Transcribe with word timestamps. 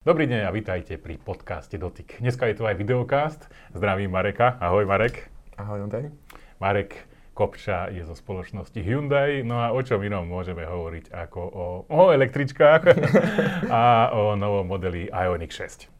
Dobrý 0.00 0.24
deň 0.24 0.48
a 0.48 0.50
vítajte 0.56 0.96
pri 0.96 1.20
podcaste 1.20 1.76
Dotyk. 1.76 2.24
Dneska 2.24 2.48
je 2.48 2.56
tu 2.56 2.64
aj 2.64 2.72
videokast. 2.72 3.52
Zdravím 3.76 4.08
Mareka. 4.08 4.56
Ahoj 4.56 4.88
Marek. 4.88 5.28
Ahoj 5.60 5.84
Hyundai. 5.84 6.08
Marek 6.56 7.04
Kopča 7.36 7.92
je 7.92 8.00
zo 8.08 8.16
spoločnosti 8.16 8.80
Hyundai. 8.80 9.44
No 9.44 9.60
a 9.60 9.76
o 9.76 9.80
čom 9.84 10.00
inom 10.00 10.24
môžeme 10.24 10.64
hovoriť 10.64 11.12
ako 11.12 11.40
o, 11.44 11.66
o 11.84 12.16
električkách 12.16 12.96
a 13.68 14.08
o 14.16 14.40
novom 14.40 14.72
modeli 14.72 15.12
Ioniq 15.12 15.52
6. 15.52 15.92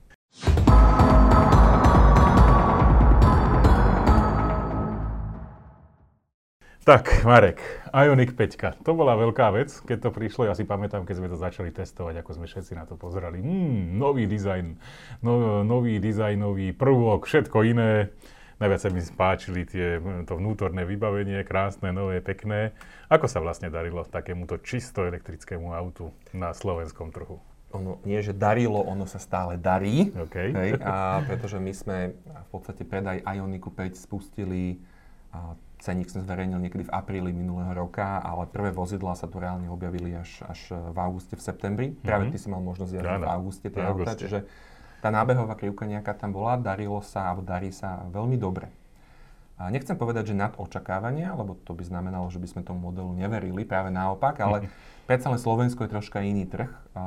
Tak, 6.91 7.23
Marek, 7.23 7.63
Ioniq 7.95 8.35
5. 8.35 8.83
To 8.83 8.99
bola 8.99 9.15
veľká 9.15 9.55
vec, 9.55 9.71
keď 9.87 9.99
to 10.03 10.11
prišlo. 10.11 10.51
Ja 10.51 10.59
si 10.59 10.67
pamätám, 10.67 11.07
keď 11.07 11.23
sme 11.23 11.31
to 11.31 11.39
začali 11.39 11.71
testovať, 11.71 12.19
ako 12.19 12.43
sme 12.43 12.47
všetci 12.51 12.75
na 12.75 12.83
to 12.83 12.99
pozerali. 12.99 13.39
Mm, 13.39 13.95
nový 13.95 14.27
dizajn, 14.27 14.75
no, 15.23 15.63
nový 15.63 16.03
dizajnový 16.03 16.75
prvok, 16.75 17.31
všetko 17.31 17.63
iné. 17.63 18.11
Najviac 18.59 18.81
sa 18.83 18.91
mi 18.91 19.07
spáčili 19.07 19.71
tie, 19.71 20.03
to 20.27 20.35
vnútorné 20.35 20.83
vybavenie, 20.83 21.47
krásne, 21.47 21.95
nové, 21.95 22.19
pekné. 22.19 22.75
Ako 23.07 23.31
sa 23.31 23.39
vlastne 23.39 23.71
darilo 23.71 24.03
takémuto 24.03 24.59
čisto 24.59 25.07
elektrickému 25.07 25.71
autu 25.71 26.11
na 26.35 26.51
slovenskom 26.51 27.15
trhu? 27.15 27.39
Ono 27.71 28.03
nie, 28.03 28.19
že 28.19 28.35
darilo, 28.35 28.83
ono 28.83 29.07
sa 29.07 29.23
stále 29.23 29.63
darí. 29.63 30.11
Okay. 30.27 30.51
Hej, 30.51 30.83
a 30.83 31.23
pretože 31.23 31.55
my 31.63 31.71
sme 31.71 32.19
v 32.19 32.49
podstate 32.51 32.83
predaj 32.83 33.23
Ioniku 33.23 33.71
5 33.71 33.95
spustili 33.95 34.83
a 35.31 35.55
Ceník 35.81 36.13
sme 36.13 36.21
zverejnil 36.21 36.61
niekedy 36.61 36.85
v 36.85 36.93
apríli 36.93 37.33
minulého 37.33 37.73
roka, 37.73 38.21
ale 38.21 38.45
prvé 38.45 38.69
vozidlá 38.69 39.17
sa 39.17 39.25
tu 39.25 39.41
reálne 39.41 39.65
objavili 39.73 40.13
až, 40.13 40.45
až 40.45 40.77
v 40.77 40.97
auguste, 41.01 41.33
v 41.35 41.43
septembri. 41.43 41.87
Mm-hmm. 41.89 42.05
Práve 42.05 42.25
ty 42.29 42.37
si 42.37 42.53
mal 42.53 42.61
možnosť 42.61 43.01
jazdiť 43.01 43.21
v 43.25 43.33
auguste 43.33 43.67
tie 43.73 43.83
auta, 43.89 44.13
čiže 44.13 44.45
tá 45.01 45.09
nábehová 45.09 45.57
krivka 45.57 45.89
nejaká 45.89 46.13
tam 46.13 46.37
bola, 46.37 46.61
darilo 46.61 47.01
sa, 47.01 47.33
alebo 47.33 47.41
darí 47.41 47.73
sa 47.73 48.05
veľmi 48.13 48.37
dobre. 48.37 48.69
A 49.61 49.69
nechcem 49.69 49.93
povedať, 49.93 50.33
že 50.33 50.41
nad 50.41 50.57
očakávania, 50.57 51.37
lebo 51.37 51.53
to 51.65 51.77
by 51.77 51.85
znamenalo, 51.85 52.29
že 52.33 52.41
by 52.41 52.49
sme 52.49 52.61
tomu 52.65 52.93
modelu 52.93 53.13
neverili, 53.13 53.65
práve 53.65 53.89
naopak, 53.89 54.37
ale 54.41 54.69
mm-hmm. 54.69 55.05
predsa 55.09 55.33
len 55.33 55.41
Slovensko 55.41 55.85
je 55.85 55.93
troška 55.97 56.21
iný 56.21 56.45
trh. 56.45 56.69
A, 56.93 57.01
a 57.01 57.05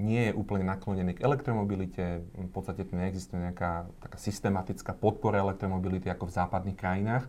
nie 0.00 0.28
je 0.28 0.32
úplne 0.32 0.64
naklonený 0.64 1.16
k 1.16 1.24
elektromobilite, 1.24 2.24
v 2.24 2.52
podstate 2.52 2.88
tu 2.88 2.96
neexistuje 2.96 3.40
nejaká 3.40 3.88
taká 4.00 4.16
systematická 4.16 4.96
podpora 4.96 5.44
elektromobility 5.44 6.08
ako 6.08 6.28
v 6.28 6.36
západných 6.40 6.76
krajinách. 6.80 7.24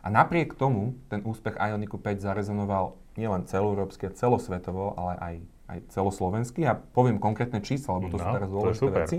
A 0.00 0.08
napriek 0.08 0.56
tomu 0.56 0.96
ten 1.12 1.20
úspech 1.20 1.60
Ioniku 1.60 2.00
5 2.00 2.24
zarezonoval 2.24 2.96
nielen 3.20 3.44
celoeurópsky, 3.44 4.08
celosvetovo, 4.16 4.96
ale 4.96 5.12
aj, 5.20 5.34
aj 5.68 5.78
celoslovenský. 5.92 6.64
A 6.64 6.78
poviem 6.78 7.20
konkrétne 7.20 7.60
čísla, 7.60 8.00
lebo 8.00 8.08
to 8.08 8.16
no, 8.16 8.24
sú 8.24 8.28
teraz 8.32 8.50
dôležité 8.50 8.90
veci. 8.96 9.18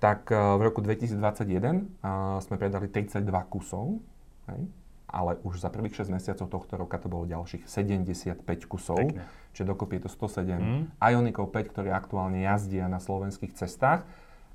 Tak 0.00 0.32
uh, 0.32 0.56
v 0.56 0.60
roku 0.64 0.80
2021 0.80 1.20
uh, 1.20 1.20
eh, 1.20 2.38
sme 2.40 2.56
predali 2.56 2.88
32 2.88 3.20
kusov, 3.52 4.00
hej? 4.48 4.62
ale 5.10 5.36
už 5.42 5.58
za 5.58 5.68
prvých 5.68 6.06
6 6.06 6.14
mesiacov 6.14 6.46
tohto 6.46 6.74
roka 6.78 6.96
to 7.02 7.10
bolo 7.10 7.26
ďalších 7.26 7.66
75 7.66 8.46
kusov, 8.70 8.96
Pekne. 8.96 9.26
čiže 9.52 9.66
dokopy 9.66 9.98
je 9.98 10.02
to 10.06 10.10
107 10.14 10.54
mm. 10.54 10.82
Ionikov 11.02 11.50
5, 11.50 11.72
ktoré 11.74 11.90
aktuálne 11.90 12.46
jazdia 12.46 12.86
na 12.86 13.02
slovenských 13.02 13.52
cestách 13.58 14.06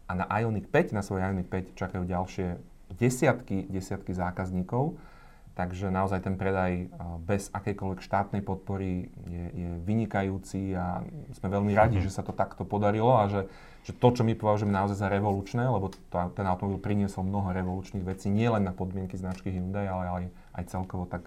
a 0.08 0.12
na 0.16 0.26
Ioniq 0.32 0.72
5, 0.72 0.96
na 0.96 1.04
svoj 1.04 1.28
Ioniq 1.28 1.52
5 1.52 1.76
čakajú 1.76 2.04
ďalšie 2.08 2.48
desiatky, 2.96 3.68
desiatky 3.68 4.16
zákazníkov. 4.16 4.96
Takže 5.56 5.88
naozaj 5.88 6.20
ten 6.28 6.36
predaj 6.36 6.92
bez 7.24 7.48
akejkoľvek 7.56 8.04
štátnej 8.04 8.44
podpory 8.44 9.08
je, 9.24 9.46
je 9.56 9.70
vynikajúci 9.88 10.76
a 10.76 11.00
sme 11.32 11.48
veľmi 11.48 11.72
radi, 11.72 12.04
že 12.04 12.12
sa 12.12 12.28
to 12.28 12.36
takto 12.36 12.68
podarilo 12.68 13.16
a 13.16 13.32
že, 13.32 13.48
že 13.88 13.96
to, 13.96 14.08
čo 14.12 14.28
my 14.28 14.36
považujeme 14.36 14.76
naozaj 14.76 15.00
za 15.00 15.08
revolučné, 15.08 15.64
lebo 15.64 15.96
to, 15.96 16.00
ten 16.12 16.44
automobil 16.44 16.84
priniesol 16.84 17.24
mnoho 17.24 17.56
revolučných 17.56 18.04
vecí, 18.04 18.28
nielen 18.28 18.68
na 18.68 18.76
podmienky 18.76 19.16
značky 19.16 19.48
Hyundai, 19.48 19.88
ale 19.88 20.04
aj, 20.04 20.26
aj 20.60 20.64
celkovo, 20.76 21.08
tak 21.08 21.24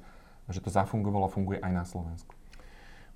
že 0.53 0.61
to 0.61 0.69
zafungovalo 0.69 1.29
a 1.29 1.33
funguje 1.33 1.65
aj 1.65 1.73
na 1.73 1.89
Slovensku. 1.89 2.37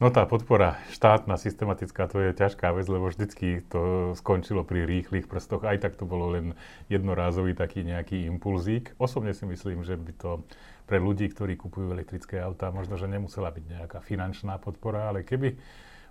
No 0.00 0.10
tá 0.10 0.26
podpora 0.26 0.82
štátna, 0.90 1.38
systematická, 1.38 2.10
to 2.10 2.18
je 2.24 2.34
ťažká 2.34 2.74
vec, 2.74 2.90
lebo 2.90 3.06
vždycky 3.06 3.62
to 3.70 4.12
skončilo 4.18 4.66
pri 4.66 4.82
rýchlych 4.82 5.30
prstoch. 5.30 5.62
Aj 5.62 5.78
tak 5.78 5.94
to 5.94 6.08
bolo 6.08 6.32
len 6.34 6.58
jednorázový 6.90 7.54
taký 7.54 7.86
nejaký 7.86 8.26
impulzík. 8.26 8.98
Osobne 8.98 9.30
si 9.30 9.46
myslím, 9.46 9.86
že 9.86 9.94
by 9.94 10.12
to 10.18 10.30
pre 10.92 11.00
ľudí, 11.00 11.32
ktorí 11.32 11.56
kupujú 11.56 11.88
elektrické 11.96 12.36
autá, 12.44 12.68
možno, 12.68 13.00
že 13.00 13.08
nemusela 13.08 13.48
byť 13.48 13.64
nejaká 13.64 13.98
finančná 14.04 14.60
podpora, 14.60 15.08
ale 15.08 15.24
keby, 15.24 15.56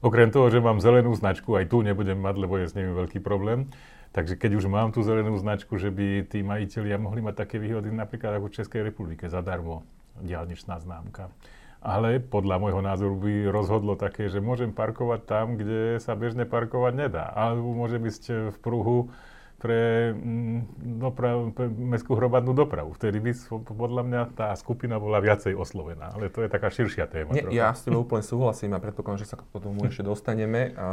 okrem 0.02 0.34
toho, 0.34 0.50
že 0.50 0.58
mám 0.58 0.82
zelenú 0.82 1.14
značku, 1.14 1.54
aj 1.54 1.70
tu 1.70 1.86
nebudem 1.86 2.18
mať, 2.18 2.36
lebo 2.42 2.58
je 2.58 2.66
s 2.66 2.74
nimi 2.74 2.90
veľký 2.98 3.22
problém, 3.22 3.70
Takže 4.12 4.36
keď 4.36 4.60
už 4.60 4.68
mám 4.68 4.92
tú 4.92 5.08
zelenú 5.08 5.40
značku, 5.40 5.80
že 5.80 5.88
by 5.88 6.28
tí 6.28 6.44
majiteľia 6.44 7.00
mohli 7.00 7.24
mať 7.24 7.48
také 7.48 7.64
výhody 7.64 7.96
napríklad 7.96 8.36
ako 8.36 8.52
v 8.52 8.56
Českej 8.60 8.82
republike 8.92 9.32
zadarmo, 9.32 9.88
diálničná 10.20 10.84
známka 10.84 11.32
ale 11.82 12.22
podľa 12.22 12.62
môjho 12.62 12.82
názoru 12.86 13.18
by 13.18 13.34
rozhodlo 13.50 13.98
také, 13.98 14.30
že 14.30 14.38
môžem 14.38 14.70
parkovať 14.70 15.22
tam, 15.26 15.58
kde 15.58 15.98
sa 15.98 16.14
bežne 16.14 16.46
parkovať 16.46 16.94
nedá. 16.94 17.26
Alebo 17.34 17.74
môžem 17.74 18.06
ísť 18.06 18.54
v 18.54 18.58
pruhu 18.62 19.10
pre, 19.62 20.10
mm, 20.18 20.60
doprav, 20.98 21.54
pre 21.54 21.70
mestskú 21.70 22.18
hromadnú 22.18 22.58
dopravu. 22.58 22.98
Vtedy 22.98 23.22
by 23.22 23.32
podľa 23.70 24.04
mňa 24.10 24.22
tá 24.34 24.50
skupina 24.58 24.98
bola 24.98 25.22
viacej 25.22 25.54
oslovená. 25.54 26.10
Ale 26.18 26.34
to 26.34 26.42
je 26.42 26.50
taká 26.50 26.74
širšia 26.74 27.06
téma. 27.06 27.38
Nie, 27.38 27.46
ja 27.54 27.70
s 27.70 27.86
tým 27.86 27.94
úplne 27.94 28.26
súhlasím 28.26 28.74
a 28.74 28.82
predpokladám, 28.82 29.22
že 29.22 29.30
sa 29.30 29.38
k 29.38 29.46
tomu 29.54 29.86
ešte 29.86 30.02
dostaneme. 30.02 30.74
A 30.74 30.88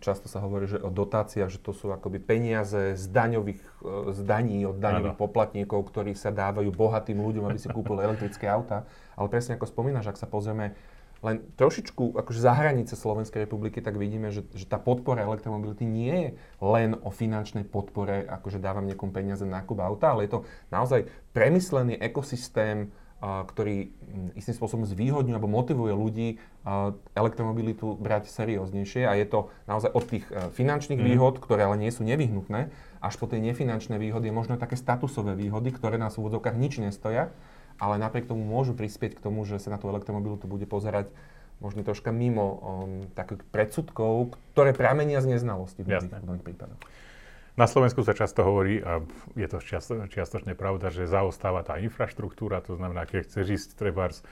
často 0.00 0.24
sa 0.24 0.40
hovorí, 0.40 0.64
že 0.64 0.80
o 0.80 0.88
dotáciách, 0.88 1.52
že 1.52 1.60
to 1.60 1.76
sú 1.76 1.92
akoby 1.92 2.16
peniaze 2.16 2.96
z 2.96 3.04
daňových, 3.12 3.60
e, 3.84 4.16
z 4.16 4.20
daní 4.24 4.64
od 4.64 4.80
daňových 4.80 5.12
ano. 5.12 5.20
poplatníkov, 5.28 5.92
ktorí 5.92 6.16
sa 6.16 6.32
dávajú 6.32 6.72
bohatým 6.72 7.20
ľuďom, 7.20 7.44
aby 7.44 7.60
si 7.60 7.68
kúpili 7.68 8.08
elektrické 8.08 8.48
auta. 8.48 8.88
Ale 9.20 9.28
presne 9.28 9.60
ako 9.60 9.68
spomínaš, 9.68 10.08
ak 10.08 10.16
sa 10.16 10.24
pozrieme 10.24 10.72
len 11.20 11.44
trošičku 11.58 12.14
akože 12.14 12.40
za 12.40 12.54
hranice 12.54 12.94
Slovenskej 12.94 13.44
republiky, 13.44 13.82
tak 13.82 13.98
vidíme, 13.98 14.30
že, 14.30 14.46
že 14.54 14.64
tá 14.64 14.78
podpora 14.78 15.26
elektromobility 15.26 15.84
nie 15.84 16.14
je 16.14 16.30
len 16.62 16.94
o 17.02 17.10
finančnej 17.10 17.66
podpore, 17.66 18.24
akože 18.24 18.62
dávam 18.62 18.86
niekomu 18.86 19.10
peniaze 19.10 19.42
na 19.42 19.58
nákup 19.60 19.78
auta, 19.82 20.14
ale 20.14 20.30
je 20.30 20.38
to 20.38 20.40
naozaj 20.70 21.10
premyslený 21.34 21.98
ekosystém, 21.98 22.94
a, 23.18 23.42
ktorý 23.42 23.90
m, 24.06 24.30
istým 24.38 24.54
spôsobom 24.54 24.86
zvýhodňuje 24.86 25.34
alebo 25.34 25.50
motivuje 25.50 25.90
ľudí 25.90 26.28
a, 26.62 26.94
elektromobilitu 27.18 27.98
brať 27.98 28.30
serióznejšie 28.30 29.10
a 29.10 29.18
je 29.18 29.26
to 29.26 29.50
naozaj 29.66 29.90
od 29.90 30.04
tých 30.06 30.24
a, 30.30 30.48
e, 30.48 30.54
finančných 30.54 31.02
mm. 31.02 31.06
výhod, 31.10 31.34
ktoré 31.42 31.66
ale 31.66 31.82
nie 31.82 31.90
sú 31.90 32.06
nevyhnutné, 32.06 32.70
až 33.02 33.14
po 33.18 33.26
tie 33.26 33.42
nefinančné 33.42 33.98
výhody, 33.98 34.30
možno 34.30 34.54
také 34.54 34.78
statusové 34.78 35.34
výhody, 35.34 35.74
ktoré 35.74 35.98
nás 35.98 36.14
v 36.14 36.30
úvodzovkách 36.30 36.54
nič 36.54 36.78
nestoja, 36.78 37.34
ale 37.78 37.98
napriek 37.98 38.26
tomu 38.26 38.42
môžu 38.42 38.74
prispieť 38.74 39.18
k 39.18 39.24
tomu, 39.24 39.46
že 39.46 39.62
sa 39.62 39.74
na 39.74 39.78
tú 39.78 39.90
elektromobilitu 39.90 40.50
bude 40.50 40.66
pozerať 40.66 41.10
možno 41.58 41.82
troška 41.82 42.14
mimo 42.14 42.46
um, 42.46 42.58
takých 43.18 43.42
predsudkov, 43.50 44.38
ktoré 44.54 44.70
pramenia 44.70 45.18
z 45.18 45.38
neznalosti 45.38 45.82
v 45.82 45.98
mnohých 46.06 46.46
prípadoch. 46.46 46.78
Na 47.58 47.66
Slovensku 47.66 48.06
sa 48.06 48.14
často 48.14 48.46
hovorí, 48.46 48.78
a 48.78 49.02
je 49.34 49.48
to 49.50 49.58
čiastočne 50.06 50.54
pravda, 50.54 50.94
že 50.94 51.10
zaostáva 51.10 51.66
tá 51.66 51.82
infraštruktúra, 51.82 52.62
to 52.62 52.78
znamená, 52.78 53.02
keď 53.02 53.26
chceš 53.26 53.46
ísť 53.50 53.68
trebárs 53.74 54.22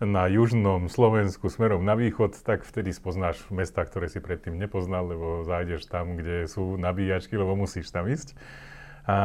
na 0.00 0.24
južnom 0.32 0.88
Slovensku 0.88 1.52
smerom 1.52 1.84
na 1.84 1.92
východ, 1.92 2.40
tak 2.40 2.64
vtedy 2.64 2.88
spoznáš 2.96 3.44
mesta, 3.52 3.84
ktoré 3.84 4.08
si 4.08 4.16
predtým 4.16 4.56
nepoznal, 4.56 5.12
lebo 5.12 5.44
zájdeš 5.44 5.92
tam, 5.92 6.16
kde 6.16 6.48
sú 6.48 6.80
nabíjačky, 6.80 7.36
lebo 7.36 7.52
musíš 7.52 7.92
tam 7.92 8.08
ísť. 8.08 8.32
A 9.08 9.16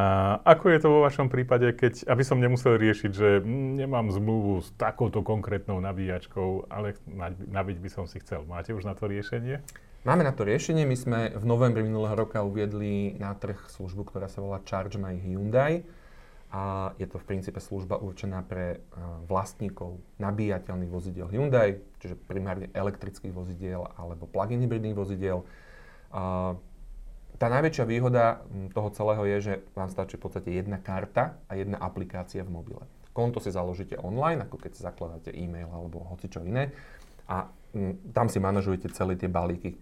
ako 0.47 0.71
je 0.71 0.79
to 0.79 0.87
vo 0.87 1.03
vašom 1.03 1.27
prípade, 1.27 1.71
keď, 1.75 2.07
aby 2.07 2.23
som 2.23 2.39
nemusel 2.39 2.79
riešiť, 2.79 3.11
že 3.11 3.43
nemám 3.79 4.11
zmluvu 4.11 4.63
s 4.63 4.71
takouto 4.79 5.19
konkrétnou 5.19 5.83
nabíjačkou, 5.83 6.71
ale 6.71 6.95
nabiť 7.51 7.77
by 7.83 7.89
som 7.91 8.05
si 8.07 8.23
chcel. 8.23 8.47
Máte 8.47 8.71
už 8.71 8.87
na 8.87 8.95
to 8.95 9.11
riešenie? 9.11 9.59
Máme 10.05 10.21
na 10.21 10.31
to 10.31 10.45
riešenie. 10.45 10.85
My 10.85 10.95
sme 10.95 11.19
v 11.33 11.43
novembri 11.43 11.81
minulého 11.81 12.13
roka 12.13 12.45
uviedli 12.45 13.17
na 13.17 13.33
trh 13.33 13.57
službu, 13.73 14.05
ktorá 14.13 14.29
sa 14.29 14.39
volá 14.39 14.61
Charge 14.61 15.01
My 15.01 15.17
Hyundai. 15.17 15.81
A 16.55 16.93
je 16.95 17.09
to 17.09 17.19
v 17.19 17.27
princípe 17.35 17.59
služba 17.59 17.99
určená 17.99 18.39
pre 18.45 18.79
vlastníkov 19.27 19.99
nabíjateľných 20.23 20.93
vozidiel 20.93 21.27
Hyundai, 21.27 21.83
čiže 21.99 22.15
primárne 22.15 22.71
elektrických 22.71 23.33
vozidiel 23.33 23.83
alebo 23.99 24.23
plug-in 24.29 24.63
hybridných 24.63 24.95
vozidiel. 24.95 25.43
Tá 27.35 27.47
najväčšia 27.51 27.85
výhoda 27.87 28.43
hm, 28.43 28.71
toho 28.71 28.89
celého 28.91 29.23
je, 29.35 29.37
že 29.41 29.53
vám 29.75 29.91
stačí 29.91 30.15
v 30.15 30.23
podstate 30.23 30.49
jedna 30.51 30.79
karta 30.79 31.39
a 31.47 31.55
jedna 31.55 31.79
aplikácia 31.79 32.43
v 32.43 32.51
mobile. 32.51 32.83
Konto 33.15 33.39
si 33.39 33.51
založíte 33.51 33.95
online, 33.99 34.43
ako 34.43 34.59
keď 34.59 34.71
si 34.75 34.81
zakladáte 34.83 35.29
e-mail 35.31 35.71
alebo 35.71 36.03
hoci 36.03 36.27
čo 36.27 36.43
iné 36.43 36.71
a 37.27 37.47
hm, 37.75 38.11
tam 38.15 38.27
si 38.27 38.39
manažujete 38.39 38.91
celé 38.91 39.15
tie 39.19 39.31
balíky 39.31 39.75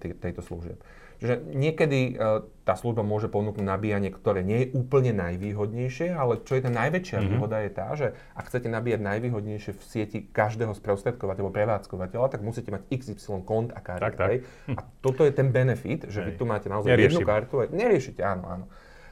tejto 0.00 0.40
služieb. 0.44 0.80
Že 1.20 1.36
niekedy 1.52 2.16
uh, 2.16 2.48
tá 2.64 2.72
služba 2.72 3.04
môže 3.04 3.28
ponúknuť 3.28 3.60
nabíjanie, 3.60 4.08
ktoré 4.08 4.40
nie 4.40 4.64
je 4.64 4.66
úplne 4.72 5.12
najvýhodnejšie, 5.12 6.16
ale 6.16 6.40
čo 6.40 6.56
je 6.56 6.62
tá 6.64 6.72
najväčšia 6.72 7.18
mm-hmm. 7.20 7.32
výhoda 7.36 7.56
je 7.60 7.70
tá, 7.70 7.88
že 7.92 8.06
ak 8.32 8.48
chcete 8.48 8.72
nabíjať 8.72 9.00
najvýhodnejšie 9.04 9.72
v 9.76 9.82
sieti 9.84 10.18
každého 10.24 10.72
sprostredkovateľa 10.72 11.50
prevádzkovateľa, 11.52 12.32
tak 12.32 12.40
musíte 12.40 12.72
mať 12.72 12.88
XY 12.88 13.44
kont 13.44 13.68
a 13.76 13.80
kartu. 13.84 14.04
Tak, 14.08 14.14
tak. 14.16 14.48
A 14.72 14.80
toto 15.04 15.28
je 15.28 15.32
ten 15.36 15.52
benefit, 15.52 16.08
že 16.08 16.24
vy 16.24 16.40
tu 16.40 16.48
máte 16.48 16.72
naozaj 16.72 16.88
Neriešim. 16.88 17.20
jednu 17.20 17.28
kartu. 17.28 17.54
A 17.60 17.64
neriešite, 17.68 18.24
áno, 18.24 18.44
áno. 18.48 18.66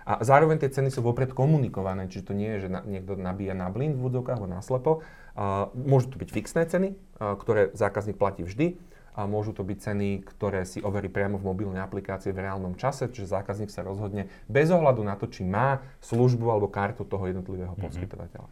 A 0.09 0.25
zároveň 0.25 0.57
tie 0.57 0.73
ceny 0.73 0.89
sú 0.89 1.05
vopred 1.05 1.37
komunikované, 1.37 2.09
čiže 2.09 2.33
to 2.33 2.35
nie 2.35 2.49
je, 2.57 2.59
že 2.65 2.69
na, 2.73 2.81
niekto 2.81 3.13
nabíja 3.21 3.53
na 3.53 3.69
blind 3.69 4.01
v 4.01 4.09
alebo 4.09 4.49
na 4.49 4.65
slepo. 4.65 5.05
Uh, 5.37 5.69
môžu 5.77 6.09
to 6.09 6.17
byť 6.17 6.31
fixné 6.33 6.65
ceny, 6.65 6.97
uh, 6.97 7.37
ktoré 7.37 7.77
zákazník 7.77 8.17
platí 8.17 8.41
vždy 8.41 8.81
a 9.19 9.27
môžu 9.27 9.51
to 9.51 9.67
byť 9.67 9.79
ceny, 9.83 10.23
ktoré 10.23 10.63
si 10.63 10.79
overí 10.79 11.11
priamo 11.11 11.43
v 11.43 11.51
mobilnej 11.51 11.83
aplikácii 11.83 12.31
v 12.31 12.47
reálnom 12.47 12.79
čase, 12.79 13.11
čiže 13.11 13.35
zákazník 13.35 13.67
sa 13.67 13.83
rozhodne 13.83 14.31
bez 14.47 14.71
ohľadu 14.71 15.03
na 15.03 15.19
to, 15.19 15.27
či 15.27 15.43
má 15.43 15.83
službu 15.99 16.47
alebo 16.47 16.71
kartu 16.71 17.03
toho 17.03 17.27
jednotlivého 17.27 17.75
mm-hmm. 17.75 17.91
poskytovateľa. 17.91 18.49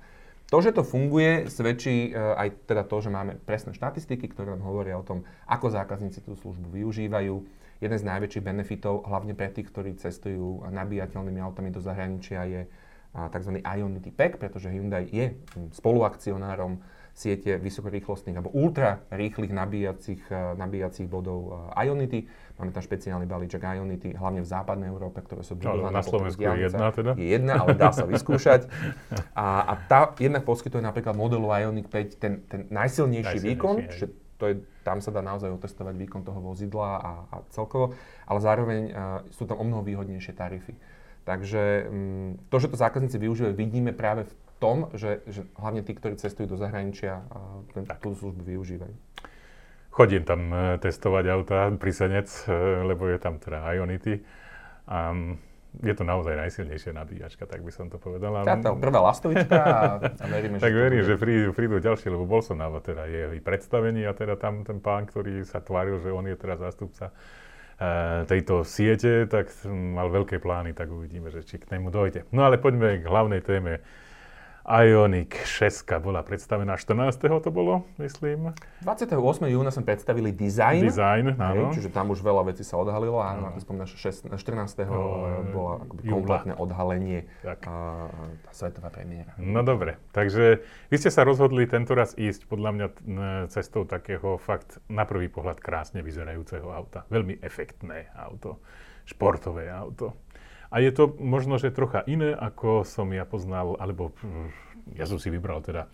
To, 0.46 0.58
že 0.62 0.74
to 0.74 0.82
funguje, 0.86 1.46
svedčí 1.50 2.10
uh, 2.10 2.38
aj 2.38 2.70
teda 2.70 2.82
to, 2.86 2.98
že 2.98 3.10
máme 3.14 3.38
presné 3.46 3.74
štatistiky, 3.78 4.30
ktoré 4.30 4.54
nám 4.54 4.66
hovoria 4.66 4.98
o 4.98 5.06
tom, 5.06 5.22
ako 5.46 5.70
zákazníci 5.70 6.22
tú 6.22 6.34
službu 6.34 6.70
využívajú. 6.70 7.34
Jeden 7.76 7.98
z 7.98 8.08
najväčších 8.08 8.46
benefitov, 8.46 9.04
hlavne 9.04 9.34
pre 9.34 9.52
tých, 9.52 9.68
ktorí 9.68 9.98
cestujú 9.98 10.64
nabíjateľnými 10.70 11.42
autami 11.42 11.74
do 11.74 11.82
zahraničia, 11.82 12.46
je 12.46 12.60
uh, 12.66 13.26
tzv. 13.30 13.58
Ionity 13.58 14.14
Pack, 14.14 14.38
pretože 14.38 14.70
Hyundai 14.70 15.10
je 15.10 15.34
spoluakcionárom 15.74 16.78
siete 17.16 17.56
vysokorýchlostných 17.56 18.36
alebo 18.36 18.52
ultra 18.52 19.00
rýchlych 19.08 19.48
nabíjacích, 19.48 20.22
eh, 20.28 20.52
nabíjacích 20.60 21.08
bodov 21.08 21.72
eh, 21.72 21.88
Ionity. 21.88 22.28
Máme 22.60 22.76
tam 22.76 22.84
špeciálny 22.84 23.24
balíček 23.24 23.64
Ionity, 23.64 24.12
hlavne 24.12 24.44
v 24.44 24.48
západnej 24.48 24.92
Európe, 24.92 25.24
ktoré 25.24 25.40
sú 25.40 25.56
budované. 25.56 25.96
Na 25.96 26.04
Slovensku 26.04 26.44
je 26.44 26.68
jedna 26.68 26.92
teda? 26.92 27.12
Je 27.16 27.26
jedna, 27.32 27.64
ale 27.64 27.72
dá 27.72 27.88
sa 27.96 28.04
vyskúšať. 28.12 28.68
A, 29.32 29.64
a 29.64 29.74
tá 29.88 30.12
jednak 30.20 30.44
poskytuje 30.44 30.84
napríklad 30.84 31.16
modelu 31.16 31.48
Ioniq 31.48 31.88
5 31.88 32.20
ten, 32.20 32.44
ten 32.44 32.68
najsilnejší, 32.68 33.40
najsilnejší 33.40 33.48
výkon, 33.48 33.74
čiže 33.88 34.06
to 34.36 34.44
je, 34.52 34.54
tam 34.84 35.00
sa 35.00 35.08
dá 35.08 35.24
naozaj 35.24 35.48
otestovať 35.56 35.96
výkon 35.96 36.20
toho 36.20 36.40
vozidla 36.44 37.00
a, 37.00 37.12
a 37.32 37.36
celkovo, 37.48 37.96
ale 38.28 38.38
zároveň 38.44 38.80
uh, 38.92 38.94
sú 39.32 39.48
tam 39.48 39.56
o 39.56 39.64
mnoho 39.64 39.80
výhodnejšie 39.80 40.36
tarify. 40.36 40.76
Takže 41.26 41.90
um, 41.90 42.38
to, 42.48 42.56
že 42.62 42.70
to 42.70 42.78
zákazníci 42.78 43.18
využívajú, 43.18 43.52
vidíme 43.58 43.90
práve 43.90 44.30
v 44.30 44.34
tom, 44.62 44.88
že, 44.94 45.26
že 45.26 45.42
hlavne 45.58 45.82
tí, 45.82 45.92
ktorí 45.92 46.14
cestujú 46.14 46.54
do 46.54 46.56
zahraničia, 46.56 47.26
tú 47.98 48.14
službu 48.14 48.46
využívajú. 48.46 48.94
Chodím 49.90 50.22
tam 50.28 50.52
e, 50.52 50.76
testovať 50.76 51.24
auta 51.32 51.72
pri 51.74 51.92
Senec, 51.92 52.28
e, 52.46 52.52
lebo 52.84 53.08
je 53.08 53.18
tam 53.18 53.40
teda 53.40 53.64
Ionity. 53.74 54.20
A 54.86 55.12
je 55.82 55.92
to 55.92 56.04
naozaj 56.08 56.36
najsilnejšia 56.36 56.92
nabíjačka, 56.96 57.44
tak 57.44 57.60
by 57.60 57.72
som 57.74 57.92
to 57.92 58.00
povedal. 58.00 58.44
Tá, 58.44 58.56
tá 58.56 58.72
prvá 58.72 59.00
lastovička 59.12 59.60
a, 59.60 59.80
veríme, 60.36 60.56
tak 60.56 60.72
verím, 60.72 61.04
že 61.04 61.20
prídu, 61.20 61.52
prídu 61.52 61.76
ďalšie, 61.80 62.08
lebo 62.08 62.24
bol 62.24 62.40
som 62.40 62.56
na 62.56 62.72
teda 62.80 63.04
jej 63.08 63.40
predstavení 63.44 64.08
a 64.08 64.16
teda 64.16 64.40
tam 64.40 64.64
ten 64.64 64.80
pán, 64.80 65.04
ktorý 65.04 65.44
sa 65.44 65.60
tváril, 65.60 66.00
že 66.00 66.08
on 66.12 66.24
je 66.24 66.36
teda 66.36 66.56
zástupca 66.56 67.12
tejto 68.24 68.64
siete, 68.64 69.28
tak 69.28 69.52
mal 69.68 70.08
veľké 70.08 70.40
plány, 70.40 70.72
tak 70.72 70.88
uvidíme, 70.88 71.28
že 71.28 71.44
či 71.44 71.60
k 71.60 71.68
nemu 71.76 71.92
dojde. 71.92 72.24
No 72.32 72.48
ale 72.48 72.56
poďme 72.56 73.04
k 73.04 73.04
hlavnej 73.04 73.44
téme 73.44 73.84
Ioniq 74.66 75.46
6 75.46 75.86
bola 76.02 76.26
predstavená 76.26 76.74
14. 76.74 77.22
to 77.22 77.54
bolo, 77.54 77.86
myslím. 78.02 78.50
28. 78.82 79.14
júna 79.46 79.70
sme 79.70 79.86
predstavili 79.86 80.34
design. 80.34 80.82
Design, 80.82 81.38
áno. 81.38 81.70
Hej, 81.70 81.78
čiže 81.78 81.94
tam 81.94 82.10
už 82.10 82.18
veľa 82.18 82.50
vecí 82.50 82.66
sa 82.66 82.74
odhalilo. 82.74 83.22
Áno, 83.22 83.54
ako 83.54 83.62
spomínaš, 83.62 83.94
14. 83.94 84.34
No, 84.90 85.22
bola 85.54 85.72
akoby 85.86 86.02
kompletné 86.10 86.52
odhalenie 86.58 87.30
tak. 87.46 87.62
a 87.62 88.10
tá 88.42 88.50
svetová 88.50 88.90
premiéra. 88.90 89.38
No 89.38 89.62
dobre, 89.62 90.02
takže 90.10 90.66
vy 90.90 90.96
ste 90.98 91.14
sa 91.14 91.22
rozhodli 91.22 91.70
tento 91.70 91.94
raz 91.94 92.18
ísť 92.18 92.50
podľa 92.50 92.70
mňa 92.74 92.86
cestou 93.46 93.86
takého 93.86 94.34
fakt 94.42 94.82
na 94.90 95.06
prvý 95.06 95.30
pohľad 95.30 95.62
krásne 95.62 96.02
vyzerajúceho 96.02 96.66
auta. 96.74 97.06
Veľmi 97.06 97.38
efektné 97.38 98.10
auto, 98.18 98.58
športové 99.06 99.70
auto. 99.70 100.25
A 100.70 100.82
je 100.82 100.90
to 100.90 101.14
možno, 101.22 101.56
že 101.56 101.74
trocha 101.74 102.02
iné, 102.06 102.34
ako 102.34 102.82
som 102.82 103.10
ja 103.14 103.22
poznal, 103.22 103.78
alebo 103.78 104.10
ja 104.94 105.06
som 105.06 105.18
si 105.18 105.30
vybral 105.30 105.62
teda 105.62 105.86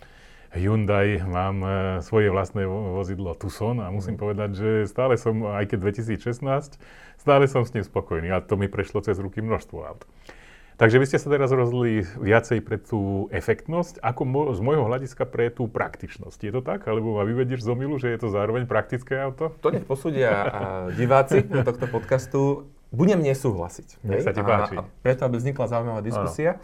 Hyundai, 0.53 1.17
mám 1.25 1.65
e, 1.65 1.69
svoje 2.05 2.29
vlastné 2.29 2.69
vozidlo 2.69 3.33
Tucson 3.33 3.81
a 3.81 3.89
musím 3.89 4.21
mm. 4.21 4.23
povedať, 4.23 4.51
že 4.53 4.71
stále 4.85 5.17
som, 5.17 5.49
aj 5.49 5.65
keď 5.73 5.97
2016, 5.97 6.77
stále 7.17 7.45
som 7.49 7.65
s 7.65 7.73
ním 7.73 7.81
spokojný 7.81 8.29
a 8.29 8.45
to 8.45 8.61
mi 8.61 8.69
prešlo 8.69 9.01
cez 9.01 9.17
ruky 9.17 9.41
množstvo 9.41 9.79
aut. 9.81 10.05
Takže 10.77 11.01
vy 11.01 11.09
ste 11.09 11.21
sa 11.21 11.29
teraz 11.33 11.53
rozhodli 11.53 12.05
viacej 12.05 12.59
pre 12.65 12.77
tú 12.81 13.33
efektnosť, 13.33 14.01
ako 14.03 14.23
mo- 14.25 14.51
z 14.53 14.61
môjho 14.61 14.85
hľadiska 14.89 15.25
pre 15.25 15.49
tú 15.49 15.69
praktičnosť. 15.69 16.39
Je 16.43 16.53
to 16.53 16.61
tak? 16.61 16.85
Alebo 16.85 17.17
ma 17.17 17.25
vyvedieš 17.25 17.65
z 17.65 17.73
omilu, 17.73 17.97
že 17.97 18.13
je 18.13 18.19
to 18.21 18.29
zároveň 18.33 18.69
praktické 18.69 19.21
auto? 19.21 19.57
To 19.63 19.69
nech 19.73 19.89
posúdia 19.89 20.53
diváci 20.97 21.45
tohto 21.49 21.87
podcastu 21.89 22.69
budem 22.93 23.25
nesúhlasiť. 23.25 24.05
Nech 24.05 24.23
sa 24.23 24.37
ti 24.37 24.45
páči. 24.45 24.77
A, 24.77 24.85
a 24.85 24.89
preto, 25.01 25.25
aby 25.25 25.41
vznikla 25.41 25.67
zaujímavá 25.67 26.01
diskusia, 26.05 26.61
ano. 26.61 26.63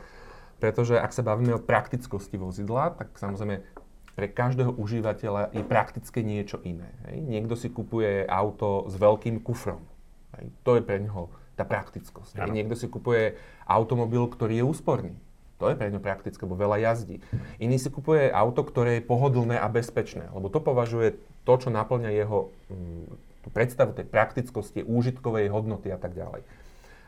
pretože 0.61 0.95
ak 0.95 1.11
sa 1.11 1.25
bavíme 1.25 1.57
o 1.57 1.61
praktickosti 1.61 2.37
vozidla, 2.37 2.95
tak 2.95 3.17
samozrejme 3.17 3.65
pre 4.13 4.27
každého 4.29 4.75
užívateľa 4.75 5.55
je 5.55 5.63
praktické 5.63 6.27
niečo 6.27 6.59
iné. 6.67 6.91
Hej. 7.09 7.23
Niekto 7.23 7.55
si 7.55 7.71
kupuje 7.71 8.27
auto 8.27 8.91
s 8.91 8.95
veľkým 8.99 9.41
kufrom. 9.41 9.87
Hej. 10.37 10.51
To 10.67 10.77
je 10.77 10.83
pre 10.83 11.01
neho 11.01 11.33
tá 11.55 11.63
praktickosť. 11.63 12.43
Hej. 12.43 12.51
Niekto 12.51 12.75
si 12.75 12.87
kupuje 12.91 13.39
automobil, 13.65 14.27
ktorý 14.27 14.63
je 14.63 14.65
úsporný. 14.67 15.15
To 15.59 15.71
je 15.71 15.75
pre 15.75 15.91
ňo 15.91 15.99
praktické, 15.99 16.39
lebo 16.47 16.55
veľa 16.55 16.79
jazdí. 16.83 17.19
Iný 17.59 17.83
si 17.83 17.91
kupuje 17.91 18.31
auto, 18.31 18.63
ktoré 18.63 19.03
je 19.03 19.07
pohodlné 19.07 19.59
a 19.59 19.67
bezpečné, 19.67 20.31
lebo 20.31 20.47
to 20.51 20.63
považuje 20.63 21.19
to, 21.43 21.55
čo 21.59 21.75
naplňa 21.75 22.15
jeho 22.15 22.55
mm, 22.71 23.28
tú 23.43 23.49
predstavu 23.55 23.95
tej 23.95 24.07
praktickosti, 24.09 24.83
úžitkovej 24.83 25.49
hodnoty 25.53 25.93
a 25.93 25.99
tak 25.99 26.15
ďalej. 26.15 26.43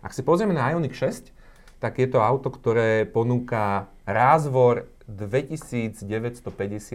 Ak 0.00 0.16
si 0.16 0.24
pozrieme 0.24 0.56
na 0.56 0.72
Ioniq 0.72 0.96
6, 0.96 1.34
tak 1.80 1.96
je 1.96 2.08
to 2.08 2.20
auto, 2.20 2.52
ktoré 2.52 3.08
ponúka 3.08 3.88
rázvor 4.04 4.88
2950 5.10 6.06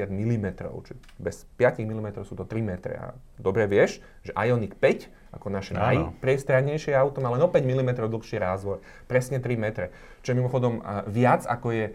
mm, 0.08 0.46
čiže 0.56 0.96
bez 1.20 1.44
5 1.60 1.84
mm 1.84 2.08
sú 2.24 2.38
to 2.38 2.48
3 2.48 2.64
m. 2.64 2.72
A 2.96 3.12
dobre 3.36 3.68
vieš, 3.68 4.00
že 4.24 4.32
Ioniq 4.32 4.80
5, 4.80 5.36
ako 5.36 5.48
naše 5.52 5.76
najpriestrannejšie 5.76 6.96
auto, 6.96 7.20
má 7.20 7.34
len 7.36 7.44
o 7.44 7.50
5 7.52 7.60
mm 7.60 7.92
dlhší 8.08 8.40
rázvor, 8.40 8.80
presne 9.10 9.44
3 9.44 9.60
m. 9.60 9.66
Čo 10.24 10.32
je 10.32 10.38
mimochodom 10.38 10.80
viac, 11.12 11.44
ako 11.44 11.76
je 11.76 11.86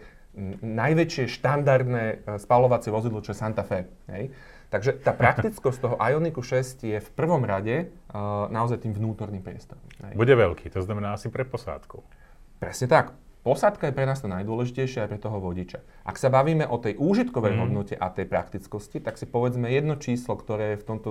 najväčšie 0.61 1.27
štandardné 1.27 2.23
spalovacie 2.39 2.93
vozidlo, 2.93 3.19
čo 3.19 3.35
je 3.35 3.41
Santa 3.41 3.67
Fe. 3.67 3.89
Hej? 4.07 4.31
Takže 4.71 5.03
tá 5.03 5.11
praktickosť 5.11 5.77
toho 5.83 5.95
Ioniku 5.99 6.39
6 6.39 6.87
je 6.87 6.97
v 7.03 7.09
prvom 7.11 7.43
rade 7.43 7.91
uh, 7.91 8.47
naozaj 8.47 8.87
tým 8.87 8.95
vnútorným 8.95 9.43
priestorom. 9.43 9.83
Bude 10.15 10.31
veľký, 10.31 10.71
to 10.71 10.79
znamená 10.79 11.19
asi 11.19 11.27
pre 11.27 11.43
posádku. 11.43 11.99
Presne 12.55 12.87
tak. 12.87 13.11
Posádka 13.41 13.89
je 13.89 13.97
pre 13.97 14.05
nás 14.05 14.21
to 14.21 14.29
najdôležitejšie 14.31 15.03
aj 15.03 15.09
pre 15.11 15.19
toho 15.19 15.43
vodiča. 15.43 15.81
Ak 16.07 16.15
sa 16.15 16.31
bavíme 16.31 16.63
o 16.63 16.77
tej 16.77 16.95
úžitkovej 16.95 17.57
mm. 17.57 17.59
hodnote 17.59 17.95
a 17.97 18.07
tej 18.13 18.29
praktickosti, 18.29 19.01
tak 19.01 19.17
si 19.17 19.25
povedzme 19.25 19.65
jedno 19.67 19.97
číslo, 19.97 20.37
ktoré 20.37 20.77
je 20.77 20.81
v 20.81 20.87
tomto 20.87 21.09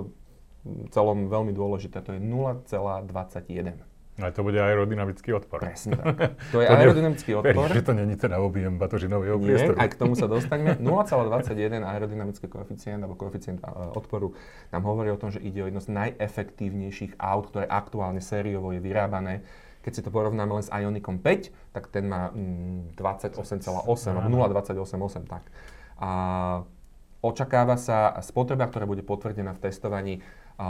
celom 0.95 1.27
veľmi 1.27 1.51
dôležité, 1.51 2.01
to 2.01 2.17
je 2.17 2.21
0,21. 2.23 3.90
Ale 4.21 4.33
to 4.33 4.45
bude 4.45 4.61
aerodynamický 4.61 5.33
odpor. 5.33 5.65
Presne 5.65 5.97
tak. 5.97 6.37
To 6.53 6.61
je 6.61 6.69
to 6.69 6.73
aerodynamický 6.77 7.31
odpor. 7.35 7.67
že 7.73 7.83
to 7.83 7.93
není 7.97 8.15
teda 8.15 8.37
objem 8.39 8.77
batožinového 8.77 9.41
Nie, 9.41 9.45
priestoru. 9.49 9.77
aj 9.81 9.89
k 9.89 9.97
tomu 9.97 10.15
sa 10.15 10.29
dostaneme. 10.37 10.77
0,21 10.77 11.81
aerodynamický 11.81 12.47
koeficient 12.47 13.01
alebo 13.01 13.17
koeficient 13.17 13.65
odporu 13.97 14.37
nám 14.71 14.83
hovorí 14.85 15.09
o 15.11 15.19
tom, 15.19 15.33
že 15.33 15.41
ide 15.41 15.65
o 15.65 15.67
jedno 15.67 15.81
z 15.81 15.89
najefektívnejších 15.91 17.17
aut, 17.17 17.49
ktoré 17.49 17.65
aktuálne 17.65 18.21
sériovo 18.21 18.71
je 18.71 18.79
vyrábané. 18.79 19.43
Keď 19.81 19.93
si 19.97 20.01
to 20.05 20.13
porovnáme 20.13 20.53
len 20.53 20.61
s 20.61 20.69
Ionicom 20.69 21.25
5, 21.25 21.73
tak 21.73 21.89
ten 21.89 22.05
má 22.05 22.29
mm, 22.31 23.01
28,8 23.01 23.89
alebo 24.13 24.29
0,288 24.29 25.25
tak. 25.25 25.49
A 25.97 26.11
očakáva 27.21 27.77
sa 27.77 28.17
spotreba, 28.21 28.69
ktorá 28.69 28.85
bude 28.85 29.01
potvrdená 29.01 29.53
v 29.53 29.61
testovaní 29.61 30.15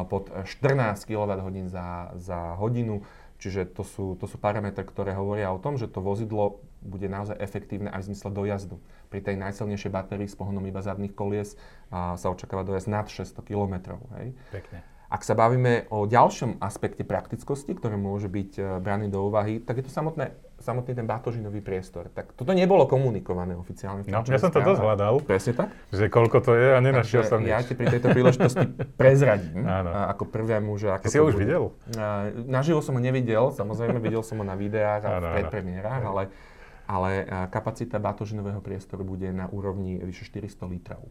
pod 0.06 0.30
14 0.30 1.02
kWh 1.02 1.66
za, 1.66 2.14
za 2.14 2.54
hodinu 2.54 3.02
Čiže 3.40 3.72
to 3.72 3.82
sú, 3.82 4.20
to 4.20 4.28
sú 4.28 4.36
parametre, 4.36 4.84
ktoré 4.84 5.16
hovoria 5.16 5.48
o 5.48 5.58
tom, 5.58 5.80
že 5.80 5.88
to 5.88 6.04
vozidlo 6.04 6.60
bude 6.84 7.08
naozaj 7.08 7.36
efektívne 7.40 7.88
aj 7.92 8.04
v 8.04 8.08
zmysle 8.12 8.30
dojazdu. 8.32 8.76
Pri 9.08 9.20
tej 9.24 9.36
najsilnejšej 9.40 9.92
batérii 9.92 10.28
s 10.28 10.36
pohonom 10.36 10.64
iba 10.64 10.84
zadných 10.84 11.16
kolies 11.16 11.56
a 11.88 12.20
sa 12.20 12.28
očakáva 12.32 12.64
dojazd 12.64 12.88
nad 12.88 13.08
600 13.08 13.40
km. 13.44 14.00
Hej. 14.20 14.36
Pekne. 14.52 14.84
Ak 15.10 15.26
sa 15.26 15.34
bavíme 15.34 15.90
o 15.90 16.06
ďalšom 16.06 16.62
aspekte 16.62 17.02
praktickosti, 17.02 17.74
ktoré 17.74 17.98
môže 17.98 18.30
byť 18.30 18.50
e, 18.54 18.62
braný 18.78 19.10
do 19.10 19.26
úvahy, 19.26 19.58
tak 19.58 19.82
je 19.82 19.90
to 19.90 19.92
samotné, 19.92 20.30
samotný 20.60 20.92
ten 20.92 21.08
batožinový 21.08 21.64
priestor. 21.64 22.12
Tak 22.12 22.36
toto 22.36 22.52
nebolo 22.52 22.84
komunikované 22.84 23.56
oficiálne. 23.56 24.04
No, 24.06 24.20
ja 24.24 24.36
som 24.36 24.52
to 24.52 24.60
dosť 24.60 24.80
hľadal. 24.80 25.24
Presne 25.24 25.52
tak. 25.56 25.68
Že 25.90 26.12
koľko 26.12 26.38
to 26.44 26.52
je 26.56 26.68
a 26.76 26.78
nenašiel 26.78 27.24
som 27.24 27.40
nič. 27.40 27.48
Ja 27.48 27.64
ti 27.64 27.72
pri 27.72 27.88
tejto 27.88 28.12
príležitosti 28.12 28.64
prezradím 29.00 29.64
Áno. 29.64 29.90
ako 29.90 30.28
prvému, 30.28 30.76
že 30.76 30.92
ako 30.92 31.04
Ty 31.04 31.12
si 31.12 31.18
ho 31.18 31.24
už 31.26 31.34
bude. 31.36 31.42
videl? 31.48 31.62
naživo 32.46 32.84
som 32.84 32.94
ho 32.96 33.02
nevidel, 33.02 33.50
samozrejme 33.52 33.98
videl 33.98 34.20
som 34.20 34.38
ho 34.40 34.44
na 34.44 34.54
videách 34.54 35.02
a 35.04 35.10
v 35.18 35.26
predpremiérach, 35.40 36.02
ale, 36.04 36.22
ale 36.84 37.10
kapacita 37.48 37.96
batožinového 37.96 38.60
priestoru 38.60 39.02
bude 39.02 39.32
na 39.32 39.48
úrovni 39.48 39.98
vyše 40.00 40.28
400 40.28 40.68
litrov. 40.68 41.02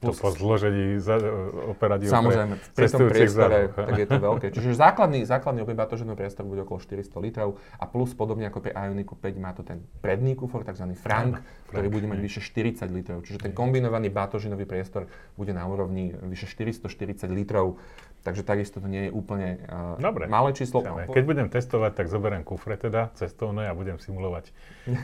To 0.00 0.16
po 0.16 0.32
zložení 0.32 0.96
za, 0.96 1.20
operadí 1.68 2.08
Samozrejme, 2.08 2.56
v 2.56 2.88
tom 2.88 3.12
priestore, 3.12 3.68
tak 3.68 4.00
je 4.00 4.08
to 4.08 4.16
veľké. 4.16 4.46
Čiže 4.48 4.72
základný, 4.72 5.28
základný 5.28 5.60
objem 5.60 5.76
batoženého 5.76 6.16
priestoru 6.16 6.48
bude 6.48 6.64
okolo 6.64 6.80
400 6.80 7.20
litrov 7.20 7.60
a 7.76 7.84
plus 7.84 8.16
podobne 8.16 8.48
ako 8.48 8.64
pri 8.64 8.72
Ioniku 8.72 9.12
5 9.12 9.36
má 9.36 9.52
to 9.52 9.60
ten 9.60 9.84
predný 10.00 10.32
kufor, 10.40 10.64
tzv. 10.64 10.88
Frank, 10.96 11.44
ktorý 11.68 11.92
bude 11.92 12.08
mať 12.08 12.16
vyše 12.16 12.40
40 12.40 12.88
litrov. 12.88 13.20
Čiže 13.28 13.44
ten 13.44 13.52
kombinovaný 13.52 14.08
batožinový 14.08 14.64
priestor 14.64 15.04
bude 15.36 15.52
na 15.52 15.68
úrovni 15.68 16.16
vyše 16.16 16.48
440 16.48 17.28
litrov. 17.28 17.76
Takže 18.24 18.44
takisto 18.44 18.80
to 18.80 18.88
nie 18.88 19.08
je 19.08 19.10
úplne 19.12 19.64
uh, 19.64 20.00
Dobre. 20.00 20.28
malé 20.28 20.52
číslo. 20.52 20.84
Dobre. 20.84 21.08
Keď 21.08 21.24
budem 21.24 21.48
testovať, 21.48 21.92
tak 21.92 22.06
zoberiem 22.08 22.44
kufre 22.44 22.76
teda 22.76 23.12
cestovné 23.16 23.68
a 23.68 23.76
budem 23.76 23.96
simulovať 23.96 24.52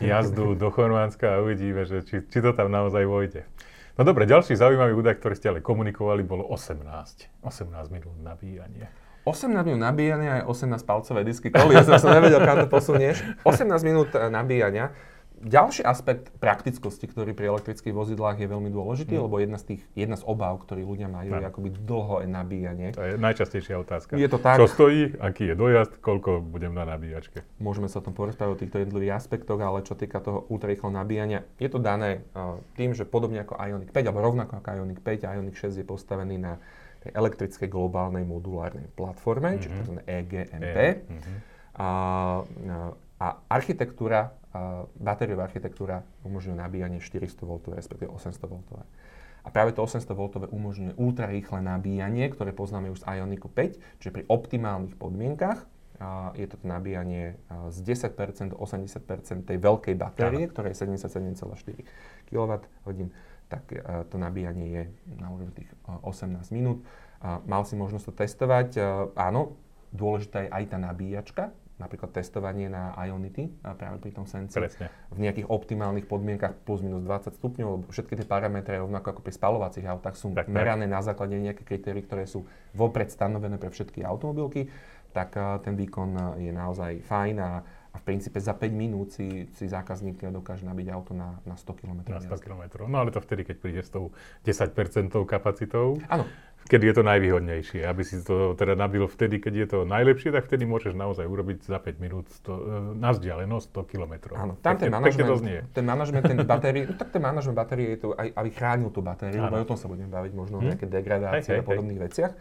jazdu 0.05 0.53
do 0.57 0.69
Chorvátska 0.69 1.37
a 1.37 1.41
uvidíme, 1.41 1.85
že 1.88 2.05
či, 2.05 2.25
či 2.29 2.38
to 2.41 2.53
tam 2.53 2.69
naozaj 2.69 3.05
vojde. 3.09 3.49
No 3.97 4.05
dobre, 4.05 4.29
ďalší 4.29 4.61
zaujímavý 4.61 4.93
údaj, 4.93 5.17
ktorý 5.25 5.35
ste 5.41 5.49
ale 5.49 5.65
komunikovali, 5.65 6.21
bolo 6.21 6.45
18. 6.53 6.85
18 7.41 7.73
minút 7.88 8.17
nabíjanie. 8.21 8.93
18 9.25 9.57
minút 9.65 9.81
nabíjania 9.81 10.45
je 10.45 10.53
18 10.53 10.85
palcové 10.85 11.25
disky 11.25 11.49
koli. 11.49 11.81
Ja 11.81 11.83
som 11.97 12.12
nevedel, 12.12 12.45
kam 12.45 12.61
to 12.61 12.69
posunieš. 12.69 13.25
18 13.49 13.88
minút 13.88 14.12
eh, 14.12 14.29
nabíjania 14.29 14.93
ďalší 15.43 15.85
aspekt 15.85 16.33
praktickosti, 16.40 17.05
ktorý 17.07 17.37
pri 17.37 17.52
elektrických 17.52 17.93
vozidlách 17.93 18.40
je 18.40 18.49
veľmi 18.49 18.73
dôležitý, 18.73 19.21
mm. 19.21 19.23
lebo 19.28 19.37
jedna 19.37 19.59
z, 19.61 19.64
tých, 19.75 19.83
jedna 19.93 20.16
z 20.16 20.25
obav, 20.25 20.57
ktorý 20.64 20.88
ľudia 20.88 21.12
majú, 21.12 21.37
no. 21.37 21.40
je 21.40 21.47
akoby 21.47 21.69
dlho 21.76 22.16
nabíjanie. 22.25 22.97
To 22.97 23.05
je 23.05 23.14
najčastejšia 23.21 23.76
otázka. 23.76 24.16
Je 24.16 24.28
to 24.28 24.40
tak. 24.40 24.57
Čo 24.57 24.69
stojí, 24.69 25.12
aký 25.21 25.52
je 25.52 25.55
dojazd, 25.55 26.00
koľko 26.00 26.40
budem 26.40 26.73
na 26.73 26.88
nabíjačke. 26.88 27.45
Môžeme 27.61 27.93
sa 27.93 28.00
o 28.00 28.07
tom 28.07 28.16
porozprávať 28.16 28.52
o 28.57 28.61
týchto 28.64 28.76
jednotlivých 28.81 29.21
aspektoch, 29.21 29.61
ale 29.61 29.85
čo 29.85 29.93
týka 29.93 30.25
toho 30.25 30.49
ultrarýchleho 30.49 30.93
nabíjania, 30.93 31.45
je 31.61 31.69
to 31.69 31.76
dané 31.76 32.25
uh, 32.33 32.57
tým, 32.81 32.97
že 32.97 33.05
podobne 33.05 33.45
ako 33.45 33.61
Ioniq 33.61 33.93
5, 33.93 34.09
alebo 34.09 34.25
rovnako 34.25 34.52
ako 34.64 34.69
Ioniq 34.73 35.00
5, 35.05 35.28
Ioniq 35.37 35.57
6 35.57 35.81
je 35.81 35.87
postavený 35.87 36.37
na 36.40 36.57
tej 37.07 37.12
elektrickej 37.14 37.69
globálnej 37.71 38.25
modulárnej 38.25 38.88
platforme, 38.97 39.57
mm-hmm. 39.57 39.62
čiže 39.62 39.75
tzv. 39.85 39.95
EGMP. 40.02 40.76
E, 40.76 40.90
mm-hmm. 41.07 41.37
A, 41.76 41.85
a 41.85 41.88
architektúra 43.49 44.37
batériová 44.97 45.45
architektúra 45.45 46.01
umožňuje 46.25 46.57
nabíjanie 46.57 46.99
400V, 47.05 47.77
respektíve 47.77 48.09
800V. 48.09 48.57
A 49.45 49.49
práve 49.53 49.77
to 49.77 49.85
800V 49.85 50.49
umožňuje 50.49 50.97
ultrarýchle 50.97 51.61
nabíjanie, 51.61 52.27
ktoré 52.33 52.57
poznáme 52.57 52.89
už 52.91 53.05
z 53.05 53.21
Ioniku 53.21 53.53
5, 53.53 54.01
čiže 54.01 54.11
pri 54.11 54.25
optimálnych 54.27 54.97
podmienkach 54.97 55.69
je 56.37 56.45
to 56.49 56.57
nabíjanie 56.65 57.37
z 57.69 57.79
10% 57.85 58.53
do 58.53 58.57
80% 58.61 59.49
tej 59.49 59.59
veľkej 59.61 59.95
batérie, 59.97 60.45
Aha. 60.45 60.53
ktorá 60.53 60.73
je 60.73 60.77
77,4 60.77 62.29
kWh, 62.33 62.53
tak 63.47 63.65
to 64.09 64.17
nabíjanie 64.17 64.67
je 64.73 64.83
na 65.21 65.31
úrovni 65.31 65.53
tých 65.53 65.71
18 66.05 66.49
minút. 66.57 66.81
Mal 67.23 67.63
si 67.65 67.77
možnosť 67.77 68.05
to 68.09 68.13
testovať. 68.13 68.69
Áno, 69.17 69.57
dôležitá 69.95 70.45
je 70.45 70.51
aj 70.53 70.65
tá 70.75 70.79
nabíjačka, 70.81 71.45
napríklad 71.76 72.09
testovanie 72.09 72.73
na 72.73 72.97
Ionity 72.97 73.52
práve 73.61 74.00
pri 74.00 74.11
tom 74.16 74.25
Sensi 74.25 74.56
Presne. 74.56 74.88
v 75.12 75.18
nejakých 75.21 75.52
optimálnych 75.52 76.09
podmienkach 76.09 76.56
plus 76.64 76.80
minus 76.80 77.04
20 77.04 77.37
stupňov, 77.37 77.68
lebo 77.68 77.85
všetky 77.92 78.16
tie 78.16 78.25
parametre, 78.25 78.80
rovnako 78.80 79.16
ako 79.16 79.21
pri 79.21 79.33
spalovacích 79.37 79.85
autách, 79.85 80.16
sú 80.16 80.33
tak, 80.33 80.49
merané 80.49 80.88
tak. 80.88 80.95
na 80.97 81.00
základe 81.04 81.37
nejakých 81.37 81.68
kritérií, 81.68 82.02
ktoré 82.09 82.25
sú 82.25 82.49
vopred 82.73 83.12
stanovené 83.12 83.61
pre 83.61 83.68
všetky 83.68 84.00
automobilky, 84.00 84.73
tak 85.12 85.37
ten 85.64 85.76
výkon 85.76 86.40
je 86.40 86.52
naozaj 86.52 87.00
fajn 87.04 87.37
a, 87.40 87.50
a 87.97 87.99
v 87.99 88.05
princípe 88.05 88.37
za 88.37 88.53
5 88.53 88.69
minút 88.76 89.17
si, 89.17 89.49
si 89.57 89.65
zákazník 89.65 90.21
dokáže 90.29 90.69
nabiť 90.69 90.87
auto 90.93 91.17
na, 91.17 91.41
na 91.49 91.57
100 91.57 91.81
km. 91.81 92.00
Na 92.12 92.21
100 92.21 92.45
km. 92.45 92.85
No 92.85 93.00
ale 93.00 93.09
to 93.09 93.25
vtedy, 93.25 93.49
keď 93.49 93.57
príde 93.57 93.81
s 93.81 93.88
tou 93.88 94.12
10% 94.45 94.76
kapacitou. 95.25 95.97
Áno, 96.12 96.29
kedy 96.69 96.85
je 96.93 96.95
to 97.00 97.03
najvýhodnejšie. 97.07 97.81
Aby 97.88 98.03
si 98.05 98.21
to 98.21 98.53
teda 98.53 98.76
nabil 98.76 99.09
vtedy, 99.09 99.41
keď 99.41 99.55
je 99.57 99.67
to 99.73 99.79
najlepšie, 99.88 100.29
tak 100.29 100.45
vtedy 100.45 100.69
môžeš 100.69 100.93
naozaj 100.93 101.25
urobiť 101.25 101.65
za 101.65 101.81
5 101.81 102.05
minút 102.05 102.29
100, 102.45 102.53
e, 102.53 103.00
na 103.00 103.11
vzdialenosť 103.17 103.67
100 103.73 103.91
km. 103.97 104.15
Áno, 104.37 104.61
tam 104.61 104.76
ten 104.76 104.93
manažment, 104.93 105.73
ten 105.73 105.85
manažment, 105.88 106.25
ten 106.26 106.38
batérií, 106.45 106.85
no 106.85 106.95
tak 107.00 107.09
ten 107.15 107.23
manažment 107.23 107.57
batérie 107.57 107.97
je 107.97 107.99
to, 108.05 108.09
aj, 108.12 108.29
aby 108.29 108.50
chránil 108.53 108.93
tú 108.93 109.00
batériu, 109.00 109.41
lebo 109.41 109.62
o 109.62 109.69
tom 109.73 109.79
sa 109.81 109.88
budeme 109.88 110.12
baviť, 110.12 110.33
možno 110.37 110.61
o 110.61 110.62
hm? 110.62 110.69
nejaké 110.75 110.87
degradácie 110.91 111.57
a 111.57 111.65
podobných 111.65 112.00
hej. 112.03 112.07
veciach. 112.12 112.35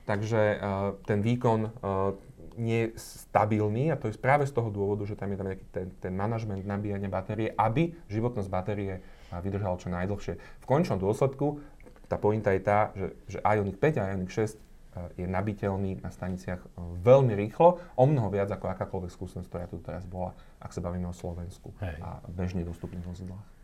Takže 0.00 0.42
uh, 0.58 0.96
ten 1.06 1.20
výkon 1.22 1.60
uh, 1.60 2.16
nie 2.58 2.90
je 2.90 2.98
stabilný 2.98 3.92
a 3.92 3.98
to 3.98 4.08
je 4.08 4.18
práve 4.18 4.46
z 4.46 4.52
toho 4.54 4.70
dôvodu, 4.72 5.06
že 5.06 5.18
tam 5.18 5.30
je 5.30 5.38
tam 5.38 5.48
nejaký 5.50 5.66
ten, 5.70 5.86
ten 6.00 6.12
manažment 6.14 6.62
nabíjania 6.64 7.10
batérie, 7.10 7.54
aby 7.54 7.94
životnosť 8.10 8.48
batérie 8.50 9.02
vydržala 9.38 9.78
čo 9.78 9.92
najdlhšie. 9.92 10.34
V 10.38 10.66
končnom 10.66 10.98
dôsledku 10.98 11.62
tá 12.10 12.18
pointa 12.18 12.50
je 12.50 12.62
tá, 12.66 12.90
že, 12.98 13.14
že 13.30 13.38
Ioniq 13.38 13.78
5 13.78 14.02
a 14.02 14.04
Ioniq 14.10 14.30
6 14.34 14.42
eh, 14.42 15.22
je 15.22 15.26
nabiteľný 15.30 16.02
na 16.02 16.10
staniciach 16.10 16.58
eh, 16.58 16.68
veľmi 17.06 17.38
rýchlo, 17.38 17.78
o 17.94 18.04
mnoho 18.10 18.34
viac 18.34 18.50
ako 18.50 18.66
akákoľvek 18.74 19.14
skúsenosť, 19.14 19.46
ktorá 19.46 19.64
tu 19.70 19.78
teraz 19.78 20.02
bola, 20.10 20.34
ak 20.58 20.74
sa 20.74 20.82
bavíme 20.82 21.06
o 21.06 21.14
Slovensku 21.14 21.70
Hej. 21.78 22.02
a 22.02 22.18
bežne 22.26 22.66
dostupných 22.66 23.06
vozidlách. 23.06 23.59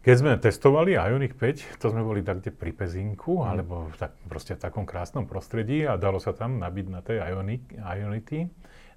Keď 0.00 0.14
sme 0.16 0.32
testovali 0.40 0.96
Ioniq 0.96 1.36
5, 1.36 1.76
to 1.76 1.92
sme 1.92 2.00
boli 2.00 2.24
tak 2.24 2.40
kde 2.40 2.56
pri 2.56 2.72
Pezinku, 2.72 3.44
mm. 3.44 3.44
alebo 3.44 3.92
tak, 4.00 4.16
proste 4.24 4.56
v 4.56 4.64
takom 4.64 4.88
krásnom 4.88 5.28
prostredí 5.28 5.84
a 5.84 6.00
dalo 6.00 6.16
sa 6.16 6.32
tam 6.32 6.56
nabiť 6.56 6.86
na 6.88 7.04
tej 7.04 7.20
Ioniq, 7.20 7.76
Ionity 7.76 8.48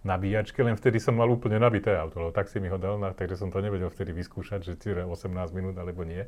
nabíjačke, 0.03 0.59
len 0.63 0.75
vtedy 0.75 0.99
som 0.99 1.15
mal 1.15 1.31
úplne 1.31 1.57
nabité 1.57 1.95
auto, 1.95 2.27
lebo 2.27 2.31
tak 2.35 2.51
si 2.51 2.59
mi 2.59 2.67
ho 2.67 2.75
dal, 2.75 2.99
takže 3.15 3.39
som 3.39 3.49
to 3.49 3.63
nevedel 3.63 3.87
vtedy 3.87 4.11
vyskúšať, 4.11 4.59
že 4.63 4.75
18 5.07 5.31
minút 5.55 5.75
alebo 5.79 6.03
nie. 6.03 6.27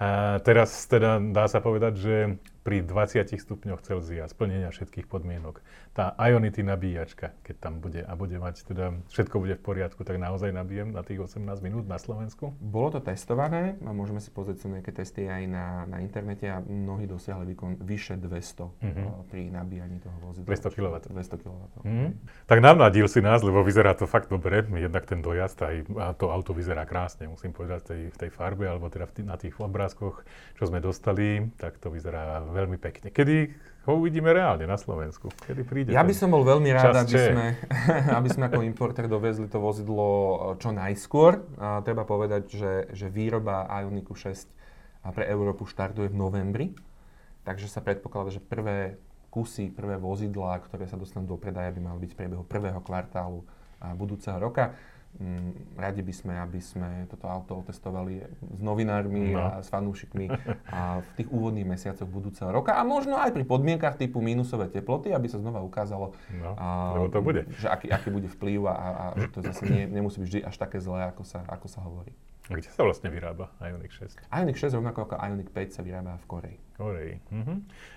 A 0.00 0.40
teraz 0.40 0.88
teda 0.88 1.20
dá 1.20 1.44
sa 1.44 1.60
povedať, 1.60 1.92
že 2.00 2.14
pri 2.60 2.84
20 2.84 3.40
stupňoch 3.40 3.80
Celzia 3.80 4.28
splnenia 4.28 4.68
všetkých 4.68 5.08
podmienok. 5.08 5.64
Tá 5.96 6.12
Ionity 6.20 6.60
nabíjačka, 6.60 7.32
keď 7.40 7.56
tam 7.56 7.80
bude 7.80 8.04
a 8.04 8.12
bude 8.14 8.36
mať 8.36 8.68
teda, 8.68 9.00
všetko 9.08 9.36
bude 9.40 9.54
v 9.56 9.62
poriadku, 9.62 10.04
tak 10.04 10.20
naozaj 10.20 10.52
nabijem 10.52 10.92
na 10.92 11.00
tých 11.00 11.24
18 11.24 11.40
minút 11.64 11.88
na 11.88 11.96
Slovensku? 11.96 12.52
Bolo 12.60 12.94
to 12.96 13.00
testované 13.00 13.80
a 13.80 13.90
môžeme 13.96 14.20
si 14.20 14.28
pozrieť 14.28 14.64
sú 14.64 14.66
nejaké 14.68 14.92
testy 14.92 15.24
aj 15.24 15.42
na, 15.48 15.66
na 15.88 16.04
internete 16.04 16.46
a 16.52 16.60
mnohí 16.60 17.08
dosiahli 17.08 17.48
výkon 17.56 17.80
vyše 17.80 18.20
200 18.20 18.28
mm-hmm. 18.28 19.06
pri 19.32 19.42
nabíjaní 19.48 19.98
toho 20.04 20.16
vozidla. 20.20 20.46
200 20.46 20.76
kW. 20.76 20.94
200 21.16 21.42
kW. 21.42 21.62
Mm-hmm. 21.80 22.08
Tak 22.44 22.58
navnadil 22.60 23.06
si 23.08 23.24
nás, 23.24 23.40
lebo 23.40 23.64
vyzerá 23.64 23.96
to 23.96 24.04
fakt 24.04 24.28
dobre. 24.28 24.62
Jednak 24.62 25.08
ten 25.08 25.24
dojazd 25.24 25.58
aj 25.64 25.76
a 25.96 26.12
to 26.12 26.28
auto 26.28 26.52
vyzerá 26.52 26.84
krásne, 26.84 27.26
musím 27.26 27.56
povedať, 27.56 27.80
v 27.82 27.86
tej, 27.86 28.02
v 28.12 28.16
tej 28.26 28.30
farbe, 28.30 28.68
alebo 28.68 28.92
teda 28.92 29.06
v 29.08 29.12
tý, 29.16 29.20
na 29.24 29.36
tých 29.40 29.56
obrázkoch, 29.56 30.22
čo 30.60 30.64
sme 30.68 30.82
dostali, 30.82 31.48
tak 31.56 31.80
to 31.80 31.88
vyzerá 31.88 32.49
veľmi 32.50 32.76
pekne. 32.76 33.08
Kedy 33.14 33.36
ho 33.88 33.96
uvidíme 33.96 34.28
reálne 34.30 34.68
na 34.68 34.76
Slovensku? 34.76 35.32
Kedy 35.46 35.62
príde 35.64 35.88
Ja 35.96 36.04
by 36.04 36.12
som 36.12 36.30
bol 36.30 36.44
veľmi 36.44 36.68
rád, 36.74 37.06
aby 37.06 37.16
sme, 37.16 37.46
aby 38.18 38.28
sme 38.28 38.44
ako 38.52 38.60
importer 38.66 39.08
dovezli 39.08 39.48
to 39.48 39.56
vozidlo 39.62 40.06
eh, 40.06 40.38
čo 40.60 40.70
najskôr. 40.74 41.40
A 41.56 41.80
treba 41.80 42.04
povedať, 42.04 42.52
že, 42.52 42.72
že 42.92 43.06
výroba 43.08 43.64
Ioniku 43.70 44.12
6 44.12 44.46
pre 45.16 45.24
Európu 45.30 45.64
štartuje 45.64 46.12
v 46.12 46.16
novembri. 46.18 46.66
Takže 47.48 47.72
sa 47.72 47.80
predpokladá, 47.80 48.36
že 48.36 48.42
prvé 48.44 49.00
kusy, 49.32 49.72
prvé 49.72 49.96
vozidlá, 49.96 50.60
ktoré 50.60 50.84
sa 50.84 51.00
dostanú 51.00 51.24
do 51.24 51.38
predaja, 51.40 51.72
by 51.72 51.80
mali 51.80 51.98
byť 52.04 52.10
v 52.12 52.18
priebehu 52.18 52.44
prvého 52.44 52.82
kvartálu 52.84 53.46
budúceho 53.96 54.36
roka. 54.36 54.76
Mm, 55.18 55.74
radi 55.74 56.06
by 56.06 56.14
sme, 56.14 56.34
aby 56.38 56.62
sme 56.62 57.04
toto 57.10 57.26
auto 57.26 57.58
otestovali 57.60 58.22
s 58.40 58.60
novinármi 58.62 59.34
no. 59.34 59.42
a 59.42 59.58
s 59.58 59.66
fanúšikmi 59.68 60.30
a 60.70 61.02
v 61.02 61.10
tých 61.18 61.28
úvodných 61.28 61.66
mesiacoch 61.66 62.06
budúceho 62.06 62.48
roka 62.48 62.78
a 62.78 62.86
možno 62.86 63.18
aj 63.18 63.34
pri 63.34 63.42
podmienkach 63.42 63.98
typu 63.98 64.22
mínusové 64.22 64.70
teploty, 64.70 65.10
aby 65.10 65.26
sa 65.26 65.42
znova 65.42 65.66
ukázalo, 65.66 66.14
no, 66.40 66.54
a, 66.54 66.94
to 67.10 67.20
bude. 67.20 67.42
že 67.58 67.68
aký, 67.68 67.90
aký 67.90 68.08
bude 68.08 68.30
vplyv 68.32 68.70
a, 68.70 68.74
a 68.74 69.04
že 69.18 69.28
to 69.34 69.38
zase 69.44 69.66
nie, 69.66 69.84
nemusí 69.90 70.22
byť 70.22 70.28
vždy 70.30 70.40
až 70.46 70.56
také 70.56 70.78
zlé, 70.78 71.10
ako 71.10 71.26
sa, 71.26 71.42
ako 71.50 71.66
sa 71.66 71.82
hovorí. 71.82 72.14
A 72.50 72.58
kde 72.58 72.70
sa 72.70 72.82
vlastne 72.82 73.10
vyrába 73.14 73.50
Ioniq 73.62 73.94
6? 73.94 74.26
Ioniq 74.30 74.58
6 74.58 74.78
rovnako 74.78 75.06
ako 75.06 75.14
Ioniq 75.22 75.54
5 75.54 75.70
sa 75.74 75.82
vyrába 75.86 76.18
v 76.18 76.26
Koreji. 76.26 76.58
Koreji. 76.74 77.14
Mhm. 77.30 77.54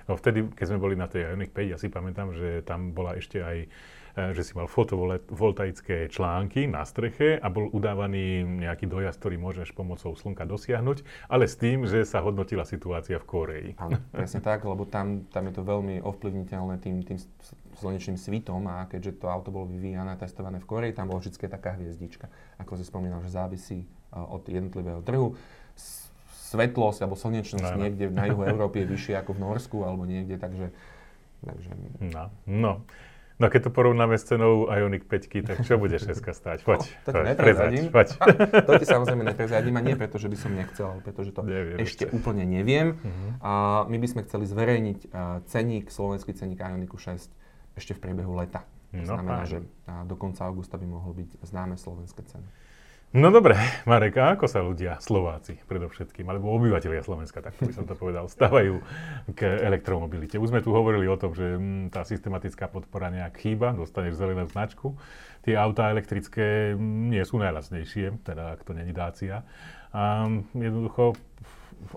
No 0.09 0.13
vtedy, 0.13 0.45
keď 0.53 0.65
sme 0.69 0.79
boli 0.81 0.93
na 0.93 1.09
tej 1.09 1.29
Ioniq 1.29 1.53
5, 1.53 1.73
ja 1.73 1.77
si 1.81 1.89
pamätám, 1.89 2.33
že 2.37 2.61
tam 2.61 2.93
bola 2.93 3.17
ešte 3.17 3.41
aj 3.41 3.69
že 4.13 4.41
si 4.45 4.53
mal 4.53 4.69
fotovoltaické 4.69 6.05
články 6.13 6.69
na 6.69 6.85
streche 6.85 7.41
a 7.41 7.49
bol 7.49 7.69
udávaný 7.73 8.45
nejaký 8.45 8.85
dojazd, 8.85 9.17
ktorý 9.17 9.41
môžeš 9.41 9.73
pomocou 9.73 10.13
slnka 10.13 10.45
dosiahnuť, 10.45 11.01
ale 11.25 11.49
s 11.49 11.57
tým, 11.57 11.89
že 11.89 12.05
sa 12.05 12.21
hodnotila 12.21 12.61
situácia 12.61 13.17
v 13.17 13.25
Koreji. 13.25 13.69
Áno, 13.81 13.97
presne 14.13 14.45
tak, 14.45 14.69
lebo 14.69 14.85
tam, 14.85 15.25
tam 15.33 15.49
je 15.49 15.53
to 15.57 15.65
veľmi 15.65 16.05
ovplyvniteľné 16.05 16.75
tým, 16.77 17.01
tým 17.01 17.17
slnečným 17.81 18.21
svitom 18.21 18.69
a 18.69 18.85
keďže 18.85 19.17
to 19.17 19.25
auto 19.25 19.49
bolo 19.49 19.65
vyvíjane 19.65 20.13
a 20.13 20.17
testované 20.21 20.61
v 20.61 20.69
Koreji, 20.69 20.93
tam 20.93 21.09
bola 21.09 21.17
vždy 21.17 21.49
taká 21.49 21.73
hviezdička. 21.73 22.29
Ako 22.61 22.77
si 22.77 22.85
spomínal, 22.85 23.25
že 23.25 23.33
závisí 23.33 23.89
od 24.13 24.45
jednotlivého 24.45 25.01
trhu 25.01 25.33
svetlosť 26.53 27.01
alebo 27.01 27.17
slnečnosť 27.17 27.65
no, 27.65 27.81
niekde 27.81 28.13
na 28.13 28.29
juhu 28.29 28.45
Európy 28.45 28.85
je 28.85 28.93
vyššie 28.93 29.13
ako 29.25 29.31
v 29.33 29.39
Norsku 29.41 29.77
alebo 29.81 30.05
niekde, 30.05 30.37
takže... 30.37 30.69
takže... 31.41 31.69
No, 32.13 32.29
no. 32.45 32.85
No 33.41 33.49
keď 33.49 33.67
to 33.67 33.71
porovnáme 33.73 34.13
s 34.13 34.29
cenou 34.29 34.69
Ioniq 34.69 35.09
5, 35.09 35.49
tak 35.49 35.57
čo 35.65 35.81
bude 35.81 35.97
6 35.97 36.13
stáť? 36.13 36.61
Poď, 36.61 36.85
no, 36.85 36.93
to 37.01 37.09
ti 37.09 37.21
neprezadím. 37.33 37.83
Poď. 37.89 38.07
to 38.69 38.71
ti 38.77 38.85
samozrejme 38.85 39.23
neprezadím 39.25 39.75
a 39.77 39.81
nie 39.81 39.97
preto, 39.97 40.21
že 40.21 40.29
by 40.29 40.37
som 40.37 40.51
nechcel, 40.53 40.85
ale 40.85 40.99
preto, 41.01 41.25
že 41.25 41.31
to 41.33 41.41
neviem, 41.41 41.81
ešte 41.81 42.05
úplne 42.13 42.45
neviem. 42.45 42.93
Uh-huh. 42.93 43.31
A 43.41 43.51
my 43.89 43.97
by 43.97 44.07
sme 44.07 44.21
chceli 44.29 44.45
zverejniť 44.45 44.99
uh, 45.09 45.41
ceník, 45.49 45.89
slovenský 45.89 46.37
ceník 46.37 46.61
Ioniqu 46.61 47.01
6 47.01 47.33
ešte 47.73 47.97
v 47.97 47.99
priebehu 47.99 48.37
leta. 48.37 48.61
To 48.93 49.01
no, 49.01 49.17
znamená, 49.17 49.49
že 49.49 49.65
do 50.05 50.13
konca 50.13 50.45
augusta 50.45 50.77
by 50.77 50.85
mohlo 50.85 51.17
byť 51.17 51.41
známe 51.41 51.73
slovenské 51.81 52.21
ceny. 52.29 52.45
No 53.13 53.29
dobre, 53.29 53.53
Marek, 53.85 54.17
a 54.17 54.33
ako 54.33 54.49
sa 54.49 54.65
ľudia, 54.65 54.97
Slováci 54.97 55.61
predovšetkým, 55.69 56.25
alebo 56.25 56.49
obyvateľia 56.57 57.05
Slovenska, 57.05 57.45
tak 57.45 57.53
by 57.61 57.69
som 57.69 57.85
to 57.85 57.93
povedal, 57.93 58.25
stávajú 58.25 58.81
k 59.37 59.61
elektromobilite? 59.61 60.41
Už 60.41 60.49
sme 60.49 60.65
tu 60.65 60.73
hovorili 60.73 61.05
o 61.05 61.13
tom, 61.13 61.37
že 61.37 61.45
mm, 61.45 61.93
tá 61.93 62.01
systematická 62.09 62.65
podpora 62.73 63.13
nejak 63.13 63.37
chýba, 63.37 63.77
dostaneš 63.77 64.17
zelenú 64.17 64.49
značku. 64.49 64.97
Tie 65.45 65.53
autá 65.53 65.93
elektrické 65.93 66.73
mm, 66.73 67.13
nie 67.13 67.21
sú 67.21 67.37
najlasnejšie, 67.37 68.25
teda 68.25 68.57
ak 68.57 68.65
to 68.65 68.73
není 68.73 68.97
dácia. 68.97 69.45
A 69.93 70.25
jednoducho 70.57 71.13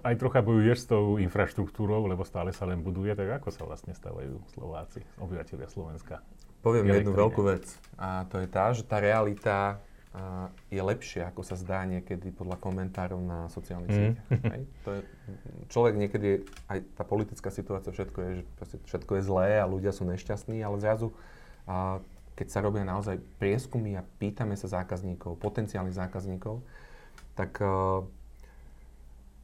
aj 0.04 0.20
trocha 0.20 0.44
bojuješ 0.44 0.85
s 0.85 0.87
tou 0.92 1.16
infraštruktúrou, 1.16 2.04
lebo 2.12 2.28
stále 2.28 2.52
sa 2.52 2.68
len 2.68 2.85
buduje, 2.85 3.16
tak 3.16 3.40
ako 3.40 3.49
sa 3.49 3.64
vlastne 3.64 3.96
stávajú 3.96 4.37
Slováci, 4.52 5.00
obyvateľia 5.16 5.73
Slovenska? 5.73 6.20
Poviem 6.61 6.92
jednu 6.92 7.16
veľkú 7.16 7.40
vec 7.40 7.64
a 7.96 8.28
to 8.28 8.37
je 8.37 8.49
tá, 8.52 8.68
že 8.76 8.85
tá 8.85 9.00
realita 9.00 9.80
je 10.73 10.80
lepšie, 10.80 11.28
ako 11.28 11.44
sa 11.44 11.56
zdá 11.61 11.85
niekedy 11.85 12.32
podľa 12.32 12.56
komentárov 12.56 13.20
na 13.20 13.52
sociálnych 13.52 13.90
mm. 13.92 13.96
sieťach. 13.96 14.28
Hej? 14.52 14.62
To 14.85 14.88
je, 14.96 15.00
človek 15.68 15.94
niekedy, 16.00 16.28
aj 16.73 16.78
tá 16.96 17.04
politická 17.04 17.52
situácia, 17.52 17.92
všetko 17.92 18.18
je, 18.20 18.30
že 18.40 18.42
všetko 18.88 19.12
je 19.20 19.23
zlé 19.23 19.49
a 19.61 19.68
ľudia 19.68 19.92
sú 19.92 20.08
nešťastní, 20.08 20.64
ale 20.64 20.80
zrazu, 20.80 21.12
a, 21.68 22.00
keď 22.37 22.46
sa 22.49 22.64
robia 22.64 22.85
naozaj 22.85 23.20
prieskumy 23.37 23.96
a 24.00 24.06
pýtame 24.20 24.56
sa 24.56 24.68
zákazníkov, 24.73 25.37
potenciálnych 25.37 25.96
zákazníkov, 25.96 26.64
tak 27.37 27.61
a, 27.61 28.00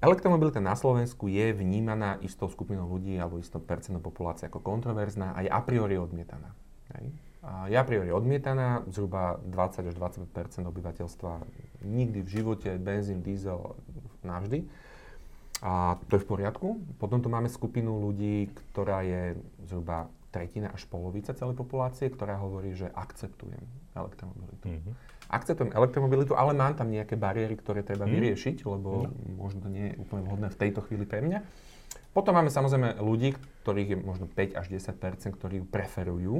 elektromobilita 0.00 0.59
na 0.64 0.73
Slovensku 0.73 1.29
je 1.29 1.52
vnímaná 1.52 2.17
istou 2.25 2.49
skupinou 2.49 2.88
ľudí 2.88 3.21
alebo 3.21 3.37
istou 3.37 3.61
percentou 3.61 4.00
populácie 4.00 4.49
ako 4.49 4.64
kontroverzná 4.64 5.37
a 5.37 5.45
je 5.45 5.50
a 5.52 5.61
priori 5.61 6.00
odmietaná. 6.00 6.57
Hej? 6.97 7.12
Je 7.43 7.75
a 7.75 7.83
priori 7.83 8.15
odmietaná, 8.15 8.87
zhruba 8.87 9.43
20 9.43 9.91
až 9.91 9.95
25% 9.99 10.63
obyvateľstva 10.63 11.43
nikdy 11.83 12.23
v 12.23 12.29
živote, 12.31 12.71
benzín, 12.79 13.27
diesel, 13.27 13.75
navždy. 14.23 14.63
A 15.63 15.99
to 16.11 16.19
je 16.19 16.23
v 16.23 16.29
poriadku. 16.31 16.79
Potom 17.03 17.23
tu 17.23 17.31
máme 17.31 17.51
skupinu 17.51 17.99
ľudí, 17.99 18.51
ktorá 18.51 19.03
je 19.03 19.39
zhruba 19.67 20.11
tretina 20.31 20.71
až 20.71 20.87
polovica 20.87 21.35
celej 21.35 21.59
populácie, 21.59 22.11
ktorá 22.11 22.39
hovorí, 22.39 22.75
že 22.75 22.91
akceptujem 22.95 23.63
elektromobilitu. 23.95 24.67
Mm-hmm. 24.67 24.95
Akceptujem 25.29 25.71
elektromobilitu, 25.75 26.33
ale 26.35 26.57
mám 26.57 26.75
tam 26.75 26.91
nejaké 26.91 27.15
bariéry, 27.19 27.55
ktoré 27.59 27.87
treba 27.87 28.07
mm-hmm. 28.07 28.17
vyriešiť, 28.17 28.57
lebo 28.65 29.07
no. 29.07 29.15
možno 29.39 29.67
to 29.67 29.71
nie 29.71 29.93
je 29.93 29.95
úplne 29.99 30.23
vhodné 30.27 30.49
v 30.51 30.59
tejto 30.59 30.81
chvíli 30.87 31.05
pre 31.07 31.21
mňa. 31.23 31.43
Potom 32.13 32.37
máme 32.37 32.53
samozrejme 32.53 33.01
ľudí, 33.01 33.37
ktorých 33.65 33.89
je 33.95 33.99
možno 33.99 34.27
5 34.29 34.59
až 34.59 34.67
10 34.67 35.37
ktorí 35.37 35.55
ju 35.63 35.67
preferujú. 35.69 36.37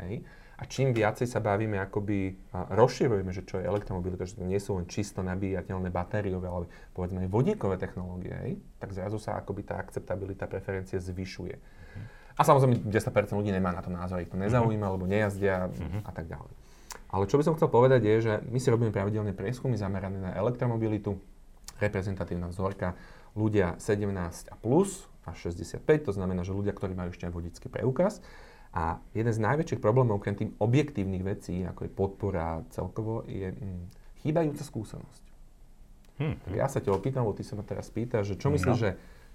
Hej. 0.00 0.24
A 0.60 0.68
čím 0.68 0.92
viacej 0.92 1.24
sa 1.24 1.40
bavíme, 1.40 1.80
akoby 1.80 2.36
a 2.52 2.76
rozširujeme, 2.76 3.32
že 3.32 3.48
čo 3.48 3.56
je 3.56 3.64
elektromobilita, 3.64 4.28
že 4.28 4.36
to 4.36 4.44
nie 4.44 4.60
sú 4.60 4.76
len 4.76 4.84
čisto 4.84 5.24
nabíjateľné 5.24 5.88
batériové, 5.88 6.48
ale 6.52 6.64
povedzme 6.92 7.24
aj 7.24 7.32
vodíkové 7.32 7.80
technológie, 7.80 8.36
hej, 8.44 8.52
tak 8.76 8.92
zrazu 8.92 9.16
sa 9.16 9.40
akoby 9.40 9.64
tá 9.64 9.80
akceptabilita 9.80 10.44
preferencie 10.44 11.00
zvyšuje. 11.00 11.56
Uh-huh. 11.56 12.04
A 12.36 12.44
samozrejme 12.44 12.92
10% 12.92 12.92
ľudí 13.32 13.48
nemá 13.56 13.72
na 13.72 13.80
to 13.80 13.88
názor, 13.88 14.20
ich 14.20 14.28
to 14.28 14.36
nezaujíma, 14.36 14.84
uh-huh. 14.84 14.90
alebo 14.92 15.08
nejazdia 15.08 15.72
uh-huh. 15.72 16.04
a 16.04 16.12
tak 16.12 16.28
ďalej. 16.28 16.52
Ale 17.08 17.24
čo 17.24 17.40
by 17.40 17.42
som 17.48 17.56
chcel 17.56 17.72
povedať 17.72 18.04
je, 18.04 18.16
že 18.20 18.32
my 18.44 18.58
si 18.60 18.68
robíme 18.68 18.92
pravidelne 18.92 19.32
prieskumy 19.32 19.80
zamerané 19.80 20.20
na 20.20 20.36
elektromobilitu, 20.36 21.16
reprezentatívna 21.80 22.52
vzorka, 22.52 22.92
ľudia 23.32 23.80
17 23.80 24.12
a 24.52 24.54
plus 24.60 25.08
až 25.24 25.56
65, 25.56 25.80
to 26.04 26.12
znamená, 26.12 26.44
že 26.44 26.52
ľudia, 26.52 26.76
ktorí 26.76 26.92
majú 26.92 27.16
ešte 27.16 27.24
aj 27.24 27.32
vodický 27.32 27.66
preukaz. 27.72 28.20
A 28.70 29.02
jeden 29.10 29.34
z 29.34 29.42
najväčších 29.42 29.82
problémov, 29.82 30.22
okrem 30.22 30.38
tým 30.38 30.50
objektívnych 30.62 31.26
vecí, 31.26 31.66
ako 31.66 31.80
je 31.86 31.90
podpora 31.90 32.62
celkovo, 32.70 33.26
je 33.26 33.50
hm, 33.50 33.90
chýbajúca 34.22 34.62
skúsenosť. 34.62 35.24
Hmm. 36.20 36.36
Tak 36.44 36.52
ja 36.52 36.68
sa 36.68 36.78
ťa 36.78 36.94
opýtam, 36.94 37.24
lebo 37.26 37.34
ty 37.34 37.42
sa 37.42 37.56
ma 37.56 37.64
teraz 37.64 37.88
pýtaš, 37.90 38.36
že 38.36 38.38
čo 38.38 38.52
myslíš, 38.52 38.76
no. 38.76 38.78
že, 38.78 38.90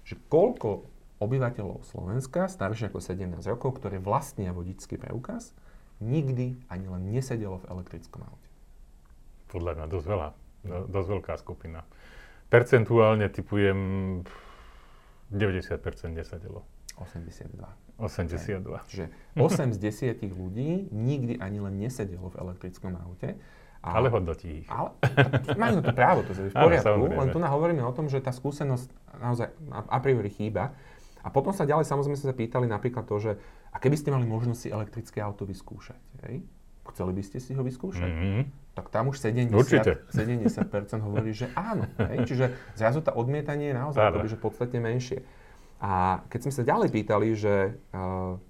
že 0.06 0.14
koľko 0.30 0.86
obyvateľov 1.18 1.84
Slovenska, 1.84 2.46
staršie 2.46 2.88
ako 2.88 3.02
17 3.02 3.36
rokov, 3.50 3.82
ktoré 3.82 3.98
vlastnia 3.98 4.54
vodický 4.54 4.96
preukaz, 4.96 5.52
nikdy 5.98 6.60
ani 6.68 6.86
len 6.86 7.08
nesedelo 7.10 7.60
v 7.60 7.68
elektrickom 7.72 8.22
aute? 8.24 8.48
Podľa 9.50 9.72
mňa 9.76 9.86
dosť 9.90 10.06
veľa, 10.06 10.28
dosť 10.88 11.08
veľká 11.18 11.34
skupina. 11.40 11.80
Percentuálne 12.46 13.26
typujem 13.32 13.78
90% 15.34 15.82
nesedelo. 16.14 16.62
82. 16.96 17.85
82. 17.96 18.62
Čiže 18.88 19.04
8 19.36 19.72
z 19.72 19.78
10 20.20 20.36
ľudí 20.36 20.92
nikdy 20.92 21.40
ani 21.40 21.58
len 21.60 21.74
nesedelo 21.80 22.32
v 22.32 22.36
elektrickom 22.40 22.96
aute. 22.96 23.36
A, 23.86 24.02
ale 24.02 24.10
hodnotí 24.10 24.64
ich. 24.64 24.66
Ale, 24.66 24.90
majú 25.54 25.78
to 25.78 25.94
právo, 25.94 26.26
to 26.26 26.34
je 26.34 26.50
v 26.50 26.56
poriadku, 26.58 27.06
len 27.06 27.28
tu 27.30 27.38
hovoríme 27.38 27.86
o 27.86 27.92
tom, 27.94 28.10
že 28.10 28.18
tá 28.18 28.34
skúsenosť 28.34 28.90
naozaj 29.22 29.46
a 29.70 29.98
priori 30.02 30.26
chýba. 30.26 30.74
A 31.22 31.30
potom 31.30 31.54
sa 31.54 31.62
ďalej 31.62 31.86
samozrejme 31.86 32.18
sa 32.18 32.34
pýtali 32.34 32.66
napríklad 32.66 33.06
to, 33.06 33.18
že 33.18 33.32
a 33.70 33.78
keby 33.78 33.94
ste 33.94 34.10
mali 34.10 34.26
možnosť 34.26 34.58
si 34.58 34.68
elektrické 34.74 35.18
auto 35.22 35.46
vyskúšať, 35.46 36.02
hej? 36.26 36.42
chceli 36.90 37.12
by 37.12 37.22
ste 37.22 37.38
si 37.42 37.52
ho 37.54 37.62
vyskúšať? 37.62 38.10
Mm-hmm. 38.10 38.42
Tak 38.76 38.92
tam 38.92 39.08
už 39.10 39.18
70, 39.18 39.52
70% 40.12 40.12
hovorí, 41.06 41.32
že 41.32 41.50
áno. 41.56 41.88
Hej? 41.98 42.28
Čiže 42.28 42.44
zrazu 42.76 43.00
tá 43.02 43.16
odmietanie 43.16 43.72
je 43.72 43.76
naozaj 43.76 44.00
akoby, 44.00 44.28
že 44.30 44.38
podstatne 44.38 44.78
menšie. 44.78 45.24
A 45.80 46.24
keď 46.32 46.48
sme 46.48 46.52
sa 46.56 46.62
ďalej 46.64 46.88
pýtali, 46.88 47.28
že 47.36 47.76
uh, 47.92 48.40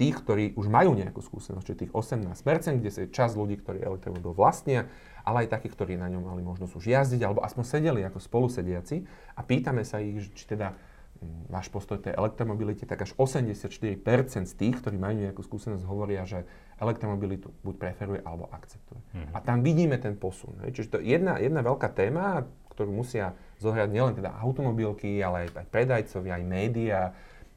tých, 0.00 0.16
ktorí 0.24 0.44
už 0.56 0.72
majú 0.72 0.96
nejakú 0.96 1.20
skúsenosť, 1.20 1.64
čiže 1.68 1.80
tých 1.84 1.92
18%, 1.92 2.80
kde 2.80 2.90
sa 2.90 3.00
čas 3.12 3.36
ľudí, 3.36 3.60
ktorí 3.60 3.84
elektromobil 3.84 4.32
vlastnia, 4.32 4.88
ale 5.28 5.44
aj 5.44 5.60
takých, 5.60 5.76
ktorí 5.76 6.00
na 6.00 6.08
ňom 6.08 6.24
mali 6.24 6.40
možnosť 6.40 6.72
už 6.72 6.84
jazdiť, 6.88 7.20
alebo 7.20 7.44
aspoň 7.44 7.64
sedeli 7.68 8.00
ako 8.08 8.16
spolusediaci 8.16 9.04
a 9.36 9.40
pýtame 9.44 9.84
sa 9.84 10.00
ich, 10.00 10.32
či 10.32 10.48
teda 10.48 10.72
hm, 11.20 11.52
váš 11.52 11.68
postoj 11.68 12.00
tej 12.00 12.16
elektromobilite, 12.16 12.88
tak 12.88 13.04
až 13.04 13.12
84% 13.20 14.00
z 14.48 14.54
tých, 14.56 14.74
ktorí 14.80 14.96
majú 14.96 15.20
nejakú 15.20 15.44
skúsenosť, 15.44 15.84
hovoria, 15.84 16.24
že 16.24 16.48
elektromobilitu 16.80 17.52
buď 17.60 17.74
preferuje 17.76 18.20
alebo 18.24 18.48
akceptuje. 18.48 19.04
Mm-hmm. 19.04 19.36
A 19.36 19.38
tam 19.44 19.60
vidíme 19.60 20.00
ten 20.00 20.16
posun. 20.16 20.56
Čiže 20.64 20.96
to 20.96 20.98
je 21.04 21.12
jedna, 21.12 21.36
jedna 21.36 21.60
veľká 21.60 21.92
téma, 21.92 22.48
ktorú 22.72 22.88
musia 22.88 23.36
zohrať 23.60 23.88
nielen 23.92 24.16
teda 24.16 24.32
automobilky, 24.40 25.20
ale 25.20 25.46
aj, 25.46 25.60
aj 25.60 25.66
predajcovia, 25.68 26.40
aj 26.40 26.44
médiá 26.48 27.00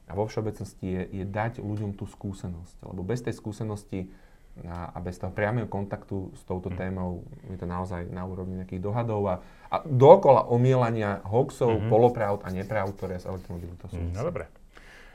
a 0.05 0.11
vo 0.11 0.27
všeobecnosti 0.27 0.83
je, 0.83 1.03
je 1.09 1.25
dať 1.25 1.63
ľuďom 1.63 1.95
tú 1.95 2.03
skúsenosť. 2.03 2.83
Lebo 2.83 3.01
bez 3.07 3.23
tej 3.23 3.39
skúsenosti 3.39 4.11
a, 4.67 4.93
a 4.93 4.97
bez 5.01 5.17
toho 5.17 5.33
priamého 5.33 5.65
kontaktu 5.65 6.29
s 6.37 6.45
touto 6.45 6.69
mm. 6.69 6.77
témou 6.77 7.25
je 7.49 7.57
to 7.57 7.65
naozaj 7.65 8.05
na 8.13 8.21
úrovni 8.21 8.61
nejakých 8.61 8.85
dohadov 8.85 9.25
a, 9.25 9.35
a 9.73 9.81
dokola 9.81 10.45
omielania 10.45 11.25
hoaxov, 11.25 11.73
mm-hmm. 11.73 11.89
polopravd 11.89 12.39
a 12.45 12.49
nepravd, 12.53 12.93
ktoré 12.93 13.17
s 13.17 13.25
automobilitou 13.25 13.89
sú. 13.89 13.97
Mm, 13.97 14.13
no 14.13 14.21
dobre. 14.21 14.45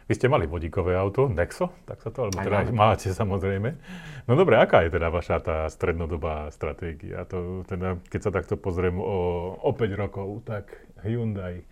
Vy 0.08 0.16
ste 0.16 0.32
mali 0.32 0.48
vodíkové 0.48 0.96
auto, 0.96 1.28
Nexo, 1.28 1.68
tak 1.84 2.00
sa 2.00 2.08
to, 2.08 2.26
alebo 2.26 2.40
teda 2.40 2.72
máte 2.72 3.12
samozrejme. 3.12 3.76
No 4.24 4.40
dobre, 4.40 4.56
aká 4.56 4.88
je 4.88 4.96
teda 4.96 5.12
vaša 5.12 5.36
tá 5.44 5.56
strednodobá 5.68 6.48
stratégia? 6.48 7.28
To, 7.28 7.60
teda, 7.68 8.00
keď 8.08 8.20
sa 8.24 8.30
takto 8.32 8.56
pozriem 8.56 8.96
o, 8.96 9.52
o 9.60 9.70
5 9.76 10.00
rokov, 10.00 10.48
tak 10.48 10.72
Hyundai, 11.04 11.68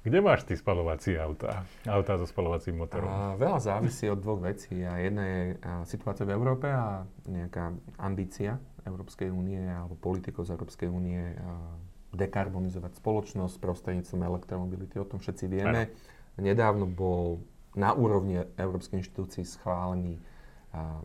kde 0.00 0.24
máš 0.24 0.48
ty 0.48 0.56
spalovací 0.56 1.20
auta? 1.20 1.68
Auta 1.84 2.16
so 2.16 2.24
spalovacím 2.24 2.80
motorom? 2.80 3.12
A, 3.12 3.36
veľa 3.36 3.60
závisí 3.60 4.08
od 4.08 4.16
dvoch 4.16 4.40
vecí. 4.40 4.80
A 4.88 4.96
jedna 5.04 5.24
je 5.28 5.40
a, 5.60 5.84
situácia 5.84 6.24
v 6.24 6.32
Európe 6.32 6.72
a 6.72 7.04
nejaká 7.28 7.76
ambícia 8.00 8.56
Európskej 8.88 9.28
únie 9.28 9.60
alebo 9.60 9.92
politikov 10.00 10.48
z 10.48 10.56
Európskej 10.56 10.88
únie 10.88 11.36
dekarbonizovať 12.16 12.96
spoločnosť 12.96 13.60
prostredníctvom 13.60 14.24
elektromobility. 14.24 14.96
O 14.96 15.04
tom 15.04 15.20
všetci 15.20 15.44
vieme. 15.44 15.92
Ano. 15.92 16.40
Nedávno 16.40 16.88
bol 16.88 17.44
na 17.78 17.94
úrovni 17.94 18.42
Európskej 18.58 18.98
inštitúcií 18.98 19.46
schválený 19.46 20.18
a, 20.74 20.98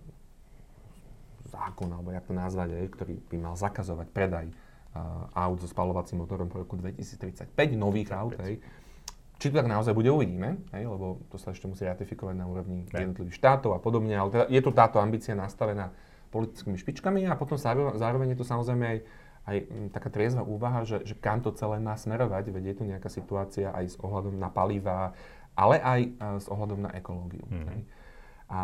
zákon, 1.53 1.93
alebo 1.93 2.09
jak 2.09 2.25
to 2.25 2.33
nazvať, 2.33 2.73
aj, 2.73 2.87
ktorý 2.97 3.13
by 3.29 3.37
mal 3.37 3.53
zakazovať 3.53 4.07
predaj 4.09 4.49
uh, 4.49 5.29
aut 5.37 5.61
so 5.61 5.69
spalovacím 5.69 6.25
motorom 6.25 6.49
po 6.49 6.65
roku 6.65 6.73
2035, 6.73 7.53
nových 7.77 8.09
aut, 8.09 8.33
hej. 8.41 8.57
Či 9.37 9.51
to 9.51 9.59
tak 9.59 9.69
naozaj 9.69 9.93
bude, 9.93 10.09
uvidíme, 10.09 10.65
hej, 10.73 10.87
lebo 10.87 11.21
to 11.29 11.37
sa 11.37 11.53
ešte 11.53 11.69
musí 11.69 11.85
ratifikovať 11.85 12.35
na 12.37 12.49
úrovni 12.49 12.87
jednotlivých 12.89 13.37
štátov 13.37 13.75
a 13.75 13.79
podobne, 13.81 14.17
ale 14.17 14.29
teda 14.33 14.45
je 14.49 14.61
tu 14.63 14.71
táto 14.73 14.97
ambícia 14.97 15.37
nastavená 15.37 15.93
politickými 16.33 16.79
špičkami 16.79 17.29
a 17.29 17.37
potom 17.37 17.59
zároveň 17.59 18.33
je 18.33 18.39
to 18.39 18.45
samozrejme 18.47 18.85
aj, 18.87 18.97
aj 19.45 19.57
taká 19.93 20.09
triezva 20.09 20.41
úvaha, 20.41 20.87
že, 20.87 21.05
že 21.05 21.13
kam 21.19 21.43
to 21.43 21.53
celé 21.53 21.77
má 21.77 21.93
smerovať, 21.93 22.49
veď 22.49 22.63
je 22.73 22.75
tu 22.79 22.83
nejaká 22.87 23.09
situácia 23.11 23.69
aj 23.75 23.85
s 23.93 23.95
ohľadom 24.01 24.33
na 24.39 24.49
paliva, 24.49 25.13
ale 25.53 25.75
aj 25.77 25.99
s 26.41 26.45
ohľadom 26.49 26.89
na 26.89 26.91
ekológiu. 26.97 27.45
Mm. 27.49 27.65
Hej. 27.69 27.81
A 28.49 28.61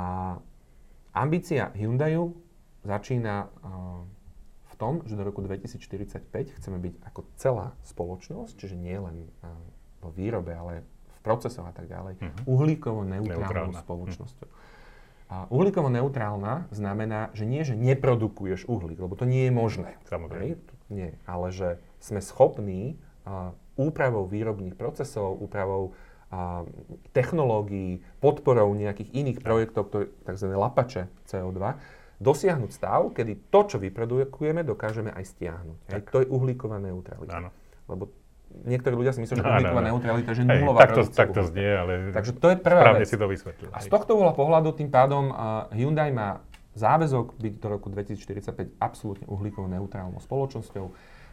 ambícia 1.14 1.74
Hyundaiu 1.74 2.38
začína 2.86 3.50
uh, 3.50 4.06
v 4.70 4.76
tom, 4.80 4.94
že 5.06 5.18
do 5.18 5.24
roku 5.26 5.44
2045 5.44 6.58
chceme 6.58 6.78
byť 6.80 6.94
ako 7.12 7.20
celá 7.36 7.76
spoločnosť, 7.84 8.54
čiže 8.56 8.76
nie 8.78 8.96
len 8.96 9.28
uh, 9.44 9.50
vo 10.00 10.10
výrobe, 10.14 10.56
ale 10.56 10.86
v 11.14 11.20
procesoch 11.22 11.68
a 11.68 11.74
tak 11.76 11.92
ďalej, 11.92 12.16
mm-hmm. 12.18 12.44
uhlíkovo 12.48 13.04
neutrálnou 13.04 13.76
spoločnosťou. 13.76 14.50
Mm. 14.50 14.68
A 15.30 15.46
uhlíkovo 15.54 15.94
neutrálna 15.94 16.66
znamená, 16.74 17.30
že 17.38 17.46
nie, 17.46 17.62
že 17.62 17.78
neprodukuješ 17.78 18.66
uhlík, 18.66 18.98
lebo 18.98 19.14
to 19.14 19.30
nie 19.30 19.46
je 19.46 19.54
možné. 19.54 19.94
Samozrejme. 20.10 20.58
Nie, 20.90 21.22
ale 21.30 21.54
že 21.54 21.78
sme 22.02 22.18
schopní 22.18 22.98
uh, 23.30 23.54
úpravou 23.78 24.26
výrobných 24.26 24.74
procesov, 24.74 25.38
úpravou 25.38 25.94
a 26.30 26.62
technológií, 27.10 28.06
podporou 28.22 28.70
nejakých 28.78 29.10
iných 29.14 29.40
projektov, 29.42 29.90
ktoré, 29.90 30.06
tzv. 30.30 30.54
lapače 30.54 31.10
CO2, 31.26 31.58
dosiahnuť 32.22 32.72
stav, 32.72 33.10
kedy 33.16 33.50
to, 33.50 33.60
čo 33.66 33.78
vyprodukujeme, 33.82 34.62
dokážeme 34.62 35.10
aj 35.10 35.26
stiahnuť. 35.26 35.80
Hej, 35.90 36.02
to 36.12 36.18
je 36.22 36.28
uhlíková 36.30 36.78
neutralita. 36.78 37.40
Áno. 37.40 37.50
Lebo 37.90 38.14
niektorí 38.68 38.94
ľudia 38.94 39.16
si 39.16 39.24
myslia, 39.24 39.40
že 39.40 39.46
uhlíková 39.46 39.82
neutralita 39.88 40.32
je 40.36 40.44
nulová 40.46 40.80
tak 40.86 40.92
to, 41.00 41.02
tak 41.10 41.30
to 41.32 41.42
znie, 41.48 41.70
ale 41.70 42.12
Takže 42.14 42.32
to 42.38 42.48
je 42.54 42.58
prvá 42.60 42.82
správne 42.86 43.06
vec. 43.06 43.10
si 43.10 43.18
to 43.18 43.26
vysvetlil. 43.26 43.70
A 43.72 43.80
z 43.82 43.88
tohto 43.88 44.12
uhla 44.20 44.34
pohľadu 44.36 44.70
tým 44.76 44.90
pádom 44.92 45.32
uh, 45.32 45.66
Hyundai 45.74 46.12
má 46.12 46.44
záväzok 46.78 47.40
byť 47.40 47.54
do 47.58 47.68
roku 47.72 47.88
2045 47.90 48.78
absolútne 48.78 49.26
uhlíkovo 49.26 49.66
neutrálnou 49.66 50.22
spoločnosťou 50.22 50.86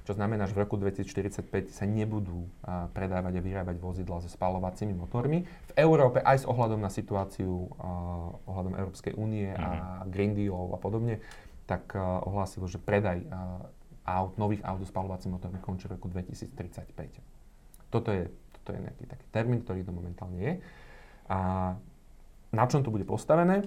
čo 0.06 0.14
znamená, 0.14 0.46
že 0.46 0.54
v 0.54 0.62
roku 0.62 0.78
2045 0.78 1.74
sa 1.74 1.82
nebudú 1.82 2.46
predávať 2.94 3.34
a 3.36 3.42
vyrábať 3.42 3.76
vozidla 3.82 4.22
so 4.22 4.30
spalovacími 4.30 4.94
motormi. 4.94 5.42
V 5.42 5.72
Európe 5.74 6.22
aj 6.22 6.42
s 6.42 6.46
ohľadom 6.46 6.78
na 6.78 6.86
situáciu 6.86 7.66
ohľadom 8.46 8.78
Európskej 8.78 9.18
únie 9.18 9.50
mm-hmm. 9.50 9.66
a 9.66 9.70
mhm. 10.06 10.14
Green 10.14 10.32
Deal 10.38 10.54
a 10.54 10.78
podobne, 10.78 11.18
tak 11.66 11.98
ohlásilo, 11.98 12.70
že 12.70 12.78
predaj 12.78 13.26
aut, 14.06 14.38
nových 14.38 14.62
aut 14.62 14.78
so 14.78 14.86
spalovacími 14.86 15.34
motormi 15.34 15.58
končí 15.58 15.90
v 15.90 15.98
roku 15.98 16.06
2035. 16.06 17.90
Toto 17.90 18.14
je, 18.14 18.30
toto 18.62 18.78
je 18.78 18.78
nejaký 18.86 19.04
taký 19.10 19.26
termín, 19.34 19.66
ktorý 19.66 19.82
to 19.82 19.90
momentálne 19.90 20.38
je. 20.38 20.52
A 21.26 21.38
na 22.54 22.64
čom 22.70 22.86
to 22.86 22.94
bude 22.94 23.02
postavené? 23.02 23.66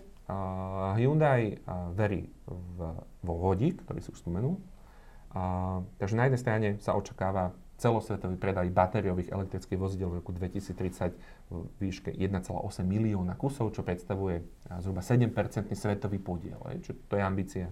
Hyundai 0.95 1.59
verí 1.97 2.31
v, 2.47 2.79
vo 3.19 3.33
vodík, 3.35 3.83
ktorý 3.83 3.99
si 3.99 4.15
už 4.15 4.23
spomenul, 4.23 4.55
a, 5.33 5.79
takže 6.01 6.15
na 6.17 6.23
jednej 6.29 6.41
strane 6.41 6.67
sa 6.81 6.97
očakáva 6.97 7.53
celosvetový 7.79 8.35
predaj 8.35 8.67
batériových 8.75 9.31
elektrických 9.31 9.79
vozidel 9.79 10.11
v 10.11 10.19
roku 10.19 10.35
2030 10.35 11.15
v 11.47 11.63
výške 11.79 12.11
1,8 12.11 12.51
milióna 12.83 13.39
kusov, 13.39 13.71
čo 13.71 13.87
predstavuje 13.87 14.43
zhruba 14.83 14.99
7% 14.99 15.31
svetový 15.71 16.19
podiel. 16.19 16.59
Čiže 16.59 17.07
to 17.07 17.15
je 17.15 17.23
ambícia 17.23 17.71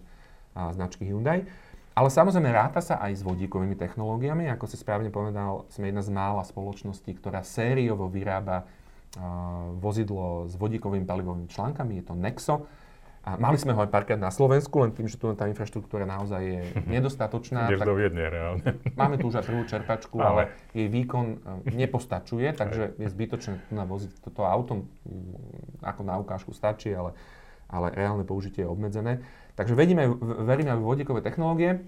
značky 0.56 1.04
Hyundai. 1.04 1.44
Ale 1.92 2.08
samozrejme 2.08 2.48
ráta 2.54 2.80
sa 2.80 3.04
aj 3.04 3.20
s 3.20 3.22
vodíkovými 3.26 3.76
technológiami. 3.76 4.48
Ako 4.54 4.70
si 4.70 4.80
správne 4.80 5.12
povedal, 5.12 5.68
sme 5.74 5.92
jedna 5.92 6.06
z 6.06 6.14
mála 6.14 6.48
spoločností, 6.48 7.12
ktorá 7.18 7.44
sériovo 7.44 8.08
vyrába 8.08 8.64
vozidlo 9.82 10.48
s 10.48 10.56
vodíkovými 10.56 11.04
palivovými 11.04 11.50
článkami. 11.52 12.00
Je 12.00 12.06
to 12.06 12.16
Nexo 12.16 12.70
a 13.28 13.36
mali 13.36 13.60
sme 13.60 13.76
ho 13.76 13.84
aj 13.84 13.92
párkrát 13.92 14.16
na 14.16 14.32
Slovensku, 14.32 14.80
len 14.80 14.96
tým, 14.96 15.12
že 15.12 15.20
tu 15.20 15.28
tá 15.36 15.52
infraštruktúra 15.52 16.08
naozaj 16.08 16.42
je 16.48 16.62
nedostatočná. 16.88 17.68
Ideš 17.68 17.84
do 17.84 17.92
Viedne, 18.00 18.24
reálne. 18.32 18.64
Máme 19.00 19.20
tu 19.20 19.28
už 19.28 19.44
aj 19.44 19.46
prvú 19.52 19.68
čerpačku, 19.68 20.16
ale, 20.24 20.32
ale 20.32 20.42
jej 20.72 20.88
výkon 20.88 21.26
e, 21.68 21.76
nepostačuje, 21.76 22.56
takže 22.56 22.96
je 22.96 23.08
zbytočné 23.12 23.68
tu 23.68 23.76
navoziť 23.76 24.24
toto 24.24 24.48
auto. 24.48 24.88
Ako 25.84 26.08
na 26.08 26.16
ukážku 26.16 26.56
stačí, 26.56 26.96
ale, 26.96 27.20
ale 27.68 27.92
reálne 27.92 28.24
použitie 28.24 28.64
je 28.64 28.72
obmedzené. 28.72 29.20
Takže 29.60 29.76
vedíme, 29.76 30.08
veríme 30.48 30.80
v 30.80 30.88
vodíkové 30.88 31.20
technológie. 31.20 31.84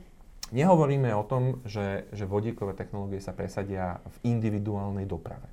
Nehovoríme 0.52 1.08
o 1.16 1.24
tom, 1.24 1.64
že, 1.64 2.12
že 2.12 2.28
vodíkové 2.28 2.76
technológie 2.76 3.24
sa 3.24 3.32
presadia 3.32 4.04
v 4.04 4.36
individuálnej 4.36 5.08
doprave. 5.08 5.48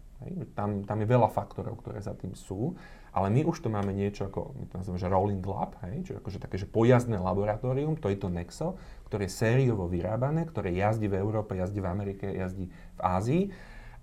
Tam, 0.59 0.83
tam 0.83 0.99
je 0.99 1.07
veľa 1.07 1.31
faktorov, 1.31 1.79
ktoré 1.79 2.03
za 2.03 2.17
tým 2.17 2.35
sú. 2.35 2.75
Ale 3.17 3.33
my 3.33 3.49
už 3.49 3.65
tu 3.65 3.73
máme 3.73 3.97
niečo 3.97 4.29
ako, 4.29 4.53
my 4.61 4.65
to 4.69 4.75
nazveme, 4.77 5.01
že 5.01 5.09
rolling 5.09 5.41
lab, 5.41 5.73
hej, 5.89 6.05
čiže 6.05 6.21
akože 6.21 6.37
také, 6.37 6.61
že 6.61 6.69
pojazdné 6.69 7.17
laboratórium, 7.17 7.97
to 7.97 8.13
je 8.13 8.21
to 8.21 8.29
Nexo, 8.29 8.77
ktoré 9.09 9.25
je 9.25 9.33
sériovo 9.33 9.89
vyrábané, 9.89 10.45
ktoré 10.45 10.77
jazdí 10.77 11.09
v 11.09 11.17
Európe, 11.17 11.57
jazdí 11.57 11.81
v 11.81 11.89
Amerike, 11.89 12.29
jazdí 12.29 12.69
v 12.69 13.01
Ázii. 13.01 13.43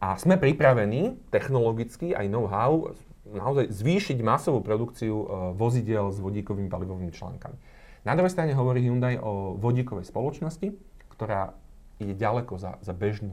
A 0.01 0.17
sme 0.17 0.41
pripravení 0.41 1.21
technologicky 1.29 2.17
aj 2.17 2.25
know-how 2.25 2.89
naozaj 3.29 3.69
zvýšiť 3.69 4.17
masovú 4.25 4.65
produkciu 4.65 5.13
uh, 5.13 5.25
vozidel 5.53 6.09
s 6.09 6.17
vodíkovými 6.17 6.67
palivovými 6.67 7.13
článkami. 7.13 7.55
Na 8.03 8.17
druhej 8.17 8.33
strane 8.33 8.51
hovorí 8.57 8.83
Hyundai 8.83 9.15
o 9.21 9.55
vodíkovej 9.55 10.09
spoločnosti, 10.09 10.75
ktorá 11.13 11.55
ide 12.01 12.17
ďaleko 12.17 12.59
za, 12.59 12.75
za 12.83 12.91
bežnú 12.91 13.31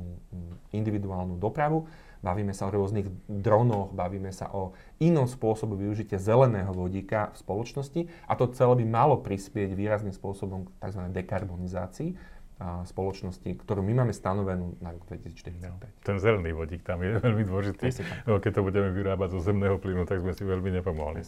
individuálnu 0.71 1.41
dopravu 1.41 1.91
bavíme 2.21 2.53
sa 2.53 2.69
o 2.69 2.75
rôznych 2.75 3.09
dronoch, 3.29 3.93
bavíme 3.93 4.33
sa 4.33 4.53
o 4.53 4.77
inom 5.01 5.25
spôsobu 5.25 5.77
využitia 5.77 6.21
zeleného 6.21 6.71
vodíka 6.73 7.33
v 7.33 7.37
spoločnosti 7.41 8.01
a 8.29 8.33
to 8.37 8.53
celé 8.53 8.85
by 8.85 8.87
malo 8.87 9.17
prispieť 9.21 9.73
výrazným 9.73 10.13
spôsobom 10.13 10.69
k 10.69 10.73
tzv. 10.85 11.03
dekarbonizácii 11.13 12.41
spoločnosti, 12.61 13.49
ktorú 13.57 13.81
my 13.81 14.05
máme 14.05 14.13
stanovenú 14.13 14.77
na 14.85 14.93
rok 14.93 15.09
2045. 15.09 15.65
No, 15.65 15.81
ten 16.05 16.21
zelený 16.21 16.53
vodík 16.53 16.85
tam 16.85 17.01
je 17.01 17.17
veľmi 17.25 17.49
dôležitý. 17.49 17.89
No, 18.29 18.37
keď 18.37 18.61
to 18.61 18.63
budeme 18.69 18.93
vyrábať 18.93 19.33
zo 19.33 19.41
zemného 19.41 19.81
plynu, 19.81 20.05
tak 20.05 20.21
sme 20.21 20.37
si 20.37 20.45
veľmi 20.45 20.69
nepomohli. 20.69 21.25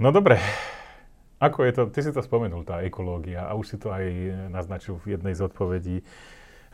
No 0.00 0.08
dobre, 0.10 0.40
ako 1.44 1.68
je 1.68 1.72
to, 1.76 1.82
ty 1.92 2.00
si 2.00 2.10
to 2.10 2.24
spomenul, 2.24 2.64
tá 2.64 2.80
ekológia 2.80 3.44
a 3.44 3.52
už 3.52 3.66
si 3.68 3.76
to 3.76 3.92
aj 3.92 4.04
naznačil 4.48 4.96
v 4.96 5.20
jednej 5.20 5.36
z 5.36 5.44
odpovedí. 5.44 5.96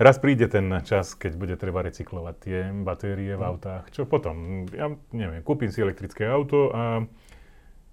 Raz 0.01 0.17
príde 0.17 0.49
ten 0.49 0.73
čas, 0.89 1.13
keď 1.13 1.33
bude 1.37 1.55
treba 1.61 1.85
recyklovať 1.85 2.35
tie 2.41 2.73
batérie 2.73 3.37
v 3.37 3.45
mm. 3.45 3.51
autách. 3.53 3.85
Čo 3.93 4.09
potom? 4.09 4.65
Ja 4.73 4.89
neviem, 5.13 5.45
kúpim 5.45 5.69
si 5.69 5.85
elektrické 5.85 6.25
auto 6.25 6.73
a 6.73 7.05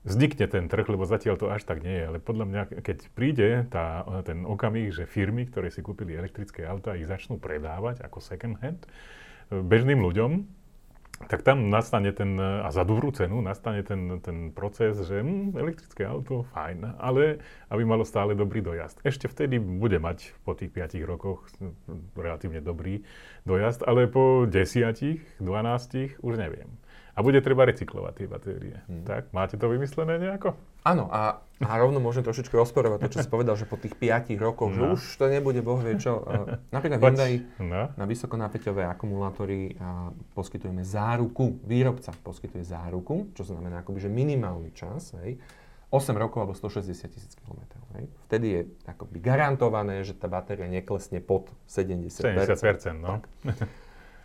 vznikne 0.07 0.47
ten 0.47 0.71
trh, 0.71 0.87
lebo 0.87 1.03
zatiaľ 1.03 1.35
to 1.35 1.51
až 1.51 1.67
tak 1.67 1.83
nie 1.83 1.91
je. 1.99 2.07
Ale 2.07 2.23
podľa 2.23 2.45
mňa, 2.47 2.61
keď 2.79 2.97
príde 3.11 3.67
tá, 3.67 4.07
ten 4.23 4.47
okamih, 4.47 4.95
že 4.95 5.03
firmy, 5.03 5.51
ktoré 5.51 5.67
si 5.67 5.83
kúpili 5.83 6.15
elektrické 6.15 6.63
auta, 6.63 6.95
ich 6.95 7.11
začnú 7.11 7.43
predávať 7.43 7.99
ako 8.07 8.23
second 8.23 8.55
hand 8.63 8.87
bežným 9.51 9.99
ľuďom, 9.99 10.47
tak 11.25 11.41
tam 11.41 11.73
nastane 11.73 12.13
ten, 12.13 12.37
a 12.37 12.69
za 12.69 12.85
dobrú 12.85 13.09
cenu 13.09 13.41
nastane 13.41 13.81
ten, 13.81 14.21
ten 14.21 14.53
proces, 14.53 15.01
že 15.01 15.25
hm, 15.25 15.57
elektrické 15.57 16.05
auto, 16.05 16.45
fajn, 16.53 17.01
ale 17.01 17.41
aby 17.73 17.81
malo 17.81 18.05
stále 18.05 18.37
dobrý 18.37 18.61
dojazd. 18.61 19.01
Ešte 19.01 19.25
vtedy 19.25 19.57
bude 19.57 19.97
mať 19.97 20.37
po 20.45 20.53
tých 20.53 20.69
5 20.69 21.01
rokoch 21.09 21.49
relatívne 22.13 22.61
dobrý 22.61 23.01
dojazd, 23.49 23.81
ale 23.89 24.05
po 24.05 24.45
10, 24.45 25.41
12 25.41 26.21
už 26.21 26.33
neviem 26.37 26.69
a 27.17 27.19
bude 27.25 27.41
treba 27.41 27.65
recyklovať 27.65 28.13
tie 28.13 28.27
batérie. 28.29 28.77
Hmm. 28.85 29.01
Tak, 29.01 29.33
máte 29.33 29.57
to 29.57 29.65
vymyslené 29.65 30.21
nejako? 30.21 30.53
Áno, 30.85 31.09
a, 31.09 31.41
a 31.65 31.71
rovno 31.81 31.97
môžem 31.97 32.21
trošičku 32.21 32.53
rozporovať 32.53 33.01
to, 33.01 33.17
čo 33.17 33.19
si 33.25 33.29
povedal, 33.33 33.57
že 33.57 33.65
po 33.65 33.73
tých 33.73 33.97
5 33.97 34.37
rokoch, 34.37 34.69
no. 34.69 34.93
že 34.93 35.01
už 35.01 35.01
to 35.17 35.25
nebude 35.25 35.57
boh 35.65 35.81
vie 35.81 35.97
čo. 35.97 36.21
Uh, 36.21 36.61
napríklad 36.69 37.01
Hyundai 37.01 37.41
no. 37.57 37.89
na 37.97 38.05
vysokonapäťové 38.05 38.85
akumulátory 38.85 39.73
uh, 39.81 40.13
poskytujeme 40.37 40.85
záruku, 40.85 41.57
výrobca 41.65 42.13
poskytuje 42.21 42.61
záruku, 42.61 43.33
čo 43.33 43.49
znamená 43.49 43.81
akoby, 43.81 44.05
že 44.05 44.09
minimálny 44.13 44.69
čas, 44.77 45.17
hej, 45.25 45.41
8 45.89 46.13
rokov 46.13 46.45
alebo 46.45 46.53
160 46.53 46.85
tisíc 47.09 47.33
km. 47.33 47.65
Vtedy 48.29 48.47
je 48.53 48.61
akoby 48.85 49.17
garantované, 49.17 50.05
že 50.05 50.13
tá 50.13 50.29
batéria 50.29 50.69
neklesne 50.69 51.17
pod 51.17 51.49
70%. 51.65 52.13
70%, 52.37 52.93
no. 52.93 53.17
Tak. 53.17 53.23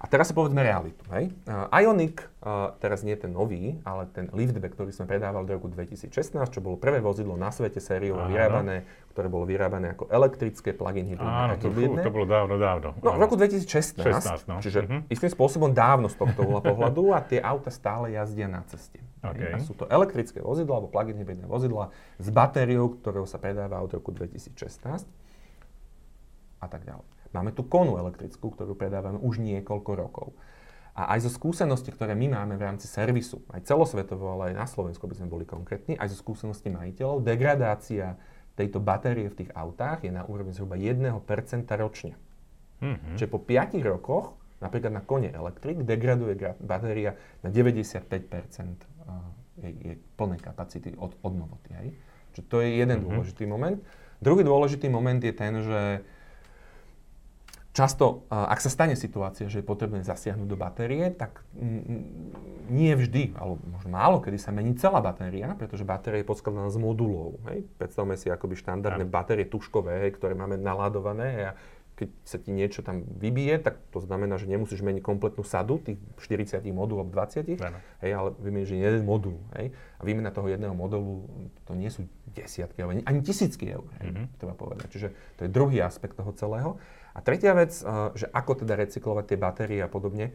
A 0.03 0.11
teraz 0.11 0.27
si 0.27 0.35
povedzme 0.35 0.67
realitu. 0.67 0.99
Hej? 1.15 1.31
Uh, 1.47 1.71
Ioniq, 1.71 2.27
uh, 2.43 2.75
teraz 2.83 3.07
nie 3.07 3.15
ten 3.15 3.31
nový, 3.31 3.79
ale 3.87 4.11
ten 4.11 4.27
liftback, 4.35 4.75
ktorý 4.75 4.91
sme 4.91 5.07
predávali 5.07 5.47
do 5.47 5.55
roku 5.55 5.71
2016, 5.71 6.11
čo 6.51 6.59
bolo 6.59 6.75
prvé 6.75 6.99
vozidlo 6.99 7.38
na 7.38 7.55
svete 7.55 7.79
sériovo 7.79 8.27
vyrábané, 8.27 8.83
ktoré 9.15 9.31
bolo 9.31 9.47
vyrábané 9.47 9.95
ako 9.95 10.11
elektrické 10.11 10.75
plug-in 10.75 11.07
hybridné. 11.07 11.38
Áno, 11.47 11.55
to, 11.55 11.71
fú, 11.71 11.95
to 12.03 12.11
bolo 12.11 12.27
dávno, 12.27 12.59
dávno. 12.59 12.99
No, 12.99 13.15
v 13.15 13.21
roku 13.23 13.38
2016, 13.38 14.03
16, 14.03 14.51
no. 14.51 14.59
čiže 14.59 14.83
uh-huh. 14.83 15.07
istým 15.07 15.31
spôsobom 15.31 15.71
dávno 15.71 16.11
z 16.11 16.19
tohto 16.19 16.51
uhla 16.51 16.67
pohľadu 16.67 17.15
a 17.15 17.23
tie 17.23 17.38
auta 17.38 17.71
stále 17.71 18.11
jazdia 18.19 18.51
na 18.51 18.67
ceste. 18.67 18.99
Okay. 19.23 19.55
A 19.55 19.62
sú 19.62 19.79
to 19.79 19.87
elektrické 19.87 20.43
vozidla 20.43 20.83
alebo 20.83 20.91
plug-in 20.91 21.15
hybridné 21.15 21.47
vozidla 21.47 21.95
s 22.19 22.27
batériou, 22.27 22.99
ktorou 22.99 23.23
sa 23.23 23.38
predáva 23.38 23.79
od 23.79 23.95
roku 23.95 24.11
2016 24.11 25.07
a 26.59 26.67
tak 26.67 26.83
ďalej. 26.83 27.07
Máme 27.33 27.57
tu 27.57 27.64
konu 27.64 27.97
elektrickú, 27.97 28.53
ktorú 28.53 28.77
predávame 28.77 29.18
už 29.21 29.40
niekoľko 29.40 29.90
rokov. 29.97 30.29
A 30.92 31.16
aj 31.16 31.25
zo 31.25 31.31
skúseností, 31.33 31.88
ktoré 31.88 32.12
my 32.12 32.37
máme 32.37 32.61
v 32.61 32.68
rámci 32.68 32.85
servisu, 32.85 33.40
aj 33.49 33.64
celosvetovo, 33.64 34.37
ale 34.37 34.53
aj 34.53 34.55
na 34.61 34.66
Slovensku 34.68 35.09
by 35.09 35.16
sme 35.16 35.33
boli 35.33 35.45
konkrétni, 35.49 35.97
aj 35.97 36.12
zo 36.12 36.21
skúseností 36.21 36.68
majiteľov, 36.68 37.25
degradácia 37.25 38.21
tejto 38.53 38.85
batérie 38.85 39.33
v 39.33 39.45
tých 39.45 39.51
autách 39.57 40.05
je 40.05 40.12
na 40.12 40.29
úrovni 40.29 40.53
zhruba 40.53 40.77
1% 40.77 41.09
ročne. 41.81 42.21
Mm-hmm. 42.85 43.16
Čiže 43.16 43.29
po 43.33 43.40
5 43.40 43.81
rokoch, 43.81 44.37
napríklad 44.61 44.92
na 44.92 45.01
kone 45.01 45.33
elektrik, 45.33 45.81
degraduje 45.81 46.37
batéria 46.61 47.16
na 47.40 47.49
95% 47.49 48.12
jej, 49.64 49.75
jej 49.81 49.97
plnej 50.21 50.40
kapacity 50.45 50.92
od, 51.01 51.16
od 51.25 51.33
novoty. 51.33 51.71
Hej? 51.73 51.88
Čiže 52.37 52.45
to 52.53 52.57
je 52.61 52.68
jeden 52.77 53.01
mm-hmm. 53.01 53.09
dôležitý 53.09 53.45
moment. 53.49 53.79
Druhý 54.21 54.45
dôležitý 54.45 54.92
moment 54.92 55.18
je 55.18 55.35
ten, 55.35 55.55
že 55.64 55.81
Často, 57.72 58.28
ak 58.28 58.61
sa 58.61 58.68
stane 58.68 59.00
situácia, 59.00 59.48
že 59.48 59.64
je 59.64 59.66
potrebné 59.66 60.04
zasiahnuť 60.04 60.44
do 60.44 60.61
batérie, 60.61 61.08
tak 61.08 61.40
nie 62.68 62.92
vždy, 62.92 63.32
alebo 63.32 63.56
možno 63.64 63.88
málo 63.88 64.20
kedy 64.20 64.37
sa 64.37 64.52
mení 64.52 64.76
celá 64.76 65.00
batéria, 65.00 65.56
pretože 65.56 65.80
batéria 65.80 66.20
je 66.20 66.28
poskladaná 66.28 66.68
z 66.68 66.76
modulov. 66.76 67.40
Hej. 67.48 67.64
Predstavme 67.80 68.20
si 68.20 68.28
akoby 68.28 68.61
štandardné 68.61 69.08
batérie 69.08 69.48
tuškové, 69.48 70.04
hej, 70.04 70.12
ktoré 70.20 70.37
máme 70.37 70.61
naladované 70.61 71.48
a 71.48 71.56
keď 72.03 72.11
sa 72.27 72.43
ti 72.43 72.51
niečo 72.51 72.83
tam 72.83 73.07
vybije, 73.07 73.62
tak 73.62 73.79
to 73.95 74.03
znamená, 74.03 74.35
že 74.43 74.51
nemusíš 74.51 74.83
meniť 74.83 74.99
kompletnú 74.99 75.47
sadu, 75.47 75.79
tých 75.79 76.03
40 76.19 76.59
modulov, 76.75 77.15
20, 77.15 77.55
ja. 77.55 77.71
hej, 78.03 78.11
ale 78.11 78.35
vymeníš 78.43 78.75
jeden 78.75 79.07
modul. 79.07 79.38
Hej. 79.55 79.71
A 79.71 80.03
výmena 80.03 80.35
toho 80.35 80.51
jedného 80.51 80.75
modulu, 80.75 81.31
to 81.65 81.79
nie 81.79 81.88
sú 81.95 82.11
desiatky, 82.35 82.83
ale 82.83 83.07
ani 83.07 83.21
tisícky 83.23 83.71
eur, 83.71 83.87
hej, 84.03 84.11
mm-hmm. 84.11 84.27
treba 84.43 84.59
povedať. 84.59 84.91
Čiže 84.91 85.09
to 85.38 85.41
je 85.47 85.51
druhý 85.55 85.79
aspekt 85.79 86.19
toho 86.19 86.35
celého. 86.35 86.83
A 87.15 87.23
tretia 87.23 87.55
vec, 87.55 87.71
eh, 87.79 87.87
že 88.19 88.27
ako 88.29 88.67
teda 88.67 88.75
recyklovať 88.75 89.25
tie 89.31 89.38
batérie 89.38 89.81
a 89.85 89.88
podobne. 89.88 90.35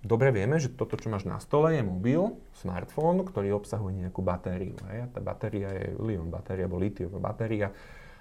Dobre 0.00 0.32
vieme, 0.32 0.56
že 0.56 0.72
toto, 0.72 0.96
čo 0.96 1.12
máš 1.12 1.28
na 1.28 1.36
stole, 1.44 1.76
je 1.76 1.84
mobil, 1.84 2.40
smartfón, 2.56 3.20
ktorý 3.20 3.52
obsahuje 3.60 4.00
nejakú 4.00 4.24
batériu. 4.24 4.72
Hej? 4.88 5.04
A 5.04 5.06
tá 5.12 5.20
batéria 5.20 5.68
je 5.76 5.92
lion 6.00 6.32
batéria 6.32 6.64
alebo 6.64 6.80
litiová 6.80 7.20
batéria. 7.20 7.68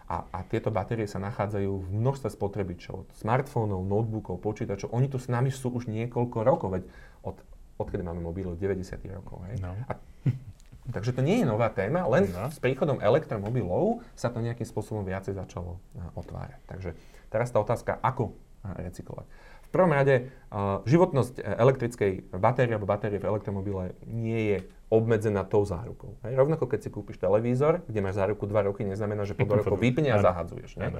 A, 0.09 0.25
a 0.33 0.39
tieto 0.41 0.73
batérie 0.73 1.05
sa 1.05 1.21
nachádzajú 1.21 1.69
v 1.69 1.89
množstve 1.93 2.33
spotrebičov, 2.33 3.05
od 3.05 3.09
smartfónov, 3.13 3.85
notebookov, 3.85 4.41
počítačov. 4.41 4.89
Oni 4.89 5.05
tu 5.05 5.21
s 5.21 5.29
nami 5.29 5.53
sú 5.53 5.69
už 5.69 5.85
niekoľko 5.85 6.37
rokov, 6.41 6.69
veď 6.73 6.83
od, 7.21 7.37
odkedy 7.77 8.01
máme 8.01 8.25
mobily, 8.25 8.49
od 8.49 8.57
90. 8.57 8.97
rokov. 9.13 9.45
Hej? 9.45 9.61
No. 9.61 9.77
A, 9.85 9.93
takže 10.97 11.13
to 11.13 11.21
nie 11.21 11.41
je 11.41 11.45
nová 11.45 11.69
téma, 11.69 12.09
len 12.09 12.25
no. 12.33 12.49
s 12.49 12.57
príchodom 12.57 12.97
elektromobilov 12.97 14.01
sa 14.17 14.33
to 14.33 14.41
nejakým 14.41 14.65
spôsobom 14.65 15.05
viacej 15.05 15.37
začalo 15.37 15.77
eh, 15.93 16.01
otvárať. 16.17 16.59
Takže 16.65 16.89
Teraz 17.29 17.53
tá 17.53 17.61
otázka, 17.61 18.01
ako 18.01 18.33
eh, 18.65 18.89
recyklovať. 18.89 19.27
V 19.69 19.77
prvom 19.77 19.93
rade, 19.93 20.33
uh, 20.49 20.81
životnosť 20.89 21.45
elektrickej 21.45 22.33
batérie 22.41 22.73
alebo 22.73 22.89
batérie 22.89 23.21
v 23.21 23.29
elektromobile 23.29 23.93
nie 24.09 24.49
je 24.49 24.57
obmedzená 24.89 25.45
tou 25.45 25.61
zárukou. 25.61 26.17
Hej. 26.25 26.33
Rovnako 26.33 26.65
keď 26.65 26.79
si 26.85 26.89
kúpiš 26.89 27.21
televízor, 27.21 27.85
kde 27.85 27.99
máš 28.01 28.17
záruku 28.17 28.49
2 28.49 28.73
roky, 28.73 28.81
neznamená, 28.81 29.21
že 29.23 29.37
po 29.37 29.45
2 29.45 29.61
rokov 29.61 29.77
vypne 29.77 30.09
a 30.09 30.17
zahadzuješ. 30.17 30.81
Ne? 30.81 30.97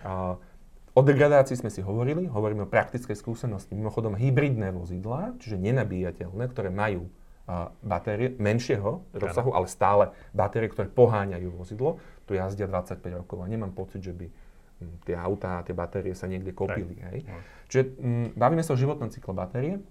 Uh, 0.00 0.40
o 0.96 1.00
degradácii 1.04 1.60
sme 1.60 1.68
si 1.68 1.84
hovorili, 1.84 2.24
hovoríme 2.24 2.64
o 2.64 2.68
praktickej 2.68 3.14
skúsenosti. 3.14 3.76
Mimochodom, 3.76 4.16
hybridné 4.16 4.72
vozidlá, 4.72 5.36
čiže 5.44 5.60
nenabíjateľné, 5.60 6.44
ktoré 6.48 6.72
majú 6.72 7.04
uh, 7.04 7.68
batérie 7.84 8.32
menšieho 8.40 9.04
rozsahu, 9.12 9.52
ale 9.52 9.68
stále 9.68 10.04
batérie, 10.32 10.72
ktoré 10.72 10.88
poháňajú 10.88 11.52
vozidlo, 11.52 12.00
tu 12.24 12.32
jazdia 12.32 12.64
25 12.64 13.24
rokov 13.24 13.44
a 13.44 13.46
nemám 13.46 13.76
pocit, 13.76 14.00
že 14.00 14.16
by 14.16 14.26
tie 15.04 15.16
autá 15.18 15.60
a 15.60 15.64
tie 15.66 15.74
batérie 15.76 16.14
sa 16.14 16.30
niekde 16.30 16.54
kopili. 16.54 16.96
Hej. 17.12 17.26
No. 17.26 17.38
Čiže 17.68 17.82
m, 17.98 18.30
bavíme 18.32 18.62
sa 18.64 18.72
o 18.72 18.80
životnom 18.80 19.10
cykle 19.12 19.34
batérie 19.34 19.82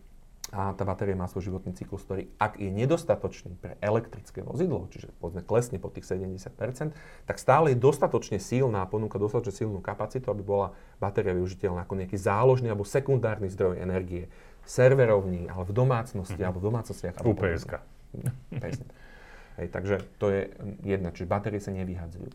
a 0.56 0.72
tá 0.72 0.88
batéria 0.88 1.12
má 1.12 1.28
svoj 1.28 1.52
životný 1.52 1.76
cyklus, 1.76 2.08
ktorý 2.08 2.32
ak 2.40 2.56
je 2.56 2.72
nedostatočný 2.72 3.60
pre 3.60 3.76
elektrické 3.84 4.40
vozidlo, 4.40 4.88
čiže 4.88 5.12
povedzme 5.20 5.44
klesne 5.44 5.76
po 5.76 5.92
tých 5.92 6.08
70%, 6.08 6.96
tak 7.28 7.36
stále 7.36 7.76
je 7.76 7.78
dostatočne 7.78 8.40
silná, 8.40 8.88
ponúka 8.88 9.20
dostatočne 9.20 9.68
silnú 9.68 9.80
kapacitu, 9.84 10.32
aby 10.32 10.44
bola 10.48 10.68
batéria 11.04 11.36
využiteľná 11.36 11.84
ako 11.84 12.00
nejaký 12.00 12.16
záložný 12.16 12.72
alebo 12.72 12.88
sekundárny 12.88 13.52
zdroj 13.52 13.84
energie 13.84 14.32
serverovní, 14.64 15.52
ale 15.52 15.64
v 15.68 15.74
domácnosti, 15.76 16.36
mm-hmm. 16.36 16.48
alebo 16.48 16.60
v 16.64 16.66
domácnostiach. 16.72 17.14
UPSK. 17.24 17.74
Hej, 19.58 19.68
takže 19.74 20.06
to 20.22 20.30
je 20.30 20.54
jedna, 20.86 21.10
čiže 21.10 21.26
batérie 21.26 21.58
sa 21.58 21.74
nevyhadzujú. 21.74 22.30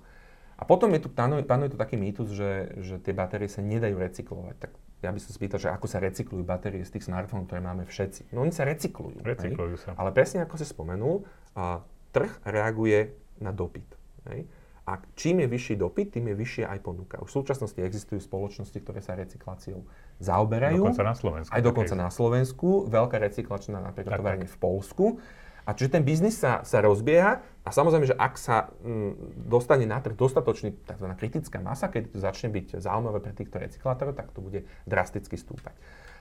A 0.59 0.62
potom 0.66 0.90
je 0.94 1.07
tu, 1.07 1.09
panuje 1.11 1.70
tu 1.70 1.79
taký 1.79 1.94
mýtus, 1.98 2.35
že, 2.35 2.77
že 2.83 2.94
tie 2.98 3.14
batérie 3.14 3.46
sa 3.46 3.62
nedajú 3.62 3.94
recyklovať. 3.98 4.57
Tak 4.59 4.70
ja 5.03 5.11
by 5.11 5.19
som 5.19 5.35
spýtal, 5.35 5.59
že 5.59 5.69
ako 5.69 5.87
sa 5.91 5.99
recyklujú 5.99 6.47
batérie 6.47 6.87
z 6.87 6.95
tých 6.95 7.11
smartfónov, 7.11 7.51
ktoré 7.51 7.59
máme 7.59 7.83
všetci. 7.85 8.31
No 8.31 8.47
oni 8.47 8.55
sa 8.55 8.62
recyklujú. 8.62 9.19
Recyklujú 9.27 9.75
hej? 9.75 9.83
sa. 9.83 9.91
Ale 9.99 10.15
presne 10.15 10.47
ako 10.47 10.55
si 10.55 10.67
spomenul, 10.67 11.27
a, 11.59 11.83
trh 12.15 12.31
reaguje 12.47 13.11
na 13.43 13.51
dopyt. 13.51 13.99
Hej? 14.31 14.47
A 14.83 14.99
čím 15.15 15.43
je 15.43 15.49
vyšší 15.51 15.75
dopyt, 15.79 16.19
tým 16.19 16.31
je 16.31 16.37
vyššia 16.38 16.67
aj 16.67 16.79
ponuka. 16.83 17.19
Už 17.23 17.31
v 17.31 17.37
súčasnosti 17.43 17.79
existujú 17.79 18.19
spoločnosti, 18.19 18.75
ktoré 18.83 18.99
sa 18.99 19.15
recykláciou 19.15 19.87
zaoberajú. 20.19 20.83
Dokonca 20.83 21.07
na 21.07 21.15
Slovensku. 21.15 21.53
Aj 21.55 21.62
dokonca 21.62 21.95
na 21.95 22.11
Slovensku. 22.11 22.69
Veľká 22.91 23.17
recyklačná 23.23 23.79
napríklad 23.79 24.19
továrne 24.19 24.51
v 24.51 24.59
Polsku. 24.59 25.23
A 25.62 25.79
čiže 25.79 25.94
ten 25.94 26.03
biznis 26.03 26.35
sa, 26.35 26.66
sa 26.66 26.83
rozbieha 26.83 27.38
a 27.62 27.68
samozrejme, 27.70 28.11
že 28.11 28.18
ak 28.18 28.35
sa 28.35 28.75
m, 28.83 29.14
mm, 29.14 29.46
dostane 29.46 29.87
na 29.87 30.03
trh 30.03 30.18
dostatočný 30.18 30.75
tzv. 30.83 31.07
kritická 31.14 31.62
masa, 31.62 31.87
keď 31.87 32.11
to 32.11 32.18
začne 32.18 32.51
byť 32.51 32.83
zaujímavé 32.83 33.22
pre 33.22 33.31
týchto 33.31 33.62
recyklátorov, 33.62 34.18
tak 34.18 34.35
to 34.35 34.42
bude 34.42 34.66
drasticky 34.90 35.38
stúpať. 35.38 35.75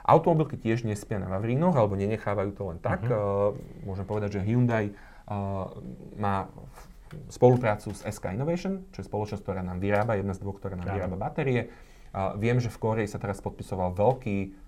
Automobilky 0.05 0.57
tiež 0.57 0.85
nespia 0.85 1.17
na 1.17 1.29
Vavrínoch 1.29 1.73
alebo 1.73 1.97
nenechávajú 1.97 2.51
to 2.53 2.63
len 2.73 2.77
tak. 2.81 3.05
Uh-huh. 3.05 3.53
Uh, 3.53 3.85
môžem 3.85 4.05
povedať, 4.05 4.37
že 4.37 4.45
Hyundai 4.45 4.93
uh, 4.93 5.69
má 6.17 6.49
spoluprácu 7.29 7.93
s 7.93 8.01
SK 8.05 8.33
Innovation, 8.37 8.85
čo 8.93 9.01
je 9.01 9.09
spoločnosť, 9.09 9.41
ktorá 9.41 9.61
nám 9.61 9.77
vyrába, 9.81 10.17
jedna 10.17 10.33
z 10.33 10.41
dvoch, 10.41 10.57
ktorá 10.57 10.77
nám 10.77 10.89
vyrába 10.93 11.17
batérie. 11.17 11.69
Uh, 12.11 12.33
viem, 12.37 12.57
že 12.61 12.69
v 12.69 12.77
Koreji 12.81 13.09
sa 13.09 13.21
teraz 13.21 13.41
podpisoval 13.41 13.93
veľký 13.93 14.60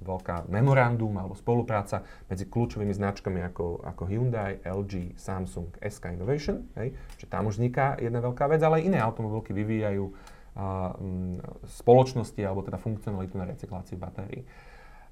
veľká 0.00 0.48
memorandum 0.48 1.12
alebo 1.20 1.36
spolupráca 1.36 2.00
medzi 2.24 2.48
kľúčovými 2.48 2.92
značkami 2.96 3.44
ako, 3.52 3.84
ako 3.84 4.02
Hyundai, 4.08 4.64
LG, 4.64 5.20
Samsung, 5.20 5.76
SK 5.84 6.16
Innovation. 6.16 6.64
Hej, 6.80 6.96
že 7.20 7.28
tam 7.28 7.52
už 7.52 7.60
vzniká 7.60 8.00
jedna 8.00 8.24
veľká 8.24 8.48
vec, 8.48 8.64
ale 8.64 8.80
aj 8.80 8.86
iné 8.88 8.98
automobilky 8.98 9.52
vyvíjajú 9.52 10.08
a, 10.08 10.96
m, 10.96 11.36
spoločnosti 11.68 12.40
alebo 12.40 12.64
teda 12.64 12.80
funkcionalitu 12.80 13.36
na 13.36 13.44
recykláciu 13.44 14.00
batérií. 14.00 14.48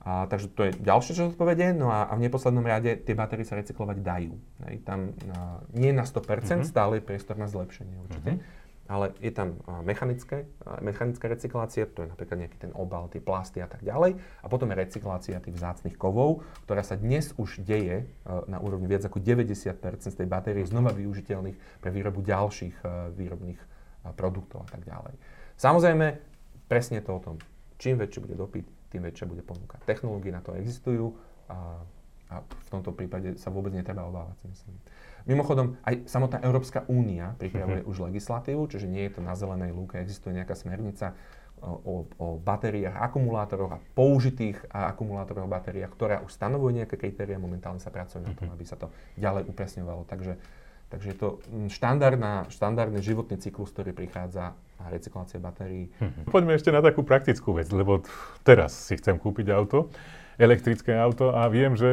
A, 0.07 0.25
takže 0.31 0.49
to 0.55 0.71
je 0.71 0.73
ďalšie, 0.81 1.13
čo 1.13 1.29
odpovede. 1.29 1.77
No 1.77 1.93
a, 1.93 2.09
a 2.09 2.17
v 2.17 2.25
neposlednom 2.25 2.65
rade 2.65 2.97
tie 3.05 3.13
batérie 3.13 3.45
sa 3.45 3.61
recyklovať 3.61 3.99
dajú. 4.01 4.33
Hej, 4.73 4.77
tam 4.89 5.13
a, 5.37 5.61
nie 5.77 5.93
na 5.93 6.09
100%, 6.09 6.25
mm-hmm. 6.25 6.65
stále 6.65 6.99
je 6.99 7.05
priestor 7.05 7.37
na 7.37 7.45
zlepšenie 7.45 7.97
určite. 8.09 8.41
Mm-hmm 8.41 8.65
ale 8.87 9.13
je 9.19 9.35
tam 9.35 9.59
mechanické, 9.83 10.47
mechanická 10.83 11.27
recyklácia, 11.27 11.91
to 11.91 12.07
je 12.07 12.09
napríklad 12.11 12.47
nejaký 12.47 12.59
ten 12.59 12.73
obal, 12.75 13.11
tie 13.11 13.19
plasty 13.19 13.59
a 13.59 13.67
tak 13.67 13.83
ďalej. 13.83 14.19
A 14.43 14.47
potom 14.47 14.71
je 14.71 14.77
recyklácia 14.79 15.43
tých 15.43 15.59
vzácnych 15.59 15.99
kovov, 15.99 16.47
ktorá 16.67 16.87
sa 16.87 16.95
dnes 16.95 17.35
už 17.35 17.63
deje 17.67 18.07
na 18.47 18.63
úrovni 18.63 18.87
viac 18.87 19.03
ako 19.03 19.19
90 19.19 19.75
z 19.99 20.15
tej 20.15 20.29
batérie 20.31 20.63
znova 20.63 20.95
využiteľných 20.95 21.83
pre 21.83 21.91
výrobu 21.91 22.23
ďalších 22.23 22.87
výrobných 23.19 23.59
produktov 24.15 24.63
a 24.67 24.69
tak 24.71 24.87
ďalej. 24.87 25.19
Samozrejme, 25.59 26.07
presne 26.71 27.03
to 27.03 27.17
o 27.17 27.21
tom. 27.21 27.37
Čím 27.77 27.99
väčší 27.99 28.23
bude 28.23 28.39
dopyt, 28.39 28.67
tým 28.93 29.03
väčšia 29.03 29.27
bude 29.27 29.43
ponuka. 29.43 29.83
Technológie 29.85 30.31
na 30.31 30.41
to 30.41 30.55
existujú 30.55 31.13
a, 31.51 31.83
a 32.31 32.35
v 32.41 32.69
tomto 32.71 32.95
prípade 32.95 33.35
sa 33.37 33.51
vôbec 33.51 33.75
netreba 33.75 34.07
obávať, 34.07 34.37
si 34.41 34.47
myslím. 34.53 34.75
Mimochodom, 35.27 35.77
aj 35.83 36.07
samotná 36.07 36.39
Európska 36.47 36.87
únia 36.87 37.35
pripravuje 37.37 37.83
uh-huh. 37.83 37.91
už 37.91 38.07
legislatívu, 38.11 38.63
čiže 38.71 38.87
nie 38.87 39.11
je 39.11 39.19
to 39.19 39.21
na 39.21 39.35
zelenej 39.35 39.75
lúke, 39.75 39.99
existuje 39.99 40.39
nejaká 40.39 40.55
smernica 40.55 41.19
o, 41.61 42.07
o 42.21 42.27
batériách, 42.39 42.95
akumulátoroch 42.95 43.75
a 43.75 43.83
použitých 43.97 44.71
a 44.71 44.93
akumulátoroch 44.93 45.51
batériách, 45.51 45.91
ktorá 45.91 46.17
už 46.23 46.31
stanovuje 46.31 46.85
nejaké 46.85 46.95
kritéria, 46.95 47.43
momentálne 47.43 47.83
sa 47.83 47.91
pracuje 47.91 48.23
na 48.23 48.33
tom, 48.39 48.49
mhm. 48.49 48.55
aby 48.55 48.65
sa 48.65 48.79
to 48.79 48.93
ďalej 49.19 49.51
upresňovalo. 49.51 50.07
Takže 50.07 50.39
Takže 50.87 51.09
je 51.13 51.19
to 51.19 51.29
mm, 51.51 51.69
štandardný 52.47 53.03
životný 53.03 53.43
cyklus, 53.43 53.75
ktorý 53.75 53.91
prichádza 53.91 54.55
a 54.79 54.85
recyklácia 54.87 55.43
batérií. 55.43 55.91
Hm. 55.99 56.31
Poďme 56.31 56.55
ešte 56.55 56.71
na 56.71 56.79
takú 56.79 57.03
praktickú 57.03 57.59
vec, 57.59 57.67
lebo 57.75 58.07
teraz 58.47 58.71
si 58.71 58.95
chcem 58.95 59.19
kúpiť 59.19 59.51
auto, 59.51 59.91
elektrické 60.37 60.93
auto 60.93 61.33
a 61.33 61.49
viem, 61.49 61.73
že 61.73 61.89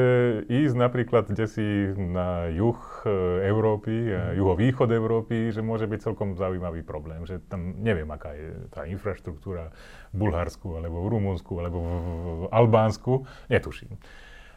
ísť 0.51 0.75
napríklad 0.75 1.31
kde 1.31 1.45
si 1.47 1.65
na 1.95 2.51
juh 2.51 2.75
e, 3.07 3.47
Európy, 3.47 4.11
mm. 4.11 4.35
juhovýchod 4.35 4.89
Európy, 4.91 5.55
že 5.55 5.63
môže 5.63 5.87
byť 5.87 5.99
celkom 6.03 6.35
zaujímavý 6.35 6.83
problém, 6.83 7.23
že 7.23 7.39
tam 7.47 7.79
neviem, 7.79 8.07
aká 8.11 8.35
je 8.35 8.51
tá 8.67 8.83
infraštruktúra 8.83 9.71
v 10.11 10.15
Bulharsku, 10.15 10.75
alebo 10.75 11.07
v 11.07 11.11
Rumunsku, 11.15 11.53
alebo 11.55 11.77
v, 11.79 11.91
v 11.91 12.43
Albánsku, 12.51 13.13
netuším. 13.47 13.95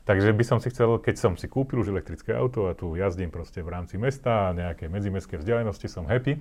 Takže 0.06 0.30
by 0.30 0.44
som 0.46 0.58
si 0.62 0.70
chcel, 0.70 1.02
keď 1.02 1.14
som 1.18 1.32
si 1.34 1.50
kúpil 1.50 1.82
už 1.82 1.90
elektrické 1.90 2.30
auto 2.34 2.70
a 2.70 2.78
tu 2.78 2.94
jazdím 2.94 3.30
proste 3.30 3.58
v 3.62 3.74
rámci 3.74 3.98
mesta 3.98 4.50
a 4.50 4.54
nejaké 4.54 4.86
medzimestské 4.86 5.38
vzdialenosti, 5.38 5.90
som 5.90 6.06
happy 6.06 6.38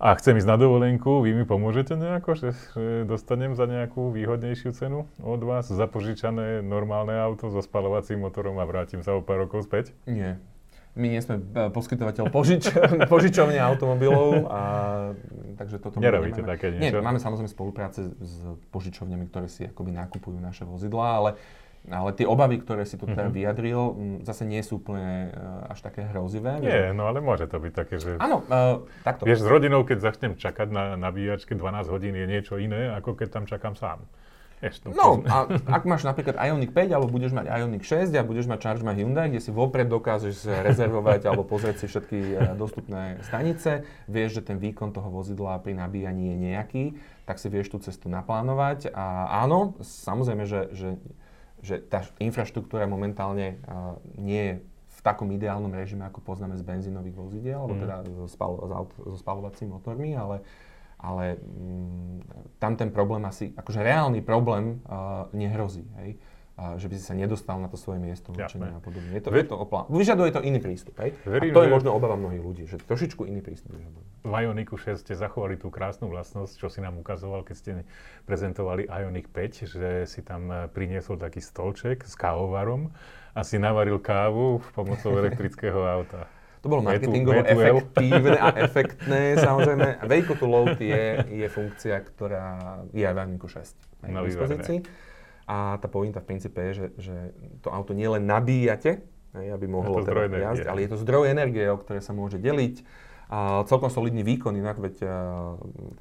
a 0.00 0.16
chcem 0.16 0.32
ísť 0.40 0.48
na 0.48 0.56
dovolenku, 0.56 1.20
vy 1.20 1.36
mi 1.36 1.44
pomôžete 1.44 1.92
nejako, 1.92 2.32
že, 2.32 2.48
že 2.72 3.04
dostanem 3.04 3.52
za 3.52 3.68
nejakú 3.68 4.08
výhodnejšiu 4.08 4.72
cenu 4.72 5.04
od 5.20 5.40
vás 5.44 5.68
zapožičané 5.68 6.64
normálne 6.64 7.12
auto 7.20 7.52
so 7.52 7.60
spalovacím 7.60 8.24
motorom 8.24 8.56
a 8.56 8.64
vrátim 8.64 9.04
sa 9.04 9.12
o 9.12 9.20
pár 9.20 9.44
rokov 9.44 9.68
späť? 9.68 9.92
Nie. 10.08 10.40
My 10.96 11.06
nie 11.06 11.20
sme 11.22 11.38
e, 11.38 11.70
poskytovateľ 11.70 12.32
požič, 12.32 12.72
požičovne 13.12 13.60
automobilov, 13.60 14.48
a, 14.48 14.60
takže 15.60 15.76
toto 15.78 16.00
Nerobíte 16.00 16.42
také 16.42 16.74
niečo? 16.74 16.98
Nie, 16.98 17.04
máme 17.04 17.20
samozrejme 17.20 17.52
spolupráce 17.52 18.10
s 18.18 18.34
požičovňami, 18.72 19.28
ktoré 19.28 19.46
si 19.46 19.68
akoby 19.68 19.94
nakupujú 19.94 20.40
naše 20.40 20.64
vozidlá, 20.64 21.08
ale 21.22 21.30
ale 21.88 22.12
tie 22.12 22.28
obavy, 22.28 22.60
ktoré 22.60 22.84
si 22.84 23.00
tu 23.00 23.08
teda 23.08 23.24
mm-hmm. 23.24 23.36
vyjadril, 23.40 23.80
zase 24.20 24.44
nie 24.44 24.60
sú 24.60 24.84
úplne 24.84 25.32
uh, 25.32 25.72
až 25.72 25.80
také 25.80 26.04
hrozivé. 26.04 26.60
Nie, 26.60 26.92
no 26.92 27.08
ale 27.08 27.24
môže 27.24 27.48
to 27.48 27.56
byť 27.56 27.72
také, 27.72 27.96
že... 27.96 28.20
Áno, 28.20 28.44
uh, 28.44 28.84
takto. 29.00 29.24
Vieš, 29.24 29.40
s 29.42 29.48
rodinou, 29.48 29.80
keď 29.88 30.12
začnem 30.12 30.32
čakať 30.36 30.68
na 30.68 31.00
nabíjačke 31.00 31.56
12 31.56 31.88
hodín, 31.88 32.12
je 32.12 32.26
niečo 32.28 32.60
iné, 32.60 32.92
ako 32.92 33.16
keď 33.16 33.28
tam 33.32 33.44
čakám 33.48 33.80
sám. 33.80 34.04
Vieš, 34.60 34.92
no, 34.92 35.24
a 35.24 35.48
ak 35.48 35.88
máš 35.88 36.04
napríklad 36.04 36.36
Ioniq 36.36 36.76
5, 36.76 36.92
alebo 36.92 37.08
budeš 37.08 37.32
mať 37.32 37.48
Ioniq 37.48 37.80
6 37.80 38.12
a 38.12 38.20
budeš 38.20 38.44
mať 38.44 38.60
Charge 38.60 38.84
My 38.84 38.92
Hyundai, 38.92 39.32
kde 39.32 39.40
si 39.40 39.48
vopred 39.48 39.88
dokážeš 39.88 40.52
rezervovať 40.68 41.32
alebo 41.32 41.48
pozrieť 41.48 41.80
si 41.80 41.86
všetky 41.88 42.18
uh, 42.36 42.52
dostupné 42.60 43.16
stanice, 43.24 43.88
vieš, 44.04 44.44
že 44.44 44.52
ten 44.52 44.60
výkon 44.60 44.92
toho 44.92 45.08
vozidla 45.08 45.64
pri 45.64 45.80
nabíjaní 45.80 46.36
je 46.36 46.36
nejaký, 46.52 46.84
tak 47.24 47.40
si 47.40 47.48
vieš 47.48 47.72
tú 47.72 47.80
cestu 47.80 48.12
naplánovať. 48.12 48.92
A 48.92 49.32
áno, 49.48 49.80
samozrejme, 49.80 50.44
že, 50.44 50.68
že 50.76 51.00
že 51.60 51.80
tá 51.84 52.04
infraštruktúra 52.18 52.88
momentálne 52.88 53.60
uh, 53.68 53.96
nie 54.16 54.40
je 54.40 54.54
v 54.90 55.00
takom 55.00 55.28
ideálnom 55.32 55.72
režime, 55.72 56.04
ako 56.04 56.20
poznáme 56.20 56.60
z 56.60 56.64
benzínových 56.64 57.16
vozidiel, 57.16 57.64
alebo 57.64 57.76
mm. 57.76 57.82
teda 57.84 57.96
so, 58.04 58.28
spal, 58.28 58.52
so 59.00 59.16
spalovacími 59.16 59.72
motormi, 59.72 60.12
ale, 60.12 60.44
ale 61.00 61.40
mm, 61.40 62.16
tam 62.60 62.76
ten 62.76 62.92
problém 62.92 63.24
asi, 63.24 63.56
akože 63.56 63.80
reálny 63.80 64.20
problém 64.20 64.84
uh, 64.84 65.24
nehrozí. 65.32 65.88
Hej? 66.04 66.20
A 66.60 66.76
že 66.76 66.92
by 66.92 66.94
si 67.00 67.04
sa 67.08 67.16
nedostal 67.16 67.56
na 67.56 67.72
to 67.72 67.80
svoje 67.80 67.96
miesto 67.96 68.36
určenia 68.36 68.76
a 68.76 68.80
podobne. 68.84 69.16
Je 69.16 69.24
to, 69.24 69.32
Ve- 69.32 69.40
je 69.40 69.48
to 69.48 69.56
opla- 69.56 69.88
Vyžaduje 69.88 70.28
to 70.28 70.44
iný 70.44 70.60
prístup. 70.60 70.92
Hej? 71.00 71.16
Verím, 71.24 71.50
a 71.50 71.56
to 71.56 71.64
je 71.64 71.72
možno 71.72 71.90
obava 71.96 72.20
mnohých 72.20 72.44
ľudí, 72.44 72.64
že 72.68 72.76
trošičku 72.76 73.24
iný 73.24 73.40
prístup 73.40 73.80
vyžaduje. 73.80 74.04
V 74.20 74.32
Ioniku 74.36 74.76
6 74.76 75.00
ste 75.00 75.16
zachovali 75.16 75.56
tú 75.56 75.72
krásnu 75.72 76.12
vlastnosť, 76.12 76.60
čo 76.60 76.68
si 76.68 76.84
nám 76.84 77.00
ukazoval, 77.00 77.48
keď 77.48 77.56
ste 77.56 77.70
prezentovali 78.28 78.84
Ioniq 78.92 79.32
5, 79.32 79.72
že 79.72 79.88
si 80.04 80.20
tam 80.20 80.52
eh, 80.52 80.68
priniesol 80.68 81.16
taký 81.16 81.40
stolček 81.40 82.04
s 82.04 82.12
kávovarom 82.12 82.92
a 83.32 83.40
si 83.40 83.56
navaril 83.56 83.96
kávu 83.96 84.60
pomocou 84.76 85.16
elektrického 85.24 85.80
auta. 85.80 86.28
To 86.60 86.68
bolo 86.68 86.84
marketingovo 86.84 87.40
efektívne 87.40 88.36
a 88.36 88.52
efektné, 88.68 89.40
samozrejme. 89.40 90.04
Vehicle 90.04 90.36
to 90.36 90.44
load 90.44 90.76
je, 90.76 91.24
je 91.24 91.46
funkcia, 91.48 92.04
ktorá 92.04 92.84
je 92.92 93.00
aj 93.00 93.16
v 93.16 93.18
Ioniku 93.24 93.48
6 93.48 94.12
na 94.12 94.20
dispozícii. 94.20 95.08
A 95.50 95.82
tá 95.82 95.90
pointa 95.90 96.22
v 96.22 96.30
princípe 96.30 96.62
je, 96.70 96.72
že, 96.78 96.86
že 97.10 97.16
to 97.58 97.74
auto 97.74 97.90
nielen 97.90 98.22
nabíjate, 98.22 99.02
hej, 99.34 99.46
aby 99.50 99.66
mohlo 99.66 99.98
teda 100.06 100.30
jazdiť, 100.30 100.70
ale 100.70 100.86
je 100.86 100.90
to 100.94 100.98
zdroj 101.02 101.26
energie, 101.26 101.66
o 101.66 101.74
ktoré 101.74 101.98
sa 101.98 102.14
môže 102.14 102.38
deliť. 102.38 102.86
A 103.30 103.62
celkom 103.70 103.86
solidný 103.94 104.26
výkon, 104.26 104.58
inak 104.58 104.82
veď 104.82 105.06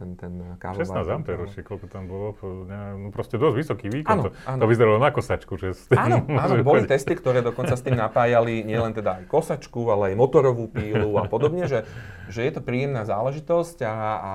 ten, 0.01 0.17
ten 0.17 0.33
kávovar... 0.57 1.05
16 1.05 1.29
A, 1.29 1.45
či 1.53 1.62
koľko 1.62 1.85
tam 1.85 2.09
bolo, 2.09 2.33
no 2.65 3.13
proste 3.13 3.38
dosť 3.38 3.53
vysoký 3.53 3.88
výkon. 3.89 4.17
Áno, 4.17 4.23
to, 4.25 4.29
áno. 4.49 4.59
to 4.62 4.65
vyzeralo 4.65 4.97
na 4.97 5.13
kosačku. 5.13 5.53
Že 5.53 5.93
áno, 5.93 6.25
áno, 6.25 6.53
boli 6.65 6.89
testy, 6.89 7.13
ktoré 7.13 7.45
dokonca 7.45 7.77
s 7.77 7.85
tým 7.85 7.93
napájali 8.01 8.65
nielen 8.65 8.97
teda 8.97 9.21
aj 9.21 9.23
kosačku, 9.29 9.93
ale 9.93 10.13
aj 10.13 10.15
motorovú 10.17 10.73
pílu 10.73 11.21
a 11.21 11.29
podobne, 11.29 11.69
že, 11.69 11.85
že 12.33 12.49
je 12.49 12.51
to 12.53 12.65
príjemná 12.65 13.05
záležitosť 13.05 13.85
a, 13.85 13.93
a 13.93 14.33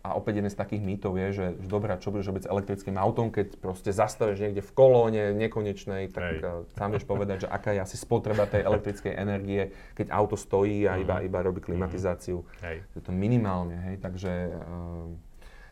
a 0.00 0.16
opäť 0.16 0.40
jeden 0.40 0.48
z 0.48 0.56
takých 0.56 0.80
mýtov 0.80 1.12
je, 1.20 1.28
že, 1.28 1.46
že 1.60 1.68
dobrá, 1.68 2.00
čo 2.00 2.08
budeš 2.08 2.32
robiť 2.32 2.42
s 2.48 2.48
elektrickým 2.48 2.96
autom, 2.96 3.28
keď 3.28 3.60
proste 3.60 3.92
zastavíš 3.92 4.40
niekde 4.40 4.64
v 4.64 4.72
kolóne 4.72 5.36
nekonečnej, 5.36 6.08
tak 6.08 6.40
uh, 6.40 6.64
tam 6.72 6.96
vieš 6.96 7.04
povedať, 7.04 7.44
že 7.44 7.48
aká 7.52 7.76
je 7.76 7.84
asi 7.84 8.00
spotreba 8.00 8.48
tej 8.48 8.64
elektrickej 8.64 9.12
energie, 9.12 9.76
keď 9.92 10.08
auto 10.16 10.40
stojí 10.40 10.88
a 10.88 10.96
iba, 10.96 11.20
mhm. 11.20 11.28
iba 11.28 11.38
robí 11.44 11.60
klimatizáciu. 11.60 12.40
Hej. 12.64 12.80
Je 12.96 13.02
to 13.04 13.12
minimálne, 13.12 13.76
hej, 13.92 13.96
takže 14.00 14.32
uh, 14.56 15.12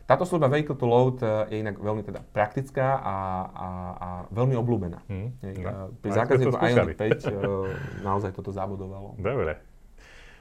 táto 0.05 0.25
služba 0.29 0.49
Vehicle 0.49 0.77
to 0.77 0.85
Load 0.85 1.21
uh, 1.25 1.49
je 1.49 1.61
inak 1.65 1.81
veľmi 1.81 2.05
teda 2.05 2.21
praktická 2.29 3.01
a, 3.01 3.17
a, 3.49 3.69
a 3.97 4.09
veľmi 4.29 4.53
obľúbená. 4.57 5.05
Hmm. 5.09 5.33
Hej, 5.41 5.61
no. 5.61 5.93
Pri 6.05 6.09
zákazníku 6.13 6.53
Ioniq 6.53 6.97
5 6.97 7.29
uh, 7.29 7.69
naozaj 8.05 8.33
toto 8.33 8.53
zabudovalo. 8.53 9.17
Dobre. 9.17 9.68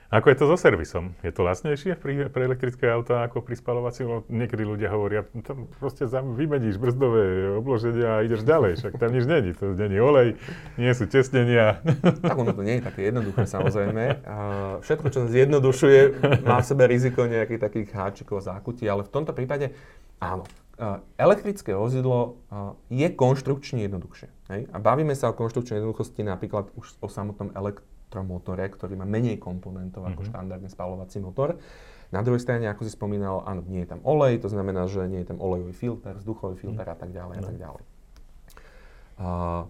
Ako 0.09 0.33
je 0.33 0.41
to 0.41 0.49
so 0.49 0.57
servisom? 0.57 1.13
Je 1.21 1.29
to 1.29 1.45
lacnejšie 1.45 1.93
pri, 2.01 2.33
pre 2.33 2.49
elektrické 2.49 2.89
auta 2.89 3.29
ako 3.29 3.45
pri 3.45 3.61
spalovacím? 3.61 4.25
Niekedy 4.33 4.65
ľudia 4.65 4.89
hovoria, 4.89 5.29
tam 5.45 5.69
proste 5.77 6.09
vymeníš 6.09 6.81
brzdové 6.81 7.53
obloženia 7.61 8.17
a 8.17 8.25
ideš 8.25 8.41
ďalej, 8.41 8.81
však 8.81 8.97
tam 8.97 9.13
nič 9.13 9.29
není. 9.29 9.53
To 9.61 9.77
není 9.77 10.01
olej, 10.01 10.41
nie 10.81 10.89
sú 10.97 11.05
tesnenia. 11.05 11.85
Tak 12.25 12.41
ono 12.41 12.57
to 12.57 12.65
nie 12.65 12.81
je 12.81 12.89
také 12.89 13.13
jednoduché 13.13 13.45
samozrejme. 13.45 14.25
Všetko, 14.81 15.07
čo 15.13 15.29
zjednodušuje, 15.29 16.01
má 16.41 16.65
v 16.65 16.69
sebe 16.73 16.89
riziko 16.89 17.29
nejakých 17.29 17.61
takých 17.61 17.89
háčikov, 17.93 18.41
zákutí, 18.41 18.89
ale 18.89 19.05
v 19.05 19.13
tomto 19.13 19.37
prípade 19.37 19.77
áno. 20.25 20.49
Elektrické 21.21 21.77
vozidlo 21.77 22.41
je 22.89 23.13
konštrukčne 23.13 23.85
jednoduchšie. 23.85 24.29
Hej? 24.57 24.61
A 24.73 24.77
bavíme 24.81 25.13
sa 25.13 25.29
o 25.29 25.37
konštrukčnej 25.37 25.85
jednoduchosti 25.85 26.25
napríklad 26.25 26.73
už 26.81 26.97
o 27.05 27.13
samotnom 27.13 27.53
elektrickom 27.53 27.98
elektromotore, 28.09 28.65
ktorý 28.73 28.97
má 28.97 29.05
menej 29.05 29.37
komponentov 29.37 30.09
ako 30.09 30.25
mm-hmm. 30.25 30.33
štandardný 30.33 30.69
spalovací 30.73 31.21
motor. 31.21 31.61
Na 32.09 32.25
druhej 32.25 32.41
strane, 32.41 32.65
ako 32.65 32.89
si 32.89 32.97
spomínal, 32.97 33.45
áno, 33.45 33.61
nie 33.69 33.85
je 33.85 33.93
tam 33.93 34.01
olej, 34.01 34.41
to 34.41 34.49
znamená, 34.49 34.89
že 34.89 35.05
nie 35.05 35.21
je 35.21 35.29
tam 35.29 35.45
olejový 35.45 35.77
filter, 35.77 36.17
vzduchový 36.17 36.57
filter 36.57 36.89
mm. 36.89 36.93
a 36.93 36.97
tak 36.97 37.13
ďalej 37.13 37.35
a 37.37 37.43
tak 37.45 37.57
mhm. 37.61 37.61
ďalej. 37.61 37.85
Uh, 39.19 39.63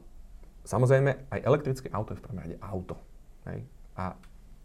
samozrejme, 0.62 1.10
aj 1.34 1.40
elektrické 1.42 1.90
auto 1.90 2.14
je 2.14 2.22
v 2.22 2.24
prvom 2.30 2.38
rade 2.38 2.56
auto. 2.62 2.94
Hej? 3.50 3.66
A 3.98 4.14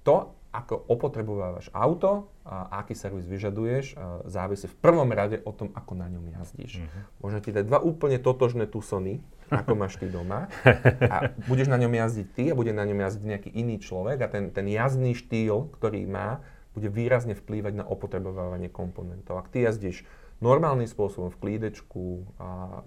to, 0.06 0.38
ako 0.54 0.86
opotrebovávaš 0.86 1.74
auto 1.74 2.30
a 2.46 2.86
aký 2.86 2.94
servis 2.94 3.26
vyžaduješ, 3.26 3.98
závisí 4.30 4.70
v 4.70 4.78
prvom 4.78 5.10
rade 5.10 5.42
o 5.42 5.50
tom, 5.50 5.74
ako 5.74 5.98
na 5.98 6.06
ňom 6.14 6.30
jazdíš. 6.30 6.78
Mm-hmm. 6.78 7.02
Môžem 7.26 7.42
ti 7.42 7.50
dať 7.50 7.66
dva 7.66 7.82
úplne 7.82 8.22
totožné 8.22 8.70
Tucsony, 8.70 9.26
ako 9.50 9.74
máš 9.74 9.98
ty 9.98 10.06
doma 10.14 10.54
a 11.02 11.34
budeš 11.50 11.74
na 11.74 11.82
ňom 11.82 11.90
jazdiť 11.90 12.28
ty 12.38 12.44
a 12.54 12.58
bude 12.58 12.70
na 12.70 12.86
ňom 12.86 13.02
jazdiť 13.02 13.26
nejaký 13.26 13.50
iný 13.50 13.82
človek 13.82 14.22
a 14.22 14.28
ten, 14.30 14.54
ten 14.54 14.70
jazdný 14.70 15.18
štýl, 15.18 15.74
ktorý 15.74 16.06
má, 16.06 16.46
bude 16.78 16.90
výrazne 16.90 17.34
vplývať 17.34 17.74
na 17.82 17.86
opotrebovávanie 17.90 18.70
komponentov. 18.70 19.42
Ak 19.42 19.50
ty 19.50 19.66
jazdíš 19.66 20.06
normálnym 20.38 20.90
spôsobom 20.90 21.34
v 21.34 21.40
klídečku 21.42 22.30
a 22.38 22.82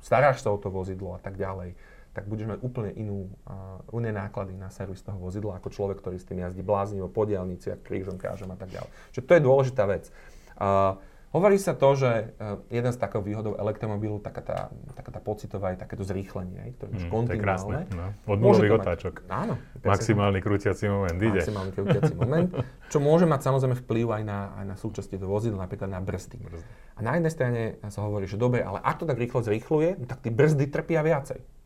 staráš 0.00 0.40
sa 0.40 0.52
o 0.52 0.60
to 0.60 0.72
vozidlo 0.72 1.16
a 1.16 1.20
tak 1.20 1.36
ďalej, 1.36 1.76
tak 2.10 2.26
budeš 2.26 2.50
mať 2.50 2.58
úplne 2.66 2.90
inú, 2.98 3.30
uh, 3.46 3.82
iné 3.94 4.10
náklady 4.10 4.58
na 4.58 4.70
servis 4.70 5.02
toho 5.02 5.18
vozidla 5.18 5.62
ako 5.62 5.70
človek, 5.70 6.02
ktorý 6.02 6.18
s 6.18 6.26
tým 6.26 6.42
jazdí 6.42 6.62
bláznivo 6.66 7.06
po 7.06 7.22
diálnici, 7.26 7.70
krížom, 7.86 8.18
krážom 8.18 8.50
a 8.50 8.58
tak 8.58 8.74
ďalej. 8.74 8.90
Čiže 9.14 9.26
to 9.26 9.32
je 9.36 9.42
dôležitá 9.42 9.84
vec. 9.86 10.10
Uh, 10.58 10.98
Hovorí 11.30 11.62
sa 11.62 11.78
to, 11.78 11.94
že 11.94 12.34
uh, 12.42 12.58
jeden 12.74 12.90
z 12.90 12.98
takých 12.98 13.22
výhodov 13.22 13.54
elektromobilu, 13.54 14.18
taká 14.18 14.42
tá, 14.42 14.58
taká 14.98 15.14
tá 15.14 15.20
pocitová 15.22 15.70
je 15.70 15.78
takéto 15.78 16.02
zrýchlenie, 16.02 16.74
ktoré 16.74 16.90
je 16.90 17.06
mm, 17.06 17.12
kontinuálne. 17.14 17.86
No. 17.94 18.34
Od 18.34 18.38
nulových 18.42 18.82
otáčok. 18.82 19.22
Áno. 19.30 19.54
Maximálny 19.78 20.42
krútiaci 20.42 20.90
moment, 20.90 21.14
ide. 21.14 21.38
Maximálny 21.38 21.70
krútiaci 21.70 22.12
moment, 22.18 22.50
čo 22.90 22.98
môže 22.98 23.30
mať 23.30 23.46
samozrejme 23.46 23.78
vplyv 23.78 24.06
aj 24.10 24.22
na, 24.26 24.38
aj 24.58 24.64
na 24.74 24.76
súčasti 24.76 25.14
do 25.22 25.30
vozidla, 25.30 25.70
napríklad 25.70 25.86
na 25.86 26.02
brzdy. 26.02 26.42
brzdy. 26.42 26.66
A 26.98 27.00
na 27.06 27.14
jednej 27.14 27.30
strane 27.30 27.60
sa 27.94 28.02
hovorí, 28.02 28.26
že 28.26 28.34
dobre, 28.34 28.66
ale 28.66 28.82
ak 28.82 28.98
to 28.98 29.06
tak 29.06 29.14
rýchlo 29.14 29.38
zrýchluje, 29.46 30.02
no 30.02 30.10
tak 30.10 30.26
tie 30.26 30.34
brzdy 30.34 30.66
trpia 30.66 31.06
viacej. 31.06 31.59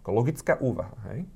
Ako 0.00 0.10
logická 0.16 0.56
úvaha, 0.58 0.96
hej? 1.12 1.28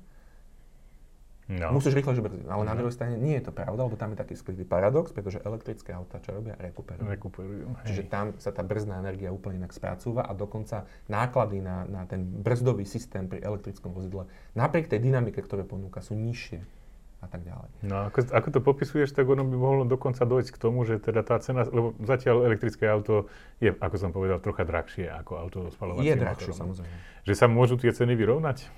No. 1.45 1.69
Musíš 1.77 1.93
rýchlejšie 1.93 2.25
brzdiť. 2.25 2.49
Ale 2.49 2.65
no. 2.65 2.69
na 2.69 2.73
druhej 2.73 2.89
strane 2.97 3.21
nie 3.21 3.37
je 3.37 3.45
to 3.45 3.53
pravda, 3.53 3.85
lebo 3.85 3.93
tam 3.93 4.17
je 4.17 4.17
taký 4.17 4.33
skrytý 4.33 4.65
paradox, 4.65 5.13
pretože 5.13 5.37
elektrické 5.45 5.93
autá 5.93 6.17
čo 6.17 6.33
robia? 6.33 6.57
Rekuperujú. 6.57 7.05
Rekuperujú. 7.05 7.65
Čiže 7.85 8.09
tam 8.09 8.33
sa 8.41 8.49
tá 8.49 8.65
brzdná 8.65 8.97
energia 8.97 9.29
úplne 9.29 9.61
inak 9.61 9.69
spracúva 9.69 10.25
a 10.25 10.33
dokonca 10.33 10.89
náklady 11.05 11.61
na, 11.61 11.85
na 11.85 12.09
ten 12.09 12.25
brzdový 12.25 12.89
systém 12.89 13.29
pri 13.29 13.45
elektrickom 13.45 13.93
vozidle 13.93 14.25
napriek 14.57 14.89
tej 14.89 15.05
dynamike, 15.05 15.37
ktoré 15.37 15.61
ponúka, 15.61 16.01
sú 16.01 16.17
nižšie 16.17 16.84
a 17.25 17.27
tak 17.27 17.41
ďalej. 17.41 17.69
No 17.81 17.95
ako, 18.05 18.19
ako 18.29 18.47
to 18.47 18.59
popisuješ, 18.61 19.09
tak 19.11 19.25
ono 19.25 19.41
by 19.41 19.55
mohlo 19.55 19.83
dokonca 19.83 20.21
dojsť 20.21 20.49
k 20.49 20.57
tomu, 20.59 20.81
že 20.81 20.97
teda 20.97 21.21
tá 21.21 21.35
cena, 21.37 21.65
lebo 21.65 21.97
zatiaľ 21.99 22.45
elektrické 22.45 22.85
auto 22.85 23.25
je, 23.57 23.69
ako 23.71 23.95
som 23.95 24.09
povedal, 24.09 24.37
trocha 24.37 24.61
drahšie 24.61 25.09
ako 25.09 25.31
auto 25.35 25.57
s 25.63 25.73
spalovacím 25.73 26.05
Je 26.05 26.15
drahšie, 26.15 26.47
motorom. 26.47 26.61
samozrejme. 26.71 26.95
Že 27.23 27.33
sa 27.33 27.45
môžu 27.47 27.75
tie 27.75 27.89
ceny 27.89 28.13
vyrovnať? 28.13 28.69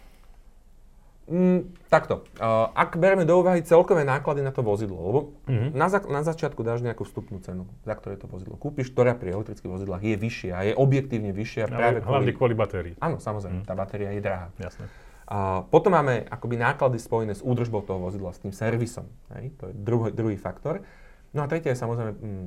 Mm, 1.28 1.60
takto. 1.86 2.24
Uh, 2.34 2.72
ak 2.72 2.96
bereme 2.96 3.22
do 3.22 3.36
úvahy 3.36 3.60
celkové 3.60 4.02
náklady 4.02 4.40
na 4.40 4.50
to 4.50 4.64
vozidlo, 4.64 4.96
lebo 4.98 5.20
Mhm. 5.46 5.76
na, 5.76 5.86
za, 5.86 6.00
na 6.02 6.22
začiatku 6.22 6.62
dáš 6.62 6.80
nejakú 6.80 7.04
vstupnú 7.04 7.40
cenu, 7.40 7.68
za 7.84 7.94
ktoré 7.94 8.16
to 8.16 8.26
vozidlo 8.26 8.56
kúpiš, 8.56 8.88
ktorá 8.88 9.12
pri 9.12 9.36
elektrických 9.36 9.68
vozidlách 9.70 10.00
je 10.02 10.16
vyššia 10.16 10.56
je 10.64 10.74
objektívne 10.74 11.30
vyššia 11.30 11.68
práve 11.68 12.00
Ale 12.00 12.08
hlavne 12.08 12.32
kvôli... 12.32 12.32
kvôli 12.34 12.56
batérií. 12.56 12.94
Áno, 12.98 13.20
samozrejme, 13.20 13.60
Mhm. 13.60 13.66
tá 13.66 13.74
batéria 13.74 14.10
je 14.10 14.22
drahá. 14.22 14.48
Jasné. 14.56 14.88
A 15.28 15.68
potom 15.68 15.92
máme 15.92 16.24
akoby 16.24 16.56
náklady 16.56 17.04
spojené 17.04 17.36
s 17.36 17.44
údržbou 17.44 17.84
toho 17.84 18.00
vozidla, 18.00 18.32
s 18.32 18.40
tým 18.40 18.56
servisom. 18.56 19.12
Hej? 19.36 19.52
To 19.60 19.68
je 19.68 19.74
druhý, 19.76 20.10
druhý 20.16 20.40
faktor. 20.40 20.88
No 21.36 21.44
a 21.44 21.52
tretie 21.52 21.76
je 21.76 21.84
samozrejme 21.84 22.12
mm, 22.16 22.46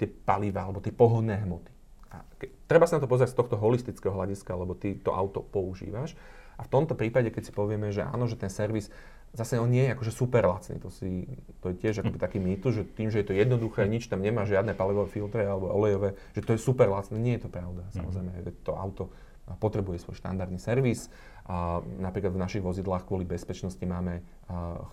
tie 0.00 0.08
paliva 0.08 0.64
alebo 0.64 0.80
tie 0.80 0.96
pohodné 0.96 1.44
hmoty. 1.44 1.72
A 2.08 2.24
ke, 2.40 2.48
treba 2.64 2.88
sa 2.88 2.96
na 2.96 3.04
to 3.04 3.12
pozrieť 3.12 3.36
z 3.36 3.38
tohto 3.38 3.60
holistického 3.60 4.16
hľadiska, 4.16 4.56
lebo 4.56 4.72
ty 4.72 4.96
to 4.96 5.12
auto 5.12 5.44
používaš. 5.44 6.16
A 6.56 6.64
v 6.64 6.72
tomto 6.72 6.96
prípade, 6.96 7.28
keď 7.28 7.48
si 7.48 7.52
povieme, 7.52 7.92
že 7.92 8.00
áno, 8.00 8.24
že 8.24 8.40
ten 8.40 8.48
servis 8.48 8.88
zase 9.32 9.56
on 9.56 9.68
nie 9.72 9.88
je 9.88 9.96
akože 9.96 10.12
super 10.12 10.44
lacný, 10.44 10.76
to, 10.76 10.92
si, 10.92 11.24
to 11.64 11.72
je 11.72 11.80
tiež 11.80 12.04
akoby 12.04 12.20
taký 12.20 12.36
mýtus, 12.36 12.72
že 12.76 12.84
tým, 12.84 13.08
že 13.08 13.24
je 13.24 13.32
to 13.32 13.34
jednoduché, 13.34 13.88
nič 13.88 14.12
tam 14.12 14.20
nemá, 14.20 14.44
žiadne 14.44 14.76
palivové 14.76 15.08
filtre 15.08 15.48
alebo 15.48 15.72
olejové, 15.72 16.20
že 16.36 16.44
to 16.44 16.52
je 16.52 16.60
super 16.60 16.92
lacné. 16.92 17.16
Nie 17.16 17.40
je 17.40 17.48
to 17.48 17.50
pravda, 17.52 17.88
samozrejme, 17.96 18.28
veď 18.44 18.54
to 18.60 18.72
auto 18.76 19.04
potrebuje 19.58 20.04
svoj 20.06 20.20
štandardný 20.20 20.62
servis. 20.62 21.10
Napríklad 21.98 22.32
v 22.32 22.40
našich 22.40 22.62
vozidlách 22.62 23.04
kvôli 23.04 23.26
bezpečnosti 23.26 23.82
máme 23.82 24.22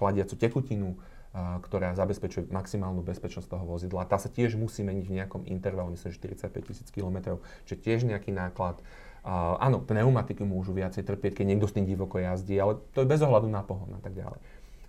chladiacu 0.01 0.35
tekutinu, 0.39 0.97
ktorá 1.35 1.93
zabezpečuje 1.93 2.49
maximálnu 2.49 3.05
bezpečnosť 3.05 3.53
toho 3.53 3.61
vozidla. 3.61 4.09
Tá 4.09 4.17
sa 4.17 4.33
tiež 4.33 4.57
musí 4.57 4.81
meniť 4.81 5.05
v 5.05 5.15
nejakom 5.21 5.41
intervale, 5.45 5.93
myslím, 5.93 6.09
že 6.09 6.17
45 6.25 6.65
tisíc 6.65 6.89
km, 6.89 7.37
čiže 7.69 7.77
tiež 7.85 7.99
nejaký 8.09 8.33
náklad. 8.33 8.81
A, 9.21 9.61
áno, 9.61 9.77
pneumatiky 9.77 10.41
môžu 10.41 10.73
viacej 10.73 11.05
trpieť, 11.05 11.37
keď 11.37 11.45
niekto 11.53 11.69
s 11.69 11.75
tým 11.77 11.85
divoko 11.85 12.17
jazdí, 12.17 12.57
ale 12.57 12.81
to 12.97 13.05
je 13.05 13.11
bez 13.13 13.21
ohľadu 13.21 13.45
na 13.45 13.61
pohon 13.61 13.93
a 13.93 14.01
tak 14.01 14.17
ďalej. 14.17 14.41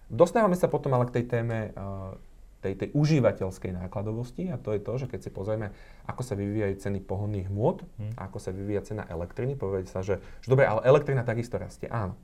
Dostávame 0.08 0.56
sa 0.56 0.70
potom 0.72 0.96
ale 0.96 1.12
k 1.12 1.20
tej 1.20 1.24
téme 1.28 1.76
a, 1.76 2.16
tej, 2.60 2.76
tej 2.76 2.88
užívateľskej 2.92 3.72
nákladovosti 3.72 4.52
a 4.52 4.60
to 4.60 4.76
je 4.76 4.80
to, 4.80 4.92
že 5.00 5.06
keď 5.08 5.20
si 5.24 5.30
pozrieme, 5.32 5.72
ako 6.04 6.20
sa 6.20 6.36
vyvíjajú 6.36 6.74
ceny 6.76 6.98
pohonných 7.00 7.48
hmôt 7.48 7.80
Hm. 7.96 8.12
a 8.20 8.28
ako 8.28 8.38
sa 8.38 8.52
vyvíja 8.52 8.84
cena 8.84 9.08
elektriny, 9.08 9.56
povie 9.56 9.88
sa, 9.88 10.04
že, 10.04 10.20
že 10.44 10.48
dobre, 10.48 10.68
ale 10.68 10.84
elektrina 10.84 11.24
takisto 11.24 11.56
rastie, 11.56 11.88
áno. 11.88 12.14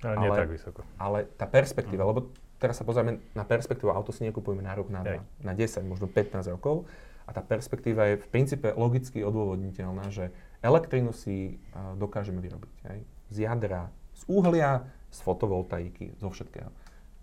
Ale 0.00 0.16
nie 0.16 0.30
Ale- 0.32 0.38
tak 0.38 0.48
vysoko. 0.48 0.80
Ale 0.96 1.28
tá 1.36 1.44
perspektíva, 1.44 2.08
lebo 2.08 2.32
teraz 2.56 2.80
sa 2.80 2.86
pozrieme 2.86 3.20
na 3.36 3.44
perspektívu, 3.44 3.92
auto 3.92 4.14
si 4.14 4.24
nekupujeme 4.24 4.64
na 4.64 4.72
rok, 4.72 4.88
na 4.88 5.02
dva, 5.04 5.20
na 5.42 5.52
10, 5.52 5.84
možno 5.84 6.06
15 6.08 6.48
rokov 6.48 6.88
a 7.26 7.36
tá 7.36 7.42
perspektíva 7.44 8.08
je 8.10 8.16
v 8.16 8.26
princípe 8.30 8.68
logicky 8.72 9.20
odôvodniteľná, 9.20 10.08
že 10.08 10.32
elektrínu 10.60 11.12
si 11.12 11.60
a, 11.72 11.94
dokážeme 11.96 12.40
vyrobiť. 12.40 12.74
Hej? 12.88 13.00
Z 13.30 13.36
jadra, 13.44 13.82
z 14.16 14.22
uhlia, 14.26 14.84
z 15.10 15.18
fotovoltaiky, 15.20 16.16
zo 16.20 16.28
všetkého. 16.32 16.70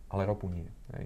Ale 0.08 0.24
ropu 0.26 0.48
nie. 0.50 0.68
Hej? 0.96 1.06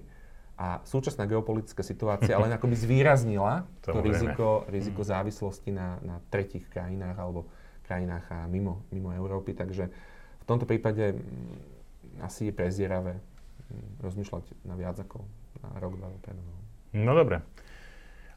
A 0.62 0.78
súčasná 0.86 1.26
geopolitická 1.26 1.82
situácia 1.82 2.38
len 2.38 2.54
akoby 2.54 2.78
zvýraznila 2.78 3.66
to 3.84 3.98
riziko, 3.98 4.62
riziko 4.70 5.02
závislosti 5.02 5.74
na, 5.74 5.98
na 6.06 6.22
tretich 6.30 6.62
krajinách 6.70 7.18
alebo 7.18 7.50
krajinách 7.82 8.30
a 8.30 8.46
mimo, 8.46 8.86
mimo 8.94 9.10
Európy. 9.10 9.58
Takže 9.58 9.90
v 10.38 10.44
tomto 10.46 10.62
prípade 10.62 11.18
mm, 11.18 12.22
asi 12.22 12.48
je 12.48 12.52
prezieravé 12.54 13.18
mm, 13.18 14.06
rozmýšľať 14.06 14.44
na 14.62 14.78
viac 14.78 15.02
ako 15.02 15.26
na 15.66 15.68
rok, 15.82 15.98
dva 15.98 16.08
dopredu. 16.14 16.38
no. 16.38 16.56
No 16.92 17.12
dobre. 17.18 17.42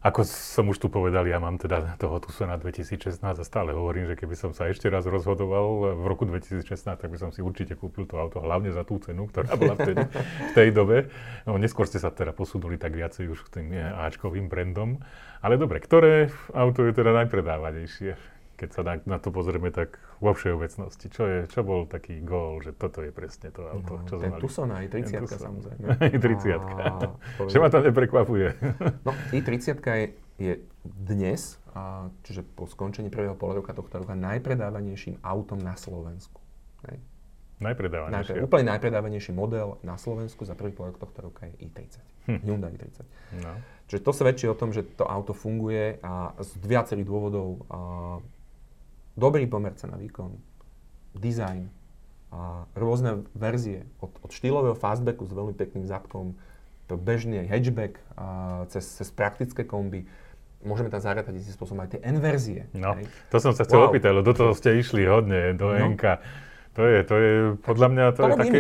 Ako 0.06 0.22
som 0.22 0.70
už 0.70 0.78
tu 0.78 0.86
povedal, 0.86 1.26
ja 1.26 1.42
mám 1.42 1.58
teda 1.58 1.98
toho 1.98 2.22
Tucsona 2.22 2.62
2016 2.62 3.26
a 3.26 3.42
stále 3.42 3.74
hovorím, 3.74 4.06
že 4.06 4.14
keby 4.14 4.38
som 4.38 4.54
sa 4.54 4.70
ešte 4.70 4.86
raz 4.86 5.02
rozhodoval 5.10 5.98
v 5.98 6.06
roku 6.06 6.30
2016, 6.30 6.62
tak 6.86 7.10
by 7.10 7.18
som 7.18 7.34
si 7.34 7.42
určite 7.42 7.74
kúpil 7.74 8.06
to 8.06 8.22
auto, 8.22 8.38
hlavne 8.38 8.70
za 8.70 8.86
tú 8.86 9.02
cenu, 9.02 9.26
ktorá 9.26 9.58
bola 9.58 9.74
vtedy, 9.74 10.06
v 10.06 10.52
tej 10.54 10.70
dobe. 10.78 11.10
No, 11.50 11.58
neskôr 11.58 11.90
ste 11.90 11.98
sa 11.98 12.14
teda 12.14 12.38
posunuli 12.38 12.78
tak 12.78 12.94
viacej 12.94 13.34
už 13.34 13.50
k 13.50 13.58
tým 13.58 13.68
eh, 13.74 13.82
Ačkovým 14.06 14.46
brandom. 14.46 15.02
Ale 15.42 15.58
dobre, 15.58 15.82
ktoré 15.82 16.30
auto 16.54 16.86
je 16.86 16.94
teda 16.94 17.10
najpredávanejšie? 17.26 18.35
Keď 18.56 18.70
sa 18.72 18.82
na, 18.88 18.96
na 19.04 19.18
to 19.20 19.36
pozrieme 19.36 19.68
tak 19.68 20.00
vo 20.24 20.32
všeobecnosti. 20.32 21.12
Čo, 21.12 21.24
je, 21.28 21.40
čo 21.52 21.62
bol 21.62 21.84
taký 21.86 22.24
gól, 22.24 22.64
že 22.64 22.72
toto 22.72 23.04
je 23.04 23.12
presne 23.12 23.52
to 23.52 23.68
auto, 23.68 24.00
No, 24.00 24.08
čo 24.08 24.16
ten? 24.16 24.32
Tucson 24.40 24.72
aj 24.72 24.88
30 24.88 25.28
Tucson. 25.28 25.42
samozrejme. 25.52 25.86
Aj 26.04 26.14
30 26.16 26.56
A 26.56 26.88
Že 27.52 27.58
ma 27.60 27.68
to 27.68 27.80
neprekvapuje. 27.84 28.48
No, 29.08 29.12
i30 29.36 29.76
je, 29.84 30.08
je 30.40 30.54
dnes, 30.84 31.42
a, 31.76 32.08
čiže 32.24 32.48
po 32.56 32.64
skončení 32.64 33.12
prvého 33.12 33.36
pol 33.36 33.60
roka 33.60 33.76
tohto 33.76 34.00
roka, 34.02 34.16
najpredávanejším 34.16 35.20
autom 35.20 35.60
na 35.60 35.76
Slovensku. 35.76 36.40
Hej. 36.88 37.04
Najpredávanejšie. 37.56 38.36
Najpre, 38.36 38.44
úplne 38.44 38.66
najpredávanejší 38.76 39.32
model 39.32 39.80
na 39.80 39.96
Slovensku 39.96 40.44
za 40.44 40.56
prvý 40.60 40.76
pol 40.76 40.92
rok 40.92 41.00
tohto 41.00 41.32
roka 41.32 41.48
je 41.48 41.56
i30. 41.64 42.04
Hm. 42.28 42.40
Hyundai 42.44 42.72
i30. 42.76 43.04
No. 43.44 43.52
Čiže 43.86 44.02
to 44.02 44.12
svedčí 44.12 44.46
o 44.50 44.58
tom, 44.58 44.74
že 44.74 44.84
to 44.84 45.06
auto 45.06 45.32
funguje 45.32 46.02
a 46.02 46.34
z 46.42 46.52
viacerých 46.58 47.06
dôvodov 47.06 47.64
a 47.70 47.80
dobrý 49.16 49.44
pomer 49.46 49.74
cena 49.74 49.96
výkon, 49.96 50.36
design, 51.14 51.72
a 52.30 52.68
rôzne 52.76 53.24
verzie 53.32 53.88
od, 53.98 54.12
od 54.20 54.28
štýlového 54.28 54.76
fastbacku 54.76 55.24
s 55.24 55.32
veľmi 55.32 55.56
pekným 55.56 55.88
zadkom, 55.88 56.36
to 56.86 56.96
bežný 56.96 57.42
hatchback 57.42 57.96
a 58.14 58.26
cez, 58.68 58.84
cez 58.84 59.08
praktické 59.10 59.64
komby. 59.64 60.04
Môžeme 60.60 60.90
tam 60.90 61.00
zarátať 61.00 61.32
istým 61.38 61.56
spôsobom 61.56 61.82
aj 61.82 61.96
tie 61.96 62.02
N-verzie. 62.04 62.68
No, 62.74 62.94
hej. 62.94 63.08
to 63.30 63.38
som 63.40 63.54
sa 63.54 63.64
chcel 63.64 63.80
Wow. 63.80 63.88
opýtať, 63.88 64.12
lebo 64.12 64.26
do 64.26 64.36
toho 64.36 64.52
ste 64.52 64.76
išli 64.76 65.06
hodne, 65.06 65.54
do 65.54 65.72
No. 65.72 65.96
NK. 65.96 66.04
To 66.76 66.84
je, 66.84 66.98
to 67.08 67.16
je, 67.16 67.32
podľa 67.64 67.88
mňa 67.88 68.06
to, 68.12 68.20
To 68.20 68.28
je 68.28 68.36
také, 68.36 68.60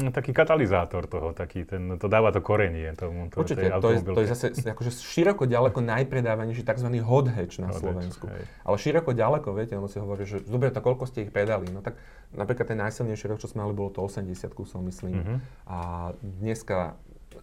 mm, 0.00 0.16
taký 0.16 0.32
katalizátor 0.32 1.04
toho, 1.04 1.36
taký 1.36 1.68
ten, 1.68 2.00
to 2.00 2.08
dáva 2.08 2.32
to 2.32 2.40
korenie 2.40 2.96
tomu, 2.96 3.28
to, 3.28 3.44
Určite, 3.44 3.68
to 3.68 3.88
je, 3.92 3.98
to 4.00 4.20
je 4.24 4.28
zase 4.32 4.46
akože 4.64 4.90
široko 4.90 5.44
ďaleko 5.44 5.84
najpredávanejší 5.84 6.64
tzv. 6.64 6.88
hot 7.04 7.28
hatch 7.28 7.60
na 7.60 7.68
Hot 7.68 7.76
hatch, 7.76 7.84
Slovensku. 7.84 8.24
hej. 8.32 8.44
Ale 8.64 8.76
široko 8.80 9.10
ďaleko, 9.12 9.48
viete, 9.52 9.76
ono 9.76 9.92
si 9.92 10.00
hovorí, 10.00 10.24
že 10.24 10.40
dobre, 10.40 10.72
to 10.72 10.80
koľko 10.80 11.04
ste 11.04 11.28
ich 11.28 11.30
predali? 11.30 11.68
No 11.68 11.84
tak 11.84 12.00
napríklad 12.32 12.72
ten 12.72 12.80
najsilnejší 12.80 13.28
rok, 13.28 13.38
čo 13.38 13.52
sme 13.52 13.62
mali, 13.62 13.76
bolo 13.76 13.92
to 13.92 14.00
80 14.00 14.56
kusov, 14.56 14.80
myslím. 14.88 15.20
Mhm. 15.20 15.34
A 15.68 15.78
dneska 16.18 16.96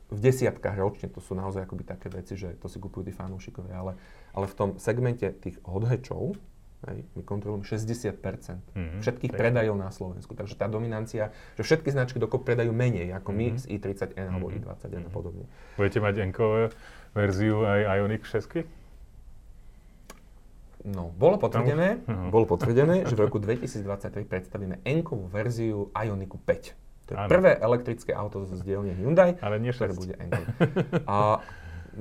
v 0.07 0.19
desiatkách 0.23 0.77
ročne, 0.79 1.07
to 1.11 1.19
sú 1.19 1.35
naozaj 1.35 1.67
akoby 1.67 1.83
také 1.83 2.07
veci, 2.07 2.39
že 2.39 2.55
to 2.59 2.71
si 2.71 2.79
kupujú 2.79 3.11
tí 3.11 3.13
fanúšikovia, 3.15 3.75
ale, 3.75 3.93
ale 4.31 4.45
v 4.47 4.55
tom 4.55 4.69
segmente 4.79 5.27
tých 5.43 5.59
hot 5.67 5.83
hatchov, 5.83 6.39
hej, 6.83 7.01
my 7.11 7.21
kontrolujeme 7.21 7.65
60% 7.65 8.61
Mhm, 8.71 9.01
všetkých 9.01 9.31
tak. 9.31 9.39
predajov 9.39 9.75
na 9.75 9.89
Slovensku. 9.89 10.31
Takže 10.31 10.53
tá 10.53 10.67
dominancia, 10.67 11.29
že 11.53 11.63
všetky 11.63 11.89
značky 11.89 12.17
dokop 12.17 12.43
predajú 12.43 12.69
menej 12.69 13.09
ako 13.13 13.29
my 13.31 13.47
Mhm. 13.47 13.57
z 13.57 13.63
i30N 13.71 14.27
alebo 14.29 14.47
Mhm. 14.47 14.55
i21 14.61 15.01
a 15.01 15.09
podobne. 15.09 15.45
Budete 15.73 15.99
mať 15.99 16.15
NK 16.23 16.39
verziu 17.11 17.61
aj 17.61 17.79
Ioniq 17.97 18.21
6? 18.23 18.61
No, 20.83 21.11
bolo 21.11 21.35
potvrdené, 21.37 21.99
Mhm. 21.99 22.29
bolo 22.29 22.45
potvrdené, 22.47 23.03
že 23.03 23.11
v 23.11 23.21
roku 23.25 23.37
2023 23.37 24.23
predstavíme 24.23 24.79
N-kovú 24.85 25.27
verziu 25.27 25.89
Ioniku 25.91 26.37
5. 26.39 26.77
To 27.05 27.15
je 27.15 27.17
Áno. 27.17 27.27
prvé 27.27 27.55
elektrické 27.57 28.11
auto 28.11 28.43
z 28.45 28.61
dielne 28.61 28.91
Hyundai, 28.93 29.35
Ale 29.39 29.57
nie 29.57 29.71
ktoré 29.71 29.91
6. 29.91 29.97
bude 29.97 30.15
n 30.17 30.27
A 31.09 31.39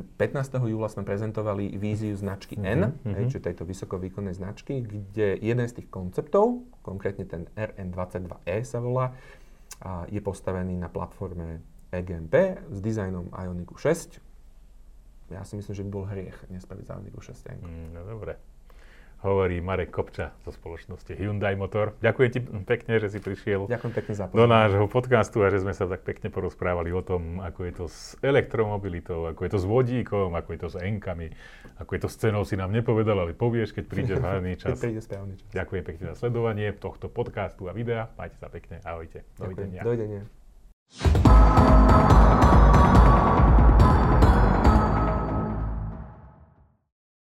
15. 0.05 0.61
júla 0.67 0.89
sme 0.91 1.07
prezentovali 1.07 1.79
víziu 1.79 2.13
značky 2.13 2.59
N, 2.59 2.93
Mhm, 2.93 3.15
hej, 3.15 3.25
mhm. 3.25 3.31
čiže 3.33 3.47
tejto 3.47 3.65
vysokovýkonnej 3.65 4.35
značky, 4.37 4.85
kde 4.85 5.41
jeden 5.41 5.67
z 5.69 5.81
tých 5.81 5.89
konceptov, 5.89 6.67
konkrétne 6.83 7.25
ten 7.25 7.49
RN22E 7.57 8.65
sa 8.67 8.83
volá, 8.83 9.17
a 9.77 10.09
je 10.09 10.21
postavený 10.25 10.81
na 10.81 10.89
platforme 10.89 11.61
EGMP 11.93 12.65
s 12.73 12.79
dizajnom 12.81 13.29
Ioniku 13.33 13.77
6. 13.77 14.21
Ja 15.29 15.43
si 15.43 15.59
myslím, 15.59 15.75
že 15.75 15.83
by 15.85 15.91
bol 15.91 16.05
hriech 16.07 16.39
nespraviť 16.49 16.85
za 16.87 16.93
Ioniku 16.97 17.21
6 17.21 17.51
N. 17.51 17.61
Mm, 17.61 17.89
no 17.93 18.01
dobre. 18.07 18.39
Hovorí 19.27 19.59
Marek 19.59 19.91
Kopča 19.91 20.39
zo 20.47 20.55
spoločnosti 20.55 21.19
Hyundai 21.19 21.59
Motor. 21.59 21.99
Ďakujem 21.99 22.31
ti 22.31 22.39
pekne, 22.63 23.03
že 23.03 23.11
si 23.11 23.19
prišiel 23.19 23.67
Ďakujem 23.67 23.93
pekne 23.99 24.15
za 24.15 24.31
do 24.31 24.47
nášho 24.47 24.87
podcastu 24.87 25.43
a 25.43 25.51
že 25.51 25.67
sme 25.67 25.75
sa 25.75 25.91
tak 25.91 26.07
pekne 26.07 26.31
porozprávali 26.31 26.95
o 26.95 27.03
tom, 27.03 27.43
ako 27.43 27.61
je 27.67 27.73
to 27.75 27.85
s 27.91 28.15
elektromobilitou, 28.23 29.27
ako 29.27 29.41
je 29.43 29.51
to 29.51 29.59
s 29.59 29.67
vodíkom, 29.67 30.31
ako 30.31 30.49
je 30.55 30.61
to 30.63 30.69
s 30.71 30.77
enkami, 30.79 31.35
ako 31.83 31.91
je 31.99 32.01
to 32.07 32.09
s 32.09 32.17
cenou, 32.23 32.47
si 32.47 32.55
nám 32.55 32.71
nepovedal, 32.71 33.19
ale 33.19 33.35
povieš, 33.35 33.75
keď 33.75 33.85
príde 33.91 34.15
Keď 34.23 34.63
čas. 34.63 34.79
príde 34.79 35.03
správny 35.03 35.35
čas. 35.43 35.51
Ďakujem 35.51 35.83
pekne 35.83 36.05
za 36.15 36.23
sledovanie 36.23 36.71
tohto 36.79 37.11
podcastu 37.11 37.67
a 37.67 37.75
videa. 37.75 38.07
Majte 38.15 38.39
sa 38.39 38.47
pekne. 38.47 38.79
Ahojte. 38.87 39.27
Ďakujem. 39.43 39.83
Dovidenia. 39.83 39.83
Dovidenia. 39.83 40.23